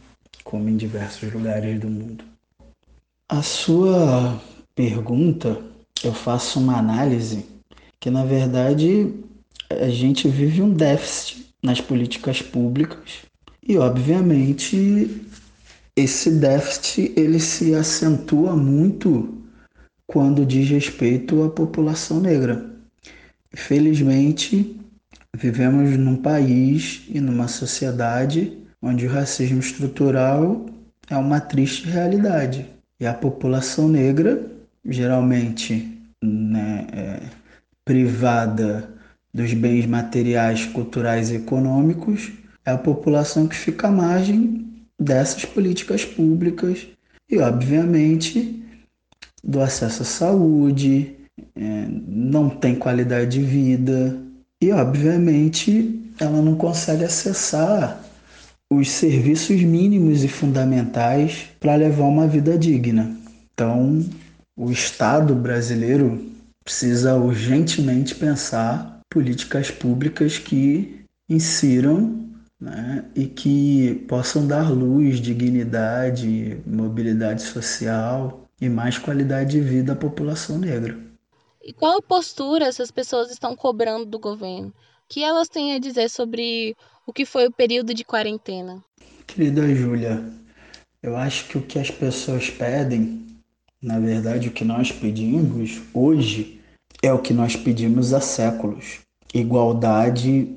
como 0.44 0.68
em 0.68 0.76
diversos 0.76 1.32
lugares 1.32 1.78
do 1.80 1.88
mundo. 1.88 2.24
A 3.28 3.42
sua 3.42 4.40
pergunta, 4.74 5.60
eu 6.04 6.12
faço 6.12 6.60
uma 6.60 6.78
análise 6.78 7.46
que, 7.98 8.10
na 8.10 8.24
verdade, 8.24 9.12
a 9.70 9.88
gente 9.88 10.28
vive 10.28 10.62
um 10.62 10.72
déficit 10.72 11.54
nas 11.62 11.80
políticas 11.80 12.42
públicas 12.42 13.22
e, 13.66 13.78
obviamente, 13.78 15.22
esse 15.96 16.30
déficit 16.30 17.12
ele 17.16 17.38
se 17.38 17.74
acentua 17.74 18.56
muito 18.56 19.42
quando 20.06 20.44
diz 20.44 20.68
respeito 20.68 21.42
à 21.42 21.50
população 21.50 22.20
negra. 22.20 22.70
Felizmente, 23.54 24.76
Vivemos 25.34 25.96
num 25.96 26.16
país 26.16 27.04
e 27.08 27.18
numa 27.18 27.48
sociedade 27.48 28.58
onde 28.82 29.06
o 29.06 29.10
racismo 29.10 29.60
estrutural 29.60 30.66
é 31.08 31.16
uma 31.16 31.40
triste 31.40 31.88
realidade. 31.88 32.66
E 33.00 33.06
a 33.06 33.14
população 33.14 33.88
negra, 33.88 34.44
geralmente 34.84 35.98
né, 36.22 36.86
é, 36.92 37.20
privada 37.84 38.90
dos 39.32 39.54
bens 39.54 39.86
materiais, 39.86 40.66
culturais 40.66 41.30
e 41.30 41.36
econômicos, 41.36 42.30
é 42.64 42.70
a 42.70 42.78
população 42.78 43.48
que 43.48 43.56
fica 43.56 43.88
à 43.88 43.90
margem 43.90 44.70
dessas 45.00 45.44
políticas 45.44 46.04
públicas 46.04 46.86
e, 47.28 47.38
obviamente, 47.38 48.62
do 49.42 49.60
acesso 49.60 50.02
à 50.02 50.04
saúde, 50.04 51.16
é, 51.56 51.86
não 52.06 52.50
tem 52.50 52.74
qualidade 52.74 53.38
de 53.38 53.44
vida 53.44 54.21
e, 54.62 54.70
obviamente, 54.70 56.00
ela 56.20 56.40
não 56.40 56.54
consegue 56.54 57.04
acessar 57.04 58.00
os 58.70 58.88
serviços 58.88 59.60
mínimos 59.60 60.22
e 60.22 60.28
fundamentais 60.28 61.48
para 61.58 61.74
levar 61.74 62.04
uma 62.04 62.28
vida 62.28 62.56
digna. 62.56 63.10
Então, 63.52 64.04
o 64.56 64.70
Estado 64.70 65.34
brasileiro 65.34 66.30
precisa 66.64 67.16
urgentemente 67.16 68.14
pensar 68.14 69.00
políticas 69.10 69.68
públicas 69.68 70.38
que 70.38 71.04
insiram 71.28 72.20
né, 72.60 73.04
e 73.16 73.26
que 73.26 74.04
possam 74.06 74.46
dar 74.46 74.70
luz, 74.70 75.18
dignidade, 75.18 76.56
mobilidade 76.64 77.42
social 77.42 78.48
e 78.60 78.68
mais 78.68 78.96
qualidade 78.96 79.58
de 79.58 79.60
vida 79.60 79.94
à 79.94 79.96
população 79.96 80.56
negra. 80.56 81.11
E 81.64 81.72
qual 81.72 82.02
postura 82.02 82.66
essas 82.66 82.90
pessoas 82.90 83.30
estão 83.30 83.54
cobrando 83.54 84.04
do 84.04 84.18
governo? 84.18 84.68
O 84.68 84.72
que 85.08 85.22
elas 85.22 85.48
têm 85.48 85.74
a 85.74 85.78
dizer 85.78 86.10
sobre 86.10 86.76
o 87.06 87.12
que 87.12 87.24
foi 87.24 87.46
o 87.46 87.52
período 87.52 87.94
de 87.94 88.04
quarentena? 88.04 88.82
Querida 89.28 89.72
Júlia, 89.72 90.24
eu 91.00 91.16
acho 91.16 91.46
que 91.46 91.58
o 91.58 91.62
que 91.62 91.78
as 91.78 91.90
pessoas 91.90 92.50
pedem, 92.50 93.24
na 93.80 94.00
verdade, 94.00 94.48
o 94.48 94.52
que 94.52 94.64
nós 94.64 94.90
pedimos 94.90 95.80
hoje 95.94 96.60
é 97.00 97.12
o 97.12 97.20
que 97.20 97.32
nós 97.32 97.54
pedimos 97.54 98.12
há 98.12 98.20
séculos: 98.20 99.00
igualdade 99.32 100.56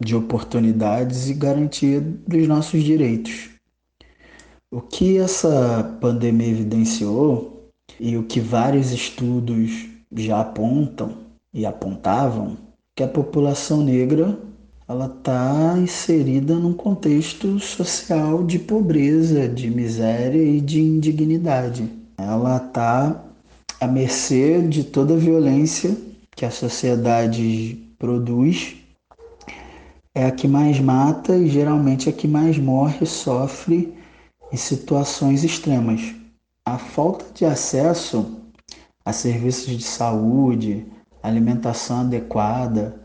de 0.00 0.14
oportunidades 0.14 1.28
e 1.28 1.34
garantia 1.34 2.00
dos 2.00 2.46
nossos 2.46 2.82
direitos. 2.82 3.50
O 4.70 4.80
que 4.80 5.18
essa 5.18 5.96
pandemia 6.00 6.48
evidenciou 6.48 7.70
e 7.98 8.16
o 8.16 8.24
que 8.24 8.40
vários 8.40 8.92
estudos 8.92 9.93
já 10.16 10.40
apontam 10.40 11.12
e 11.52 11.66
apontavam 11.66 12.56
que 12.94 13.02
a 13.02 13.08
população 13.08 13.82
negra 13.82 14.38
ela 14.86 15.06
está 15.06 15.76
inserida 15.78 16.54
num 16.54 16.74
contexto 16.74 17.58
social 17.58 18.44
de 18.44 18.58
pobreza, 18.58 19.48
de 19.48 19.70
miséria 19.70 20.42
e 20.42 20.60
de 20.60 20.80
indignidade. 20.80 21.88
Ela 22.18 22.58
está 22.58 23.24
à 23.80 23.86
mercê 23.86 24.60
de 24.60 24.84
toda 24.84 25.14
a 25.14 25.18
violência 25.18 25.96
que 26.36 26.44
a 26.44 26.50
sociedade 26.50 27.78
produz. 27.98 28.76
É 30.14 30.26
a 30.26 30.30
que 30.30 30.46
mais 30.46 30.78
mata 30.78 31.34
e 31.34 31.48
geralmente 31.48 32.08
é 32.08 32.12
a 32.12 32.14
que 32.14 32.28
mais 32.28 32.58
morre 32.58 33.06
sofre 33.06 33.92
em 34.52 34.56
situações 34.56 35.42
extremas. 35.42 36.14
A 36.64 36.78
falta 36.78 37.24
de 37.34 37.44
acesso 37.44 38.43
a 39.04 39.12
serviços 39.12 39.76
de 39.76 39.84
saúde, 39.84 40.86
alimentação 41.22 42.00
adequada, 42.00 43.00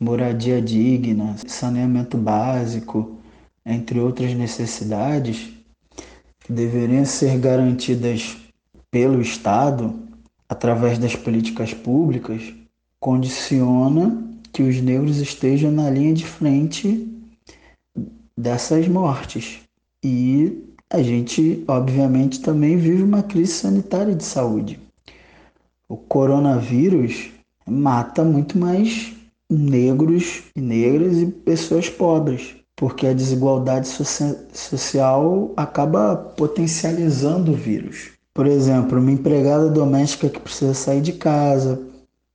moradia 0.00 0.62
digna, 0.62 1.36
saneamento 1.46 2.16
básico, 2.16 3.18
entre 3.64 4.00
outras 4.00 4.32
necessidades 4.34 5.50
que 6.40 6.52
deveriam 6.52 7.04
ser 7.04 7.38
garantidas 7.38 8.36
pelo 8.90 9.20
Estado 9.20 9.94
através 10.48 10.98
das 10.98 11.14
políticas 11.14 11.74
públicas, 11.74 12.52
condiciona 12.98 14.24
que 14.52 14.62
os 14.62 14.80
negros 14.80 15.18
estejam 15.18 15.70
na 15.70 15.88
linha 15.88 16.12
de 16.12 16.26
frente 16.26 17.08
dessas 18.36 18.88
mortes. 18.88 19.60
E 20.02 20.64
a 20.88 21.02
gente, 21.02 21.62
obviamente, 21.68 22.40
também 22.40 22.76
vive 22.76 23.02
uma 23.02 23.22
crise 23.22 23.52
sanitária 23.52 24.14
de 24.14 24.24
saúde. 24.24 24.80
O 25.90 25.96
coronavírus 25.96 27.30
mata 27.66 28.22
muito 28.22 28.56
mais 28.56 29.12
negros 29.50 30.44
e 30.54 30.60
negras 30.60 31.18
e 31.18 31.26
pessoas 31.26 31.90
pobres, 31.90 32.54
porque 32.76 33.08
a 33.08 33.12
desigualdade 33.12 33.88
social 34.52 35.52
acaba 35.56 36.14
potencializando 36.14 37.50
o 37.50 37.56
vírus. 37.56 38.12
Por 38.32 38.46
exemplo, 38.46 39.00
uma 39.00 39.10
empregada 39.10 39.68
doméstica 39.68 40.28
que 40.28 40.38
precisa 40.38 40.74
sair 40.74 41.00
de 41.00 41.14
casa, 41.14 41.82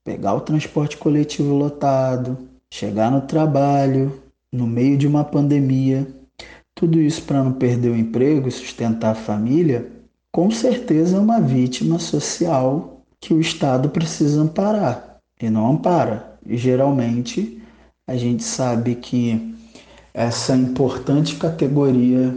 pegar 0.03 0.34
o 0.34 0.41
transporte 0.41 0.97
coletivo 0.97 1.56
lotado, 1.56 2.38
chegar 2.70 3.10
no 3.10 3.22
trabalho, 3.22 4.22
no 4.51 4.68
meio 4.68 4.97
de 4.97 5.08
uma 5.08 5.24
pandemia, 5.24 6.06
tudo 6.76 6.99
isso 6.99 7.22
para 7.22 7.41
não 7.41 7.53
perder 7.53 7.91
o 7.91 7.97
emprego 7.97 8.49
e 8.49 8.51
sustentar 8.51 9.12
a 9.12 9.16
família, 9.16 9.89
com 10.30 10.51
certeza 10.51 11.16
é 11.16 11.20
uma 11.22 11.39
vítima 11.39 11.99
social 11.99 12.95
que 13.26 13.34
o 13.34 13.41
Estado 13.41 13.89
precisa 13.89 14.39
amparar 14.39 15.17
e 15.41 15.49
não 15.49 15.71
ampara. 15.71 16.38
E 16.45 16.55
geralmente 16.55 17.59
a 18.05 18.15
gente 18.15 18.43
sabe 18.43 18.93
que 18.93 19.55
essa 20.13 20.55
importante 20.55 21.36
categoria 21.36 22.32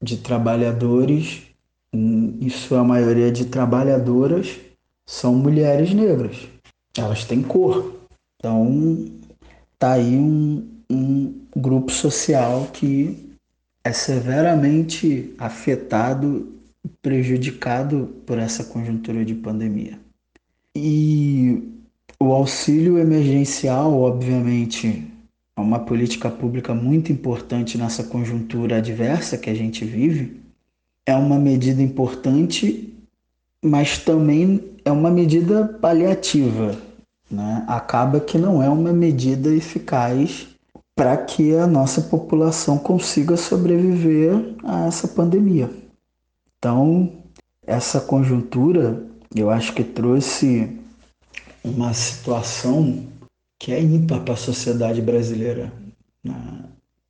de 0.00 0.18
trabalhadores, 0.18 1.42
em 1.92 2.48
sua 2.50 2.84
maioria 2.84 3.32
de 3.32 3.46
trabalhadoras, 3.46 4.60
são 5.04 5.34
mulheres 5.34 5.92
negras. 5.92 6.48
Elas 6.96 7.24
têm 7.24 7.42
cor. 7.42 7.92
Então, 8.38 9.06
tá 9.76 9.94
aí 9.94 10.16
um, 10.16 10.68
um 10.88 11.34
grupo 11.56 11.90
social 11.90 12.68
que 12.72 13.34
é 13.82 13.92
severamente 13.92 15.34
afetado, 15.36 16.52
prejudicado 17.02 18.22
por 18.24 18.38
essa 18.38 18.62
conjuntura 18.62 19.24
de 19.24 19.34
pandemia. 19.34 20.00
E 20.74 21.82
o 22.18 22.32
auxílio 22.32 22.98
emergencial, 22.98 24.00
obviamente, 24.00 25.06
é 25.56 25.60
uma 25.60 25.80
política 25.80 26.30
pública 26.30 26.74
muito 26.74 27.12
importante 27.12 27.76
nessa 27.76 28.04
conjuntura 28.04 28.78
adversa 28.78 29.36
que 29.36 29.50
a 29.50 29.54
gente 29.54 29.84
vive. 29.84 30.40
É 31.04 31.14
uma 31.14 31.38
medida 31.38 31.82
importante, 31.82 32.94
mas 33.62 33.98
também 33.98 34.72
é 34.84 34.90
uma 34.90 35.10
medida 35.10 35.66
paliativa. 35.66 36.76
Né? 37.30 37.64
Acaba 37.66 38.20
que 38.20 38.38
não 38.38 38.62
é 38.62 38.68
uma 38.68 38.92
medida 38.92 39.54
eficaz 39.54 40.48
para 40.94 41.16
que 41.16 41.54
a 41.56 41.66
nossa 41.66 42.00
população 42.00 42.78
consiga 42.78 43.36
sobreviver 43.36 44.54
a 44.62 44.86
essa 44.86 45.08
pandemia. 45.08 45.70
Então, 46.58 47.12
essa 47.66 48.00
conjuntura 48.00 49.11
eu 49.34 49.50
acho 49.50 49.72
que 49.72 49.82
trouxe 49.82 50.70
uma 51.64 51.94
situação 51.94 53.06
que 53.58 53.72
é 53.72 53.80
ímpar 53.80 54.20
para 54.20 54.34
a 54.34 54.36
sociedade 54.36 55.00
brasileira. 55.00 55.72
Né? 56.22 56.64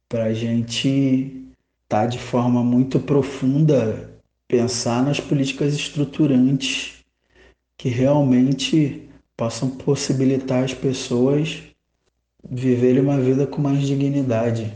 Para 0.08 0.24
a 0.24 0.34
gente 0.34 1.42
tá 1.88 2.06
de 2.06 2.18
forma 2.18 2.62
muito 2.62 3.00
profunda 3.00 4.10
pensar 4.46 5.02
nas 5.02 5.18
políticas 5.18 5.74
estruturantes 5.74 7.02
que 7.76 7.88
realmente 7.88 9.08
possam 9.36 9.70
possibilitar 9.70 10.62
as 10.62 10.74
pessoas 10.74 11.62
viverem 12.48 13.02
uma 13.02 13.18
vida 13.18 13.46
com 13.46 13.62
mais 13.62 13.80
dignidade, 13.86 14.72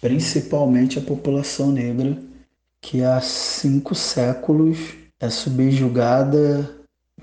principalmente 0.00 0.98
a 0.98 1.02
população 1.02 1.70
negra, 1.70 2.16
que 2.80 3.02
há 3.02 3.20
cinco 3.20 3.94
séculos 3.94 4.94
é 5.22 5.30
subjugada 5.30 6.68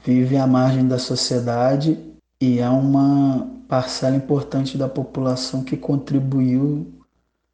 vive 0.06 0.38
à 0.38 0.48
margem 0.48 0.88
da 0.88 0.98
sociedade 0.98 2.00
e 2.40 2.60
é 2.60 2.70
uma 2.70 3.46
parcela 3.68 4.16
importante 4.16 4.78
da 4.78 4.88
população 4.88 5.66
que 5.66 5.76
contribuiu 5.76 6.94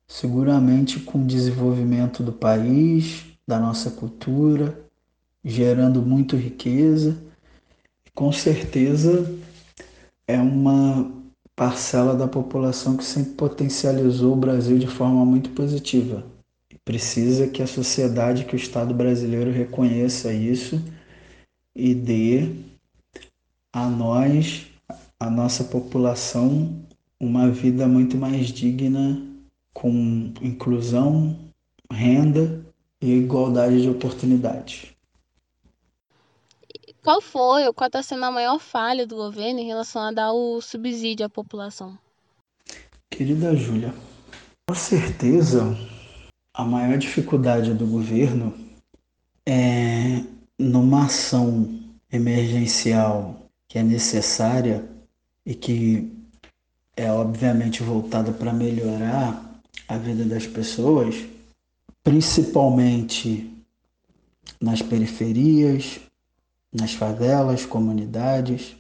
seguramente 0.07 0.99
com 0.99 1.23
o 1.23 1.25
desenvolvimento 1.25 2.21
do 2.21 2.31
país, 2.31 3.25
da 3.47 3.59
nossa 3.59 3.89
cultura, 3.89 4.79
gerando 5.43 6.03
muito 6.03 6.35
riqueza. 6.35 7.17
Com 8.13 8.31
certeza 8.31 9.27
é 10.27 10.39
uma 10.39 11.11
parcela 11.55 12.15
da 12.15 12.27
população 12.27 12.95
que 12.95 13.03
sempre 13.03 13.33
potencializou 13.33 14.33
o 14.33 14.37
Brasil 14.37 14.77
de 14.77 14.87
forma 14.87 15.25
muito 15.25 15.49
positiva. 15.49 16.34
Precisa 16.85 17.47
que 17.47 17.63
a 17.63 17.67
sociedade, 17.67 18.45
que 18.45 18.53
o 18.53 18.55
Estado 18.55 18.93
brasileiro 18.93 19.51
reconheça 19.51 20.31
isso 20.31 20.79
e 21.75 21.95
dê 21.95 22.55
a 23.73 23.89
nós, 23.89 24.67
a 25.19 25.27
nossa 25.27 25.63
população, 25.63 26.79
uma 27.19 27.49
vida 27.49 27.87
muito 27.87 28.15
mais 28.17 28.49
digna, 28.49 29.19
com 29.73 30.31
inclusão, 30.43 31.35
renda 31.91 32.63
e 33.01 33.13
igualdade 33.13 33.81
de 33.81 33.89
oportunidades. 33.89 34.93
Qual 37.03 37.19
foi 37.19 37.65
ou 37.65 37.73
qual 37.73 37.87
está 37.87 38.03
sendo 38.03 38.25
a 38.25 38.31
maior 38.31 38.59
falha 38.59 39.07
do 39.07 39.15
governo 39.15 39.59
em 39.59 39.65
relação 39.65 40.03
a 40.03 40.11
dar 40.11 40.33
o 40.33 40.61
subsídio 40.61 41.25
à 41.25 41.29
população? 41.29 41.97
Querida 43.09 43.55
Júlia, 43.55 43.93
com 44.67 44.75
certeza 44.75 45.75
a 46.55 46.63
maior 46.63 46.97
dificuldade 46.97 47.73
do 47.73 47.85
governo 47.85 48.53
é 49.45 50.23
numa 50.57 51.05
ação 51.05 51.79
emergencial 52.09 53.49
que 53.67 53.77
é 53.77 53.83
necessária 53.83 54.89
e 55.45 55.53
que 55.53 56.09
é 56.95 57.11
obviamente 57.11 57.83
voltada 57.83 58.31
para 58.31 58.53
melhorar 58.53 59.59
a 59.85 59.97
vida 59.97 60.23
das 60.23 60.47
pessoas, 60.47 61.15
principalmente 62.01 63.53
nas 64.61 64.81
periferias, 64.81 65.99
nas 66.71 66.93
favelas, 66.93 67.65
comunidades, 67.65 68.77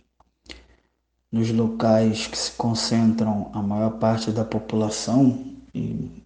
nos 1.29 1.51
locais 1.51 2.25
que 2.25 2.37
se 2.37 2.51
concentram 2.53 3.51
a 3.53 3.61
maior 3.61 3.99
parte 3.99 4.31
da 4.31 4.45
população 4.45 5.43
e 5.73 6.24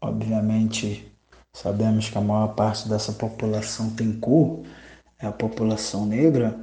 obviamente 0.00 1.10
sabemos 1.52 2.08
que 2.08 2.18
a 2.18 2.20
maior 2.20 2.54
parte 2.54 2.88
dessa 2.88 3.12
população 3.12 3.90
tem 3.90 4.12
cor, 4.12 4.62
é 5.18 5.26
a 5.26 5.32
população 5.32 6.06
negra, 6.06 6.58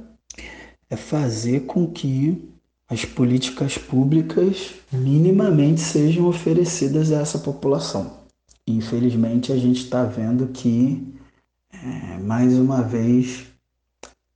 é 0.88 0.96
fazer 0.96 1.66
com 1.66 1.86
que 1.86 2.50
as 2.88 3.04
políticas 3.04 3.76
públicas 3.76 4.74
minimamente 4.92 5.80
sejam 5.80 6.26
oferecidas 6.26 7.10
a 7.10 7.20
essa 7.20 7.38
população. 7.38 8.20
Infelizmente, 8.66 9.52
a 9.52 9.56
gente 9.56 9.82
está 9.82 10.04
vendo 10.04 10.48
que, 10.48 11.14
é, 11.72 12.18
mais 12.18 12.56
uma 12.56 12.82
vez, 12.82 13.44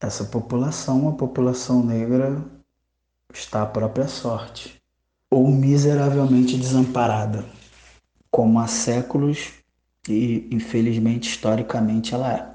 essa 0.00 0.24
população, 0.24 1.08
a 1.08 1.12
população 1.12 1.84
negra, 1.84 2.44
está 3.32 3.62
à 3.62 3.66
própria 3.66 4.08
sorte 4.08 4.80
ou 5.30 5.48
miseravelmente 5.48 6.56
desamparada, 6.56 7.44
como 8.30 8.58
há 8.58 8.66
séculos 8.66 9.52
e, 10.08 10.48
infelizmente, 10.50 11.28
historicamente, 11.28 12.14
ela 12.14 12.32
é, 12.32 12.50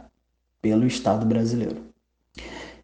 pelo 0.61 0.88
Estado 0.88 1.26
brasileiro. 1.26 1.84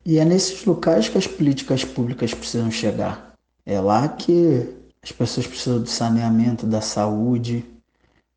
E 0.05 0.17
é 0.17 0.25
nesses 0.25 0.65
locais 0.65 1.07
que 1.07 1.17
as 1.17 1.27
políticas 1.27 1.85
públicas 1.85 2.33
precisam 2.33 2.71
chegar. 2.71 3.35
É 3.65 3.79
lá 3.79 4.07
que 4.07 4.67
as 5.01 5.11
pessoas 5.11 5.47
precisam 5.47 5.81
do 5.81 5.89
saneamento, 5.89 6.65
da 6.65 6.81
saúde, 6.81 7.63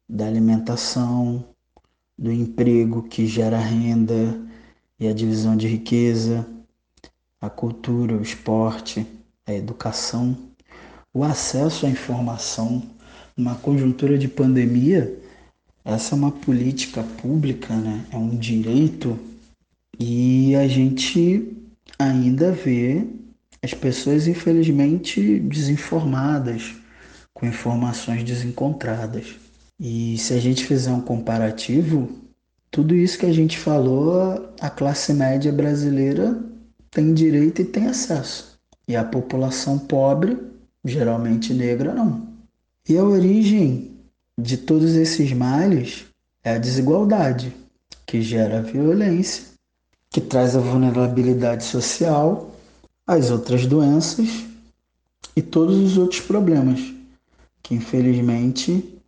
da 0.09 0.27
alimentação, 0.27 1.45
do 2.17 2.31
emprego 2.31 3.03
que 3.03 3.27
gera 3.27 3.59
renda 3.59 4.41
e 4.99 5.09
a 5.09 5.13
divisão 5.13 5.57
de 5.57 5.67
riqueza, 5.67 6.47
a 7.41 7.51
cultura, 7.51 8.17
o 8.17 8.23
esporte, 8.23 9.07
a 9.47 9.53
educação, 9.53 10.37
o 11.13 11.25
acesso 11.25 11.87
à 11.87 11.91
informação. 11.91 12.83
Numa 13.37 13.57
conjuntura 13.57 14.17
de 14.17 14.29
pandemia, 14.29 15.19
essa 15.85 16.15
é 16.15 16.19
uma 16.19 16.31
política 16.31 17.03
pública, 17.03 17.75
né? 17.75 18.05
é 18.11 18.17
um 18.17 18.37
direito 18.37 19.19
e 19.99 20.55
a 20.57 20.67
gente 20.67 21.57
ainda 21.99 22.51
vê 22.53 23.05
as 23.63 23.73
pessoas, 23.73 24.27
infelizmente, 24.27 25.39
desinformadas, 25.41 26.75
com 27.33 27.47
informações 27.47 28.23
desencontradas. 28.23 29.37
E 29.79 30.17
se 30.19 30.35
a 30.35 30.41
gente 30.41 30.65
fizer 30.65 30.93
um 30.93 31.01
comparativo, 31.01 32.09
tudo 32.71 32.95
isso 32.95 33.19
que 33.19 33.27
a 33.27 33.33
gente 33.33 33.59
falou, 33.59 34.53
a 34.61 34.71
classe 34.71 35.13
média 35.13 35.53
brasileira 35.53 36.39
tem 36.91 37.15
direito 37.15 37.63
e 37.63 37.65
tem 37.65 37.87
acesso. 37.87 38.59
E 38.87 38.95
a 38.95 39.05
população 39.05 39.79
pobre, 39.79 40.37
geralmente 40.85 41.55
negra, 41.55 41.95
não. 41.95 42.34
E 42.87 42.99
a 42.99 43.03
origem 43.03 43.97
de 44.39 44.57
todos 44.57 44.95
esses 44.95 45.33
males 45.33 46.05
é 46.43 46.55
a 46.55 46.59
desigualdade, 46.59 47.55
que 48.07 48.21
gera 48.21 48.63
violência 48.63 49.55
que 50.11 50.21
traz 50.21 50.55
a 50.55 50.61
vulnerabilidade 50.61 51.65
social, 51.65 52.55
as 53.05 53.31
outras 53.31 53.67
doenças 53.67 54.45
e 55.35 55.43
todos 55.43 55.77
os 55.77 55.99
outros 55.99 56.21
problemas 56.21 56.95
que 57.65 57.75
infelizmente 57.75 59.01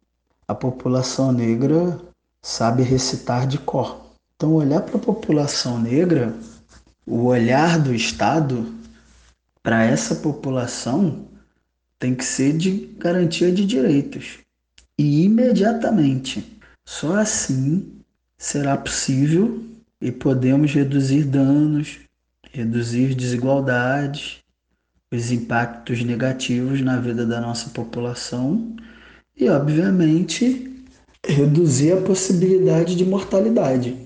a 0.49 0.55
população 0.55 1.31
negra 1.31 2.01
sabe 2.43 2.83
recitar 2.83 3.47
de 3.47 3.59
cor. 3.59 4.01
Então, 4.35 4.55
olhar 4.55 4.81
para 4.81 4.97
a 4.97 5.01
população 5.01 5.79
negra, 5.79 6.35
o 7.07 7.27
olhar 7.27 7.79
do 7.79 7.95
Estado 7.95 8.74
para 9.62 9.85
essa 9.85 10.14
população 10.16 11.27
tem 11.99 12.14
que 12.14 12.24
ser 12.24 12.57
de 12.57 12.94
garantia 12.99 13.51
de 13.51 13.64
direitos 13.64 14.38
e 14.99 15.24
imediatamente. 15.24 16.44
Só 16.84 17.16
assim 17.16 17.92
será 18.38 18.76
possível 18.76 19.64
e 20.01 20.12
podemos 20.12 20.72
reduzir 20.72 21.24
danos, 21.24 21.99
reduzir 22.53 23.14
desigualdades, 23.14 24.38
os 25.12 25.30
impactos 25.30 26.03
negativos 26.03 26.80
na 26.80 26.99
vida 26.99 27.24
da 27.24 27.40
nossa 27.40 27.70
população 27.70 28.76
e, 29.36 29.49
obviamente, 29.49 30.84
reduzir 31.24 31.92
a 31.92 32.03
possibilidade 32.03 32.94
de 32.94 33.05
mortalidade. 33.05 33.97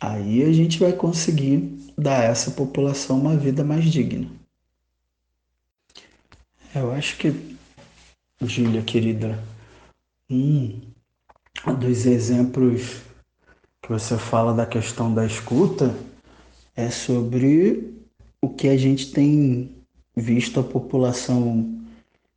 Aí 0.00 0.42
a 0.42 0.52
gente 0.52 0.78
vai 0.78 0.92
conseguir 0.92 1.78
dar 1.96 2.20
a 2.20 2.24
essa 2.24 2.50
população 2.50 3.20
uma 3.20 3.36
vida 3.36 3.62
mais 3.62 3.84
digna. 3.84 4.26
Eu 6.74 6.90
acho 6.90 7.18
que, 7.18 7.34
Júlia, 8.40 8.80
querida, 8.80 9.38
um 10.30 10.80
dos 11.78 12.06
exemplos 12.06 13.02
que 13.82 13.90
você 13.90 14.16
fala 14.16 14.54
da 14.54 14.64
questão 14.64 15.12
da 15.12 15.26
escuta 15.26 15.94
é 16.74 16.88
sobre 16.88 17.92
o 18.40 18.48
que 18.48 18.68
a 18.68 18.76
gente 18.78 19.12
tem 19.12 19.76
visto 20.16 20.60
a 20.60 20.64
população 20.64 21.78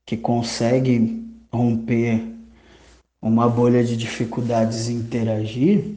que 0.05 0.17
consegue 0.17 1.25
romper 1.49 2.21
uma 3.21 3.47
bolha 3.47 3.86
de 3.86 3.95
dificuldades 3.95 4.89
em 4.89 4.95
interagir 4.95 5.95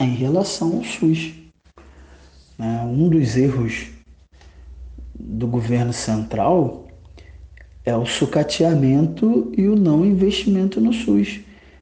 em 0.00 0.14
relação 0.14 0.78
ao 0.78 0.84
SUS. 0.84 1.34
Né? 2.56 2.80
Um 2.84 3.10
dos 3.10 3.36
erros 3.36 3.88
do 5.14 5.46
governo 5.46 5.92
central 5.92 6.87
é 7.88 7.96
o 7.96 8.06
sucateamento 8.06 9.52
e 9.56 9.66
o 9.66 9.74
não 9.74 10.04
investimento 10.04 10.80
no 10.80 10.92
SUS 10.92 11.40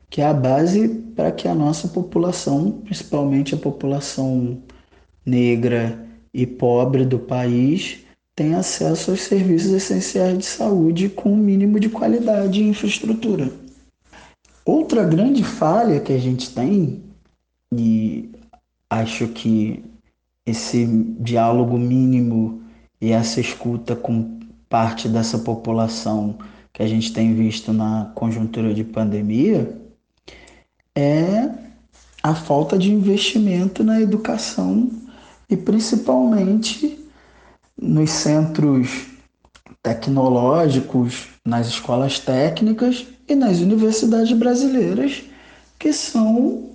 que 0.09 0.21
é 0.21 0.27
a 0.27 0.33
base 0.33 0.89
para 1.15 1.33
que 1.33 1.49
a 1.49 1.55
nossa 1.55 1.89
população, 1.89 2.71
principalmente 2.85 3.55
a 3.55 3.59
população 3.59 4.63
negra 5.25 6.07
e 6.33 6.47
pobre 6.47 7.05
do 7.05 7.19
país, 7.19 7.99
tenha 8.35 8.59
acesso 8.59 9.11
aos 9.11 9.21
serviços 9.21 9.73
essenciais 9.73 10.39
de 10.39 10.45
saúde 10.45 11.09
com 11.09 11.33
um 11.33 11.37
mínimo 11.37 11.81
de 11.81 11.89
qualidade 11.89 12.61
e 12.63 12.69
infraestrutura. 12.69 13.51
Outra 14.65 15.05
grande 15.05 15.43
falha 15.43 16.01
que 16.01 16.13
a 16.13 16.19
gente 16.19 16.51
tem, 16.55 17.03
e 17.73 18.31
acho 18.91 19.29
que 19.29 19.83
esse 20.45 20.87
diálogo 21.19 21.79
mínimo 21.79 22.63
e 23.01 23.11
essa 23.11 23.41
escuta 23.41 23.97
com 23.97 24.36
parte 24.69 25.09
dessa 25.09 25.39
população 25.39 26.37
que 26.73 26.83
a 26.83 26.87
gente 26.87 27.13
tem 27.13 27.35
visto 27.35 27.73
na 27.73 28.11
conjuntura 28.15 28.75
de 28.75 28.85
pandemia, 28.85 29.81
é 30.95 31.49
a 32.23 32.35
falta 32.35 32.77
de 32.77 32.93
investimento 32.93 33.85
na 33.85 34.01
educação 34.01 34.91
e 35.49 35.57
principalmente 35.57 36.99
nos 37.81 38.11
centros 38.11 39.07
tecnológicos, 39.83 41.29
nas 41.45 41.69
escolas 41.69 42.19
técnicas 42.19 43.07
e 43.29 43.35
nas 43.35 43.61
universidades 43.61 44.37
brasileiras, 44.37 45.23
que 45.79 45.93
são 45.93 46.71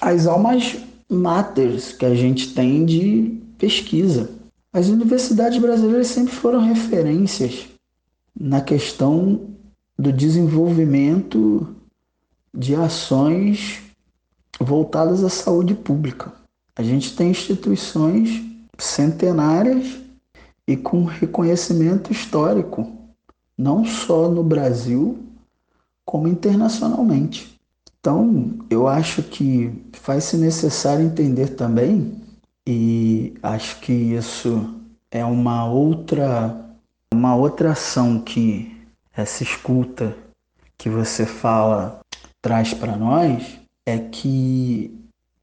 as 0.00 0.26
almas 0.26 0.76
máteres 1.08 1.92
que 1.92 2.04
a 2.04 2.14
gente 2.14 2.52
tem 2.52 2.84
de 2.84 3.40
pesquisa. 3.56 4.35
As 4.76 4.88
universidades 4.88 5.58
brasileiras 5.58 6.08
sempre 6.08 6.34
foram 6.34 6.60
referências 6.60 7.66
na 8.38 8.60
questão 8.60 9.48
do 9.98 10.12
desenvolvimento 10.12 11.74
de 12.52 12.74
ações 12.74 13.80
voltadas 14.60 15.24
à 15.24 15.30
saúde 15.30 15.74
pública. 15.74 16.30
A 16.76 16.82
gente 16.82 17.16
tem 17.16 17.30
instituições 17.30 18.44
centenárias 18.76 19.96
e 20.68 20.76
com 20.76 21.04
reconhecimento 21.04 22.12
histórico, 22.12 22.86
não 23.56 23.82
só 23.82 24.28
no 24.28 24.44
Brasil, 24.44 25.18
como 26.04 26.28
internacionalmente. 26.28 27.58
Então, 27.98 28.58
eu 28.68 28.86
acho 28.86 29.22
que 29.22 29.72
faz-se 29.94 30.36
necessário 30.36 31.02
entender 31.02 31.54
também 31.54 32.25
e 32.66 33.34
acho 33.42 33.80
que 33.80 33.92
isso 33.92 34.80
é 35.10 35.24
uma 35.24 35.64
outra 35.66 36.64
uma 37.12 37.34
outra 37.34 37.72
ação 37.72 38.20
que 38.20 38.76
essa 39.14 39.42
escuta 39.42 40.16
que 40.76 40.90
você 40.90 41.24
fala 41.24 42.00
traz 42.42 42.74
para 42.74 42.96
nós 42.96 43.58
é 43.86 43.98
que 43.98 44.92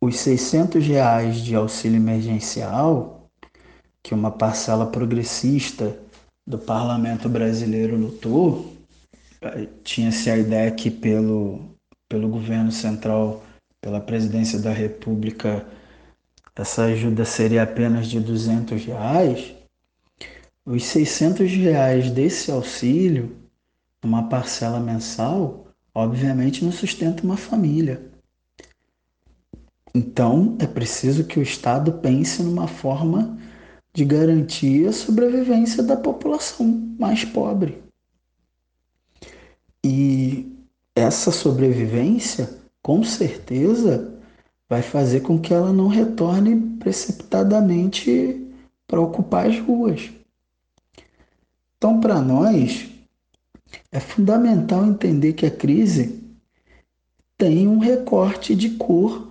os 0.02 0.18
600 0.20 0.86
reais 0.86 1.38
de 1.38 1.56
auxílio 1.56 1.98
emergencial 1.98 3.30
que 4.04 4.14
uma 4.14 4.30
parcela 4.30 4.86
progressista 4.86 5.98
do 6.46 6.60
parlamento 6.60 7.30
brasileiro 7.30 7.96
lutou, 7.96 8.74
tinha-se 9.84 10.30
a 10.30 10.38
ideia 10.38 10.70
que 10.72 10.92
pelo, 10.92 11.62
pelo 12.10 12.28
governo 12.28 12.72
central, 12.72 13.42
pela 13.82 14.02
presidência 14.02 14.60
da 14.60 14.72
república, 14.72 15.66
essa 16.56 16.84
ajuda 16.84 17.26
seria 17.26 17.64
apenas 17.64 18.08
de 18.08 18.20
200 18.20 18.86
reais, 18.86 19.54
os 20.66 20.86
600 20.86 21.51
reais 21.51 22.12
desse 22.12 22.51
auxílio, 22.51 23.36
uma 24.04 24.30
parcela 24.30 24.80
mensal, 24.80 25.68
obviamente 25.93 26.64
não 26.64 26.72
sustenta 26.72 27.24
uma 27.24 27.38
família. 27.38 28.10
Então, 29.95 30.58
é 30.60 30.66
preciso 30.66 31.24
que 31.26 31.39
o 31.39 31.43
Estado 31.43 31.93
pense 31.93 32.41
numa 32.41 32.68
forma 32.68 33.38
de 33.93 34.04
garantir 34.04 34.88
a 34.88 34.91
sobrevivência 34.91 35.84
da 35.84 35.95
população 35.95 36.66
mais 36.97 37.24
pobre. 37.24 37.84
E 39.84 40.51
essa 40.95 41.32
sobrevivência, 41.32 42.49
com 42.82 43.04
certeza, 43.04 44.12
vai 44.74 44.82
fazer 44.82 45.20
com 45.20 45.38
que 45.38 45.54
ela 45.54 45.72
não 45.72 45.88
retorne 45.88 46.60
precipitadamente 46.80 48.44
para 48.88 49.00
ocupar 49.00 49.46
as 49.46 49.60
ruas. 49.60 50.10
Então, 51.78 52.00
para 52.00 52.20
nós, 52.20 52.90
é 53.92 54.00
fundamental 54.00 54.84
entender 54.84 55.34
que 55.34 55.46
a 55.46 55.52
crise 55.52 56.24
tem 57.38 57.68
um 57.68 57.78
recorte 57.78 58.56
de 58.56 58.72
cor 58.72 59.28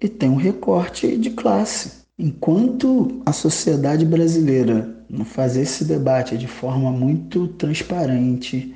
e 0.00 0.08
tem 0.08 0.28
um 0.28 0.36
recorte 0.36 1.16
de 1.16 1.30
classe. 1.30 2.02
Enquanto 2.18 3.22
a 3.24 3.32
sociedade 3.32 4.04
brasileira 4.04 5.06
não 5.08 5.24
fazer 5.24 5.62
esse 5.62 5.84
debate 5.84 6.36
de 6.36 6.48
forma 6.48 6.90
muito 6.90 7.46
transparente, 7.46 8.74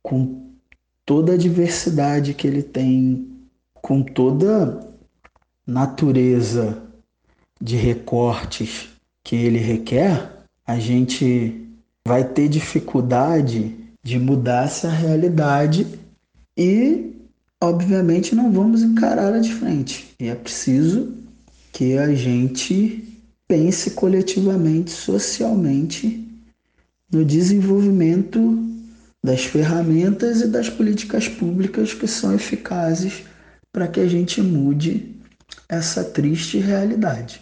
com 0.00 0.48
toda 1.04 1.32
a 1.32 1.36
diversidade 1.36 2.34
que 2.34 2.46
ele 2.46 2.62
tem, 2.62 3.26
com 3.74 4.00
toda 4.00 4.86
natureza 5.68 6.82
de 7.60 7.76
recortes 7.76 8.88
que 9.22 9.36
ele 9.36 9.58
requer, 9.58 10.32
a 10.66 10.78
gente 10.78 11.68
vai 12.06 12.24
ter 12.24 12.48
dificuldade 12.48 13.76
de 14.02 14.18
mudar 14.18 14.64
essa 14.64 14.88
realidade 14.88 15.86
e, 16.56 17.14
obviamente, 17.62 18.34
não 18.34 18.50
vamos 18.50 18.82
encará-la 18.82 19.40
de 19.40 19.52
frente. 19.52 20.14
E 20.18 20.28
é 20.28 20.34
preciso 20.34 21.12
que 21.70 21.98
a 21.98 22.14
gente 22.14 23.06
pense 23.46 23.90
coletivamente, 23.90 24.90
socialmente, 24.90 26.26
no 27.12 27.22
desenvolvimento 27.26 28.66
das 29.22 29.44
ferramentas 29.44 30.40
e 30.40 30.46
das 30.46 30.70
políticas 30.70 31.28
públicas 31.28 31.92
que 31.92 32.06
são 32.06 32.34
eficazes 32.34 33.24
para 33.70 33.86
que 33.86 34.00
a 34.00 34.06
gente 34.06 34.40
mude 34.40 35.17
essa 35.68 36.04
triste 36.04 36.58
realidade. 36.58 37.40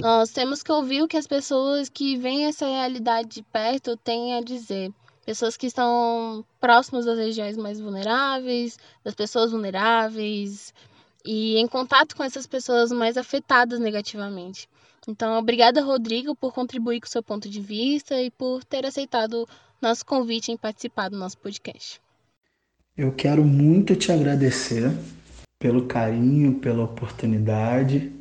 Nós 0.00 0.30
temos 0.30 0.62
que 0.62 0.72
ouvir 0.72 1.02
o 1.02 1.08
que 1.08 1.16
as 1.16 1.26
pessoas 1.26 1.88
que 1.88 2.16
veem 2.16 2.46
essa 2.46 2.66
realidade 2.66 3.28
de 3.28 3.42
perto 3.42 3.96
têm 3.96 4.34
a 4.34 4.40
dizer. 4.40 4.90
Pessoas 5.24 5.56
que 5.56 5.66
estão 5.66 6.44
próximas 6.60 7.04
das 7.04 7.16
regiões 7.16 7.56
mais 7.56 7.78
vulneráveis, 7.78 8.78
das 9.04 9.14
pessoas 9.14 9.52
vulneráveis, 9.52 10.74
e 11.24 11.56
em 11.58 11.68
contato 11.68 12.16
com 12.16 12.24
essas 12.24 12.46
pessoas 12.46 12.90
mais 12.90 13.16
afetadas 13.16 13.78
negativamente. 13.78 14.68
Então, 15.06 15.38
obrigada, 15.38 15.82
Rodrigo, 15.82 16.34
por 16.34 16.52
contribuir 16.52 17.00
com 17.00 17.06
o 17.06 17.10
seu 17.10 17.22
ponto 17.22 17.48
de 17.48 17.60
vista 17.60 18.20
e 18.20 18.30
por 18.30 18.64
ter 18.64 18.86
aceitado 18.86 19.48
nosso 19.80 20.06
convite 20.06 20.52
em 20.52 20.56
participar 20.56 21.08
do 21.08 21.18
nosso 21.18 21.36
podcast. 21.38 22.00
Eu 22.96 23.12
quero 23.12 23.44
muito 23.44 23.96
te 23.96 24.12
agradecer 24.12 24.92
pelo 25.62 25.86
carinho, 25.86 26.54
pela 26.54 26.82
oportunidade. 26.82 28.12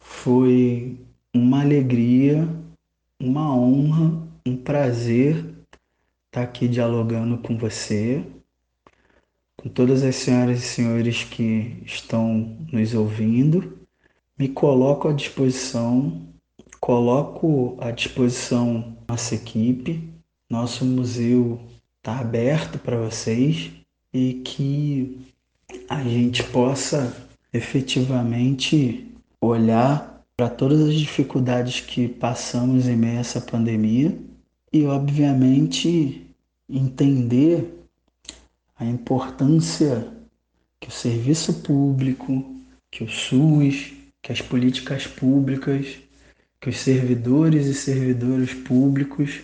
Foi 0.00 0.98
uma 1.32 1.60
alegria, 1.60 2.48
uma 3.20 3.54
honra, 3.56 4.26
um 4.44 4.56
prazer 4.56 5.36
estar 6.26 6.42
aqui 6.42 6.66
dialogando 6.66 7.38
com 7.38 7.56
você 7.56 8.24
com 9.56 9.68
todas 9.68 10.02
as 10.02 10.16
senhoras 10.16 10.58
e 10.58 10.66
senhores 10.66 11.22
que 11.22 11.80
estão 11.84 12.56
nos 12.72 12.92
ouvindo. 12.94 13.78
Me 14.36 14.48
coloco 14.48 15.06
à 15.06 15.12
disposição, 15.12 16.26
coloco 16.80 17.76
à 17.78 17.90
disposição 17.90 18.96
nossa 19.06 19.34
equipe. 19.34 20.08
Nosso 20.48 20.84
museu 20.84 21.60
está 21.98 22.18
aberto 22.18 22.78
para 22.78 22.96
vocês 22.96 23.70
e 24.12 24.34
que 24.42 25.29
a 25.88 26.02
gente 26.02 26.42
possa 26.44 27.16
efetivamente 27.52 29.06
olhar 29.40 30.22
para 30.36 30.48
todas 30.48 30.80
as 30.80 30.94
dificuldades 30.94 31.80
que 31.80 32.08
passamos 32.08 32.86
em 32.86 32.96
meio 32.96 33.18
a 33.18 33.20
essa 33.20 33.40
pandemia 33.40 34.16
e, 34.72 34.84
obviamente, 34.86 36.26
entender 36.68 37.74
a 38.78 38.84
importância 38.86 40.08
que 40.80 40.88
o 40.88 40.92
serviço 40.92 41.54
público, 41.54 42.56
que 42.90 43.04
o 43.04 43.08
SUS, 43.08 43.92
que 44.22 44.32
as 44.32 44.40
políticas 44.40 45.06
públicas, 45.06 45.98
que 46.60 46.70
os 46.70 46.78
servidores 46.78 47.66
e 47.66 47.74
servidoras 47.74 48.54
públicos 48.54 49.40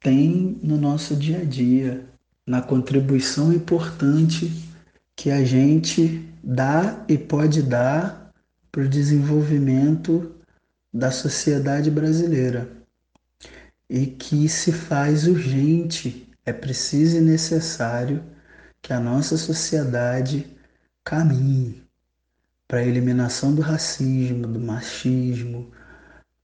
têm 0.00 0.58
no 0.62 0.76
nosso 0.76 1.16
dia 1.16 1.38
a 1.38 1.44
dia, 1.44 2.04
na 2.46 2.60
contribuição 2.60 3.52
importante 3.52 4.50
que 5.22 5.30
a 5.30 5.44
gente 5.44 6.28
dá 6.42 7.04
e 7.08 7.16
pode 7.16 7.62
dar 7.62 8.32
para 8.72 8.82
o 8.82 8.88
desenvolvimento 8.88 10.34
da 10.92 11.12
sociedade 11.12 11.92
brasileira. 11.92 12.68
E 13.88 14.04
que 14.06 14.48
se 14.48 14.72
faz 14.72 15.28
urgente, 15.28 16.28
é 16.44 16.52
preciso 16.52 17.18
e 17.18 17.20
necessário 17.20 18.20
que 18.82 18.92
a 18.92 18.98
nossa 18.98 19.36
sociedade 19.36 20.44
caminhe 21.04 21.84
para 22.66 22.80
a 22.80 22.84
eliminação 22.84 23.54
do 23.54 23.62
racismo, 23.62 24.48
do 24.48 24.58
machismo, 24.58 25.70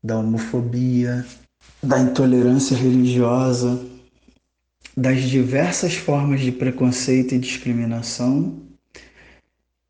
da 0.01 0.21
homofobia, 0.21 1.27
da 1.83 1.99
intolerância 1.99 2.77
religiosa, 2.77 3.85
das 4.97 5.23
diversas 5.23 5.97
formas 5.97 6.41
de 6.41 6.53
preconceito 6.53 7.35
e 7.35 7.41
discriminação 7.41 8.68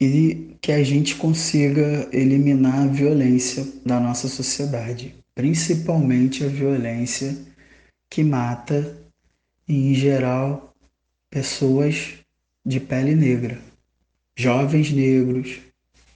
e 0.00 0.56
que 0.60 0.72
a 0.72 0.82
gente 0.82 1.16
consiga 1.16 2.08
eliminar 2.12 2.82
a 2.82 2.86
violência 2.86 3.66
da 3.84 3.98
nossa 3.98 4.28
sociedade, 4.28 5.14
principalmente 5.34 6.44
a 6.44 6.48
violência 6.48 7.36
que 8.10 8.22
mata 8.22 8.96
em 9.68 9.94
geral, 9.94 10.74
pessoas 11.30 12.14
de 12.64 12.80
pele 12.80 13.14
negra, 13.14 13.60
jovens 14.36 14.90
negros, 14.90 15.58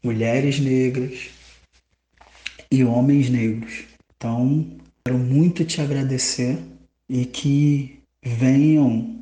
mulheres 0.03 0.59
negras 0.59 1.31
e 2.71 2.83
homens 2.83 3.29
negros. 3.29 3.85
Então, 4.17 4.67
quero 5.05 5.19
muito 5.19 5.65
te 5.65 5.81
agradecer 5.81 6.59
e 7.09 7.27
que 7.27 8.01
venham 8.23 9.21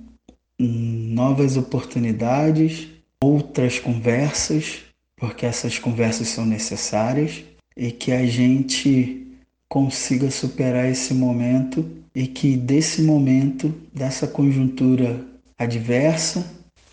novas 0.58 1.56
oportunidades, 1.56 2.88
outras 3.22 3.78
conversas, 3.78 4.80
porque 5.16 5.44
essas 5.44 5.78
conversas 5.78 6.28
são 6.28 6.46
necessárias 6.46 7.44
e 7.76 7.92
que 7.92 8.12
a 8.12 8.24
gente 8.26 9.26
consiga 9.68 10.30
superar 10.30 10.88
esse 10.90 11.14
momento 11.14 11.88
e 12.14 12.26
que 12.26 12.56
desse 12.56 13.02
momento, 13.02 13.72
dessa 13.94 14.26
conjuntura 14.26 15.24
adversa, 15.58 16.44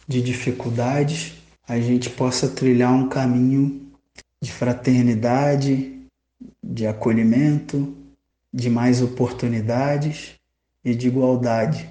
de 0.07 0.21
dificuldades, 0.21 1.33
a 1.67 1.79
gente 1.79 2.09
possa 2.09 2.47
trilhar 2.47 2.93
um 2.93 3.09
caminho 3.09 3.81
de 4.41 4.51
fraternidade, 4.51 5.97
de 6.63 6.87
acolhimento, 6.87 7.93
de 8.53 8.69
mais 8.69 9.01
oportunidades 9.01 10.35
e 10.83 10.95
de 10.95 11.07
igualdade. 11.07 11.89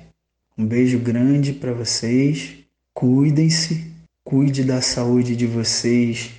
Um 0.57 0.65
beijo 0.65 0.99
grande 0.99 1.53
para 1.53 1.75
vocês. 1.75 2.55
Cuidem-se, 2.95 3.93
cuide 4.27 4.65
da 4.65 4.83
saúde 4.83 5.37
de 5.37 5.47
vocês 5.47 6.33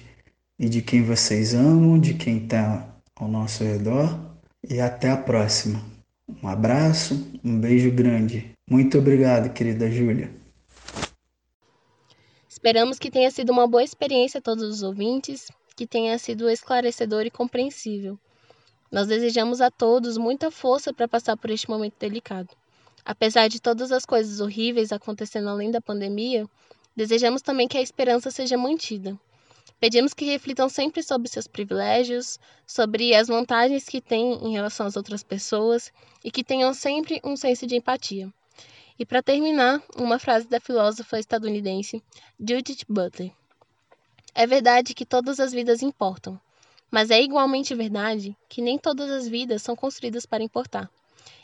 e 0.60 0.68
de 0.68 0.82
quem 0.82 1.04
vocês 1.04 1.56
amam, 1.56 1.98
de 1.98 2.16
quem 2.16 2.44
está 2.44 2.86
ao 3.16 3.30
nosso 3.30 3.64
redor 3.64 4.20
e 4.70 4.82
até 4.82 5.10
a 5.10 5.16
próxima. 5.16 5.82
Um 6.44 6.50
abraço, 6.50 7.32
um 7.42 7.58
beijo 7.58 7.90
grande. 7.90 8.52
Muito 8.70 8.98
obrigado, 8.98 9.54
querida 9.54 9.90
Júlia. 9.90 10.30
Esperamos 12.50 13.00
que 13.00 13.10
tenha 13.10 13.32
sido 13.32 13.54
uma 13.54 13.66
boa 13.66 13.86
experiência 13.86 14.40
a 14.40 14.42
todos 14.42 14.66
os 14.66 14.84
ouvintes, 14.84 15.48
que 15.74 15.88
tenha 15.88 16.18
sido 16.20 16.50
esclarecedor 16.50 17.26
e 17.26 17.32
compreensível. 17.32 18.20
Nós 18.92 19.08
desejamos 19.08 19.62
a 19.62 19.72
todos 19.72 20.18
muita 20.18 20.52
força 20.52 20.94
para 20.94 21.08
passar 21.08 21.38
por 21.38 21.50
este 21.50 21.70
momento 21.70 21.96
delicado. 21.98 22.50
Apesar 23.06 23.48
de 23.48 23.62
todas 23.62 23.94
as 23.94 24.06
coisas 24.06 24.42
horríveis 24.42 24.92
acontecendo 24.92 25.48
além 25.48 25.72
da 25.72 25.80
pandemia, 25.80 26.46
desejamos 26.98 27.44
também 27.44 27.68
que 27.68 27.78
a 27.78 27.82
esperança 27.82 28.32
seja 28.32 28.58
mantida. 28.58 29.18
Pedimos 29.80 30.16
que 30.16 30.26
reflitam 30.26 30.68
sempre 30.68 31.04
sobre 31.04 31.30
seus 31.30 31.46
privilégios, 31.46 32.40
sobre 32.66 33.14
as 33.14 33.28
vantagens 33.28 33.86
que 33.86 34.02
têm 34.02 34.34
em 34.44 34.52
relação 34.52 34.88
às 34.88 34.98
outras 34.98 35.22
pessoas 35.22 35.94
e 36.24 36.32
que 36.32 36.44
tenham 36.44 36.74
sempre 36.74 37.22
um 37.24 37.38
senso 37.38 37.68
de 37.68 37.76
empatia. 37.76 38.34
E 38.98 39.06
para 39.06 39.22
terminar, 39.22 39.80
uma 39.96 40.18
frase 40.18 40.48
da 40.48 40.60
filósofa 40.60 41.20
estadunidense 41.20 42.02
Judith 42.40 42.84
Butler. 42.90 43.32
É 44.34 44.48
verdade 44.48 44.96
que 44.96 45.06
todas 45.06 45.40
as 45.40 45.52
vidas 45.52 45.84
importam, 45.84 46.40
mas 46.90 47.12
é 47.12 47.22
igualmente 47.22 47.76
verdade 47.76 48.36
que 48.50 48.60
nem 48.60 48.80
todas 48.80 49.12
as 49.12 49.28
vidas 49.28 49.62
são 49.62 49.76
construídas 49.76 50.26
para 50.26 50.44
importar. 50.44 50.90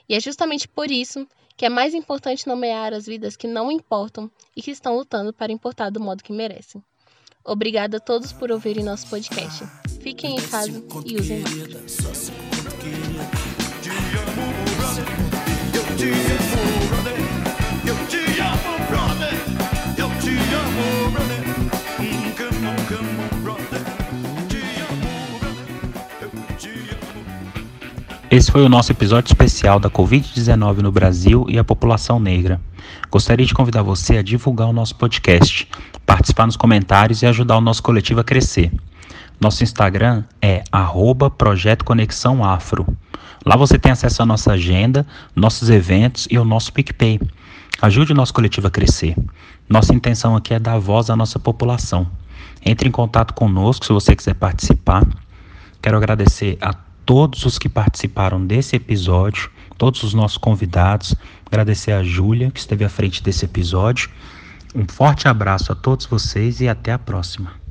E 0.10 0.16
é 0.16 0.20
justamente 0.20 0.68
por 0.68 0.90
isso 0.90 1.28
que 1.56 1.66
é 1.66 1.70
mais 1.70 1.94
importante 1.94 2.48
nomear 2.48 2.94
as 2.94 3.06
vidas 3.06 3.36
que 3.36 3.48
não 3.48 3.72
importam 3.72 4.30
e 4.56 4.62
que 4.62 4.72
estão 4.72 4.96
lutando 4.96 5.34
para 5.34 5.52
importar 5.52 5.90
do 5.90 6.00
modo 6.00 6.24
que 6.24 6.34
merecem. 6.34 6.84
Obrigada 7.46 7.98
a 7.98 8.00
todos 8.00 8.32
por 8.32 8.52
ouvirem 8.52 8.84
nosso 8.84 9.08
podcast. 9.08 9.66
Fiquem 10.02 10.38
em 10.38 10.42
casa 10.42 10.84
e 11.06 11.16
usem 11.18 11.42
máscara. 11.42 11.84
Esse 28.34 28.52
foi 28.52 28.66
o 28.66 28.68
nosso 28.68 28.92
episódio 28.92 29.30
especial 29.30 29.80
da 29.80 29.92
Covid-19 29.92 30.78
no 30.78 30.92
Brasil 30.92 31.46
e 31.48 31.60
a 31.60 31.64
população 31.64 32.20
negra. 32.20 32.60
Gostaria 33.12 33.46
de 33.46 33.54
convidar 33.54 33.84
você 33.84 34.18
a 34.18 34.24
divulgar 34.24 34.68
o 34.68 34.74
nosso 34.74 34.96
podcast, 34.96 35.70
participar 36.04 36.48
nos 36.48 36.58
comentários 36.58 37.22
e 37.22 37.28
ajudar 37.28 37.58
o 37.58 37.62
nosso 37.62 37.84
coletivo 37.84 38.22
a 38.22 38.24
crescer. 38.24 38.72
Nosso 39.40 39.64
Instagram 39.64 40.24
é 40.42 40.64
Projeto 41.38 41.86
Conexão 41.86 42.44
Afro. 42.44 42.98
Lá 43.46 43.56
você 43.56 43.78
tem 43.78 43.92
acesso 43.92 44.24
à 44.24 44.26
nossa 44.26 44.54
agenda, 44.54 45.06
nossos 45.36 45.70
eventos 45.70 46.28
e 46.32 46.36
ao 46.36 46.44
nosso 46.44 46.74
PicPay. 46.74 47.20
Ajude 47.84 48.14
o 48.14 48.16
nosso 48.16 48.34
coletivo 48.34 48.66
a 48.66 48.72
crescer. 48.72 49.16
Nossa 49.70 49.94
intenção 49.94 50.36
aqui 50.36 50.56
é 50.56 50.60
dar 50.60 50.80
voz 50.80 51.12
à 51.12 51.16
nossa 51.16 51.38
população. 51.38 52.08
Entre 52.66 52.90
em 52.90 52.92
contato 52.92 53.32
conosco 53.36 53.86
se 53.86 53.94
você 53.94 54.16
quiser 54.16 54.34
participar. 54.34 55.06
Quero 55.80 55.98
agradecer 55.98 56.58
a 56.60 56.74
todos 57.06 57.46
os 57.46 57.58
que 57.58 57.70
participaram 57.70 58.46
desse 58.46 58.76
episódio, 58.76 59.50
todos 59.78 60.04
os 60.04 60.14
nossos 60.14 60.38
convidados, 60.38 61.16
agradecer 61.46 61.92
a 61.92 62.04
Júlia, 62.04 62.52
que 62.52 62.60
esteve 62.60 62.84
à 62.84 62.90
frente 62.90 63.22
desse 63.22 63.46
episódio. 63.46 64.10
Um 64.76 64.86
forte 64.88 65.28
abraço 65.28 65.72
a 65.72 65.76
todos 65.76 66.06
vocês 66.06 66.62
e 66.62 66.68
até 66.68 66.92
a 66.92 67.00
próxima. 67.00 67.63